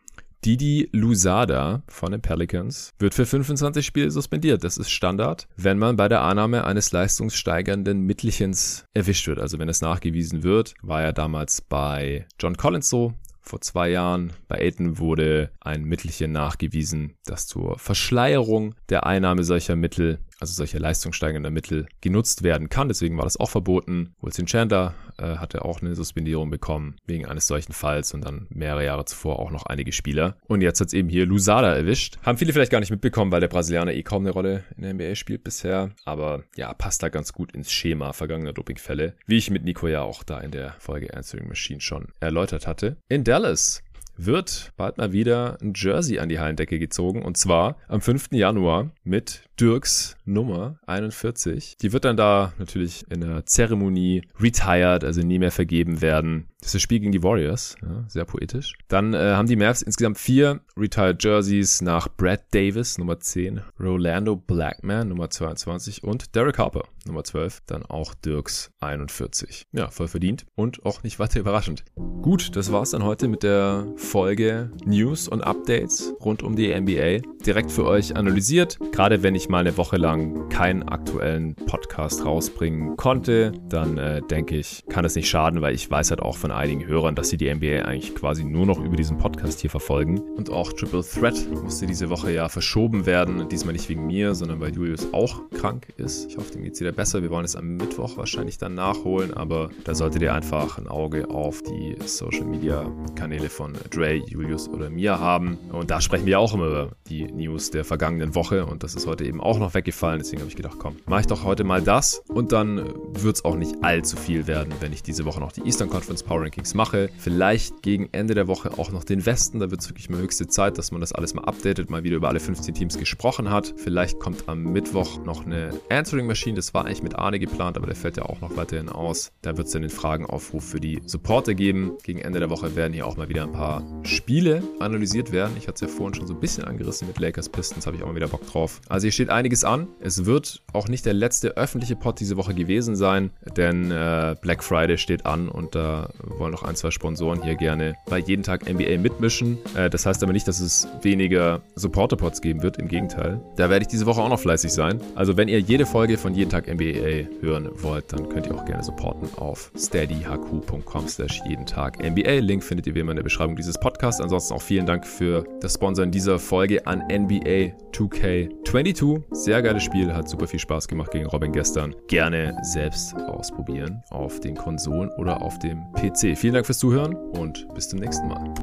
Didi 0.44 0.90
Lusada 0.92 1.82
von 1.88 2.12
den 2.12 2.20
Pelicans 2.20 2.92
wird 2.98 3.14
für 3.14 3.24
25 3.24 3.84
Spiele 3.84 4.10
suspendiert. 4.10 4.62
Das 4.62 4.76
ist 4.76 4.90
Standard, 4.90 5.48
wenn 5.56 5.78
man 5.78 5.96
bei 5.96 6.06
der 6.06 6.20
Annahme 6.20 6.64
eines 6.64 6.92
leistungssteigernden 6.92 8.00
Mittelchens 8.00 8.84
erwischt 8.92 9.26
wird. 9.26 9.38
Also 9.38 9.58
wenn 9.58 9.70
es 9.70 9.80
nachgewiesen 9.80 10.42
wird, 10.42 10.74
war 10.82 11.00
ja 11.00 11.12
damals 11.12 11.62
bei 11.62 12.26
John 12.38 12.58
Collins 12.58 12.90
so. 12.90 13.14
Vor 13.40 13.62
zwei 13.62 13.90
Jahren 13.90 14.32
bei 14.48 14.58
Aiton 14.58 14.98
wurde 14.98 15.50
ein 15.60 15.84
Mittelchen 15.84 16.32
nachgewiesen, 16.32 17.14
das 17.24 17.46
zur 17.46 17.78
Verschleierung 17.78 18.74
der 18.88 19.06
Einnahme 19.06 19.44
solcher 19.44 19.76
Mittel 19.76 20.18
also 20.40 20.52
solche 20.52 20.78
leistungssteigender 20.78 21.50
Mittel 21.50 21.86
genutzt 22.00 22.42
werden 22.42 22.68
kann. 22.68 22.88
Deswegen 22.88 23.16
war 23.16 23.24
das 23.24 23.38
auch 23.38 23.50
verboten. 23.50 24.14
Wilson 24.20 24.46
Chandler 24.46 24.94
äh, 25.18 25.36
hatte 25.36 25.64
auch 25.64 25.80
eine 25.80 25.94
Suspendierung 25.94 26.50
bekommen 26.50 26.96
wegen 27.06 27.26
eines 27.26 27.46
solchen 27.46 27.72
Falls 27.72 28.14
und 28.14 28.24
dann 28.24 28.46
mehrere 28.50 28.84
Jahre 28.84 29.04
zuvor 29.04 29.38
auch 29.38 29.50
noch 29.50 29.66
einige 29.66 29.92
Spieler. 29.92 30.36
Und 30.46 30.60
jetzt 30.60 30.80
hat 30.80 30.88
es 30.88 30.94
eben 30.94 31.08
hier 31.08 31.26
Lusada 31.26 31.74
erwischt. 31.74 32.18
Haben 32.22 32.38
viele 32.38 32.52
vielleicht 32.52 32.72
gar 32.72 32.80
nicht 32.80 32.90
mitbekommen, 32.90 33.32
weil 33.32 33.40
der 33.40 33.48
Brasilianer 33.48 33.92
eh 33.92 34.02
kaum 34.02 34.22
eine 34.22 34.30
Rolle 34.30 34.64
in 34.76 34.82
der 34.82 34.94
NBA 34.94 35.14
spielt 35.14 35.44
bisher. 35.44 35.90
Aber 36.04 36.44
ja, 36.56 36.72
passt 36.74 37.02
da 37.02 37.08
ganz 37.08 37.32
gut 37.32 37.52
ins 37.52 37.72
Schema 37.72 38.12
vergangener 38.12 38.52
Dopingfälle, 38.52 39.14
wie 39.26 39.36
ich 39.36 39.50
mit 39.50 39.64
Nico 39.64 39.88
ja 39.88 40.02
auch 40.02 40.22
da 40.22 40.40
in 40.40 40.50
der 40.50 40.74
Folge 40.78 41.14
Answering 41.14 41.48
Machine 41.48 41.80
schon 41.80 42.08
erläutert 42.20 42.66
hatte. 42.66 42.96
In 43.08 43.24
Dallas 43.24 43.82
wird 44.16 44.72
bald 44.76 44.98
mal 44.98 45.12
wieder 45.12 45.58
ein 45.60 45.72
Jersey 45.74 46.18
an 46.18 46.28
die 46.28 46.38
Hallendecke 46.38 46.78
gezogen 46.78 47.22
und 47.22 47.36
zwar 47.36 47.78
am 47.88 48.00
5. 48.00 48.28
Januar 48.32 48.90
mit 49.02 49.44
Dirks 49.60 50.16
Nummer 50.24 50.78
41. 50.86 51.76
Die 51.80 51.92
wird 51.92 52.04
dann 52.04 52.16
da 52.16 52.52
natürlich 52.58 53.04
in 53.10 53.20
der 53.20 53.46
Zeremonie 53.46 54.22
retired, 54.40 55.04
also 55.04 55.20
nie 55.20 55.38
mehr 55.38 55.52
vergeben 55.52 56.02
werden. 56.02 56.48
Das 56.64 56.70
ist 56.70 56.76
das 56.76 56.82
Spiel 56.82 57.00
gegen 57.00 57.12
die 57.12 57.22
Warriors, 57.22 57.76
ja, 57.82 58.04
sehr 58.08 58.24
poetisch. 58.24 58.72
Dann 58.88 59.12
äh, 59.12 59.18
haben 59.18 59.46
die 59.46 59.56
Mavs 59.56 59.82
insgesamt 59.82 60.16
vier 60.16 60.60
Retired 60.78 61.22
Jerseys 61.22 61.82
nach 61.82 62.08
Brad 62.08 62.42
Davis, 62.54 62.96
Nummer 62.96 63.20
10, 63.20 63.60
Rolando 63.78 64.34
Blackman, 64.34 65.08
Nummer 65.08 65.28
22 65.28 66.02
und 66.04 66.34
Derek 66.34 66.56
Harper, 66.56 66.84
Nummer 67.04 67.22
12. 67.22 67.60
Dann 67.66 67.84
auch 67.84 68.14
Dirks 68.14 68.70
41. 68.80 69.66
Ja, 69.72 69.90
voll 69.90 70.08
verdient 70.08 70.46
und 70.54 70.86
auch 70.86 71.02
nicht 71.02 71.18
weiter 71.18 71.38
überraschend. 71.38 71.84
Gut, 71.96 72.56
das 72.56 72.72
war's 72.72 72.92
dann 72.92 73.04
heute 73.04 73.28
mit 73.28 73.42
der 73.42 73.86
Folge 73.96 74.70
News 74.86 75.28
und 75.28 75.42
Updates 75.42 76.14
rund 76.24 76.42
um 76.42 76.56
die 76.56 76.74
NBA. 76.74 77.28
Direkt 77.44 77.70
für 77.72 77.84
euch 77.84 78.16
analysiert. 78.16 78.78
Gerade 78.90 79.22
wenn 79.22 79.34
ich 79.34 79.43
mal 79.48 79.58
eine 79.58 79.76
Woche 79.76 79.96
lang 79.96 80.48
keinen 80.48 80.82
aktuellen 80.82 81.54
Podcast 81.54 82.24
rausbringen 82.24 82.96
konnte, 82.96 83.52
dann 83.68 83.98
äh, 83.98 84.22
denke 84.22 84.56
ich, 84.56 84.84
kann 84.88 85.04
es 85.04 85.14
nicht 85.14 85.28
schaden, 85.28 85.60
weil 85.62 85.74
ich 85.74 85.90
weiß 85.90 86.10
halt 86.10 86.20
auch 86.20 86.36
von 86.36 86.50
einigen 86.50 86.86
Hörern, 86.86 87.14
dass 87.14 87.28
sie 87.28 87.36
die 87.36 87.52
NBA 87.52 87.84
eigentlich 87.84 88.14
quasi 88.14 88.44
nur 88.44 88.66
noch 88.66 88.78
über 88.78 88.96
diesen 88.96 89.18
Podcast 89.18 89.60
hier 89.60 89.70
verfolgen. 89.70 90.18
Und 90.36 90.50
auch 90.50 90.72
Triple 90.72 91.02
Threat 91.02 91.34
musste 91.62 91.86
diese 91.86 92.10
Woche 92.10 92.32
ja 92.32 92.48
verschoben 92.48 93.06
werden. 93.06 93.48
Diesmal 93.48 93.72
nicht 93.72 93.88
wegen 93.88 94.06
mir, 94.06 94.34
sondern 94.34 94.60
weil 94.60 94.74
Julius 94.74 95.12
auch 95.12 95.40
krank 95.50 95.88
ist. 95.96 96.28
Ich 96.30 96.36
hoffe, 96.36 96.52
dem 96.52 96.62
geht 96.62 96.74
es 96.74 96.80
wieder 96.80 96.92
besser. 96.92 97.22
Wir 97.22 97.30
wollen 97.30 97.44
es 97.44 97.56
am 97.56 97.76
Mittwoch 97.76 98.16
wahrscheinlich 98.16 98.58
dann 98.58 98.74
nachholen, 98.74 99.34
aber 99.34 99.70
da 99.84 99.94
solltet 99.94 100.22
ihr 100.22 100.34
einfach 100.34 100.78
ein 100.78 100.88
Auge 100.88 101.30
auf 101.30 101.62
die 101.62 101.96
Social 102.06 102.44
Media 102.44 102.90
Kanäle 103.14 103.48
von 103.48 103.74
Dre, 103.90 104.14
Julius 104.14 104.68
oder 104.68 104.90
mir 104.90 105.18
haben. 105.18 105.58
Und 105.72 105.90
da 105.90 106.00
sprechen 106.00 106.26
wir 106.26 106.38
auch 106.38 106.54
immer 106.54 106.66
über 106.66 106.90
die 107.08 107.24
News 107.24 107.70
der 107.70 107.84
vergangenen 107.84 108.34
Woche 108.34 108.66
und 108.66 108.82
das 108.82 108.94
ist 108.94 109.06
heute 109.06 109.24
eben 109.24 109.33
auch 109.40 109.58
noch 109.58 109.74
weggefallen. 109.74 110.18
Deswegen 110.18 110.40
habe 110.40 110.50
ich 110.50 110.56
gedacht, 110.56 110.78
komm, 110.78 110.96
mache 111.06 111.22
ich 111.22 111.26
doch 111.26 111.44
heute 111.44 111.64
mal 111.64 111.82
das 111.82 112.22
und 112.28 112.52
dann 112.52 112.94
wird 113.12 113.36
es 113.36 113.44
auch 113.44 113.56
nicht 113.56 113.82
allzu 113.82 114.16
viel 114.16 114.46
werden, 114.46 114.72
wenn 114.80 114.92
ich 114.92 115.02
diese 115.02 115.24
Woche 115.24 115.40
noch 115.40 115.52
die 115.52 115.62
Eastern 115.62 115.88
Conference 115.88 116.22
Power 116.22 116.42
Rankings 116.42 116.74
mache. 116.74 117.10
Vielleicht 117.18 117.82
gegen 117.82 118.08
Ende 118.12 118.34
der 118.34 118.48
Woche 118.48 118.78
auch 118.78 118.90
noch 118.90 119.04
den 119.04 119.24
Westen. 119.26 119.60
Da 119.60 119.70
wird 119.70 119.80
es 119.80 119.88
wirklich 119.88 120.10
mal 120.10 120.18
höchste 120.18 120.46
Zeit, 120.46 120.78
dass 120.78 120.92
man 120.92 121.00
das 121.00 121.12
alles 121.12 121.34
mal 121.34 121.44
updatet, 121.44 121.90
mal 121.90 122.04
wieder 122.04 122.16
über 122.16 122.28
alle 122.28 122.40
15 122.40 122.74
Teams 122.74 122.98
gesprochen 122.98 123.50
hat. 123.50 123.74
Vielleicht 123.76 124.20
kommt 124.20 124.48
am 124.48 124.62
Mittwoch 124.62 125.24
noch 125.24 125.44
eine 125.44 125.70
Answering 125.90 126.26
Machine. 126.26 126.56
Das 126.56 126.74
war 126.74 126.84
eigentlich 126.84 127.02
mit 127.02 127.16
Arne 127.16 127.38
geplant, 127.38 127.76
aber 127.76 127.86
der 127.86 127.96
fällt 127.96 128.16
ja 128.16 128.24
auch 128.24 128.40
noch 128.40 128.56
weiterhin 128.56 128.88
aus. 128.88 129.32
Da 129.42 129.56
wird 129.56 129.66
es 129.66 129.72
dann 129.72 129.82
den 129.82 129.90
Fragenaufruf 129.90 130.64
für 130.64 130.80
die 130.80 131.02
Supporter 131.06 131.54
geben. 131.54 131.92
Gegen 132.02 132.20
Ende 132.20 132.40
der 132.40 132.50
Woche 132.50 132.76
werden 132.76 132.92
hier 132.92 133.06
auch 133.06 133.16
mal 133.16 133.28
wieder 133.28 133.44
ein 133.44 133.52
paar 133.52 133.82
Spiele 134.04 134.62
analysiert 134.80 135.32
werden. 135.32 135.54
Ich 135.58 135.68
hatte 135.68 135.84
es 135.84 135.90
ja 135.90 135.96
vorhin 135.96 136.14
schon 136.14 136.26
so 136.26 136.34
ein 136.34 136.40
bisschen 136.40 136.64
angerissen 136.64 137.08
mit 137.08 137.18
Lakers 137.18 137.48
Pistons, 137.48 137.86
habe 137.86 137.96
ich 137.96 138.02
auch 138.02 138.06
mal 138.06 138.16
wieder 138.16 138.28
Bock 138.28 138.46
drauf. 138.46 138.80
Also 138.88 139.04
hier 139.04 139.12
steht 139.12 139.23
einiges 139.30 139.64
an. 139.64 139.88
Es 140.00 140.24
wird 140.24 140.62
auch 140.72 140.88
nicht 140.88 141.06
der 141.06 141.14
letzte 141.14 141.56
öffentliche 141.56 141.96
Pod 141.96 142.20
diese 142.20 142.36
Woche 142.36 142.54
gewesen 142.54 142.96
sein, 142.96 143.30
denn 143.56 143.90
äh, 143.90 144.36
Black 144.40 144.62
Friday 144.62 144.98
steht 144.98 145.26
an 145.26 145.48
und 145.48 145.74
da 145.74 146.10
wollen 146.22 146.52
noch 146.52 146.62
ein, 146.62 146.76
zwei 146.76 146.90
Sponsoren 146.90 147.42
hier 147.42 147.54
gerne 147.54 147.94
bei 148.08 148.18
jeden 148.18 148.42
Tag 148.42 148.68
NBA 148.68 148.98
mitmischen. 148.98 149.58
Äh, 149.76 149.90
das 149.90 150.06
heißt 150.06 150.22
aber 150.22 150.32
nicht, 150.32 150.48
dass 150.48 150.60
es 150.60 150.88
weniger 151.02 151.62
Supporter-Pods 151.76 152.40
geben 152.40 152.62
wird, 152.62 152.78
im 152.78 152.88
Gegenteil. 152.88 153.40
Da 153.56 153.70
werde 153.70 153.82
ich 153.82 153.88
diese 153.88 154.06
Woche 154.06 154.20
auch 154.20 154.28
noch 154.28 154.40
fleißig 154.40 154.72
sein. 154.72 155.00
Also 155.14 155.36
wenn 155.36 155.48
ihr 155.48 155.60
jede 155.60 155.86
Folge 155.86 156.18
von 156.18 156.34
jeden 156.34 156.50
Tag 156.50 156.66
NBA 156.66 157.40
hören 157.40 157.68
wollt, 157.74 158.12
dann 158.12 158.28
könnt 158.28 158.46
ihr 158.46 158.54
auch 158.54 158.64
gerne 158.64 158.82
supporten 158.82 159.28
auf 159.36 159.70
steadyhq.com 159.76 161.08
slash 161.08 161.40
jeden 161.46 161.66
Tag 161.66 161.98
NBA. 162.02 162.40
Link 162.40 162.64
findet 162.64 162.86
ihr 162.86 162.94
wie 162.94 163.00
immer 163.00 163.12
in 163.12 163.16
der 163.16 163.22
Beschreibung 163.22 163.56
dieses 163.56 163.78
Podcasts. 163.78 164.20
Ansonsten 164.20 164.54
auch 164.54 164.62
vielen 164.62 164.86
Dank 164.86 165.06
für 165.06 165.44
das 165.60 165.74
Sponsoren 165.74 166.10
dieser 166.10 166.38
Folge 166.38 166.86
an 166.86 167.00
NBA 167.10 167.74
2K22. 167.92 169.13
Sehr 169.30 169.62
geiles 169.62 169.82
Spiel, 169.82 170.12
hat 170.12 170.28
super 170.28 170.46
viel 170.46 170.60
Spaß 170.60 170.88
gemacht 170.88 171.10
gegen 171.10 171.26
Robin 171.26 171.52
gestern. 171.52 171.94
Gerne 172.08 172.56
selbst 172.62 173.14
ausprobieren 173.14 174.02
auf 174.10 174.40
den 174.40 174.54
Konsolen 174.54 175.10
oder 175.18 175.42
auf 175.42 175.58
dem 175.58 175.84
PC. 175.92 176.36
Vielen 176.36 176.54
Dank 176.54 176.66
fürs 176.66 176.78
Zuhören 176.78 177.14
und 177.14 177.66
bis 177.74 177.88
zum 177.88 177.98
nächsten 178.00 178.28
Mal. 178.28 178.54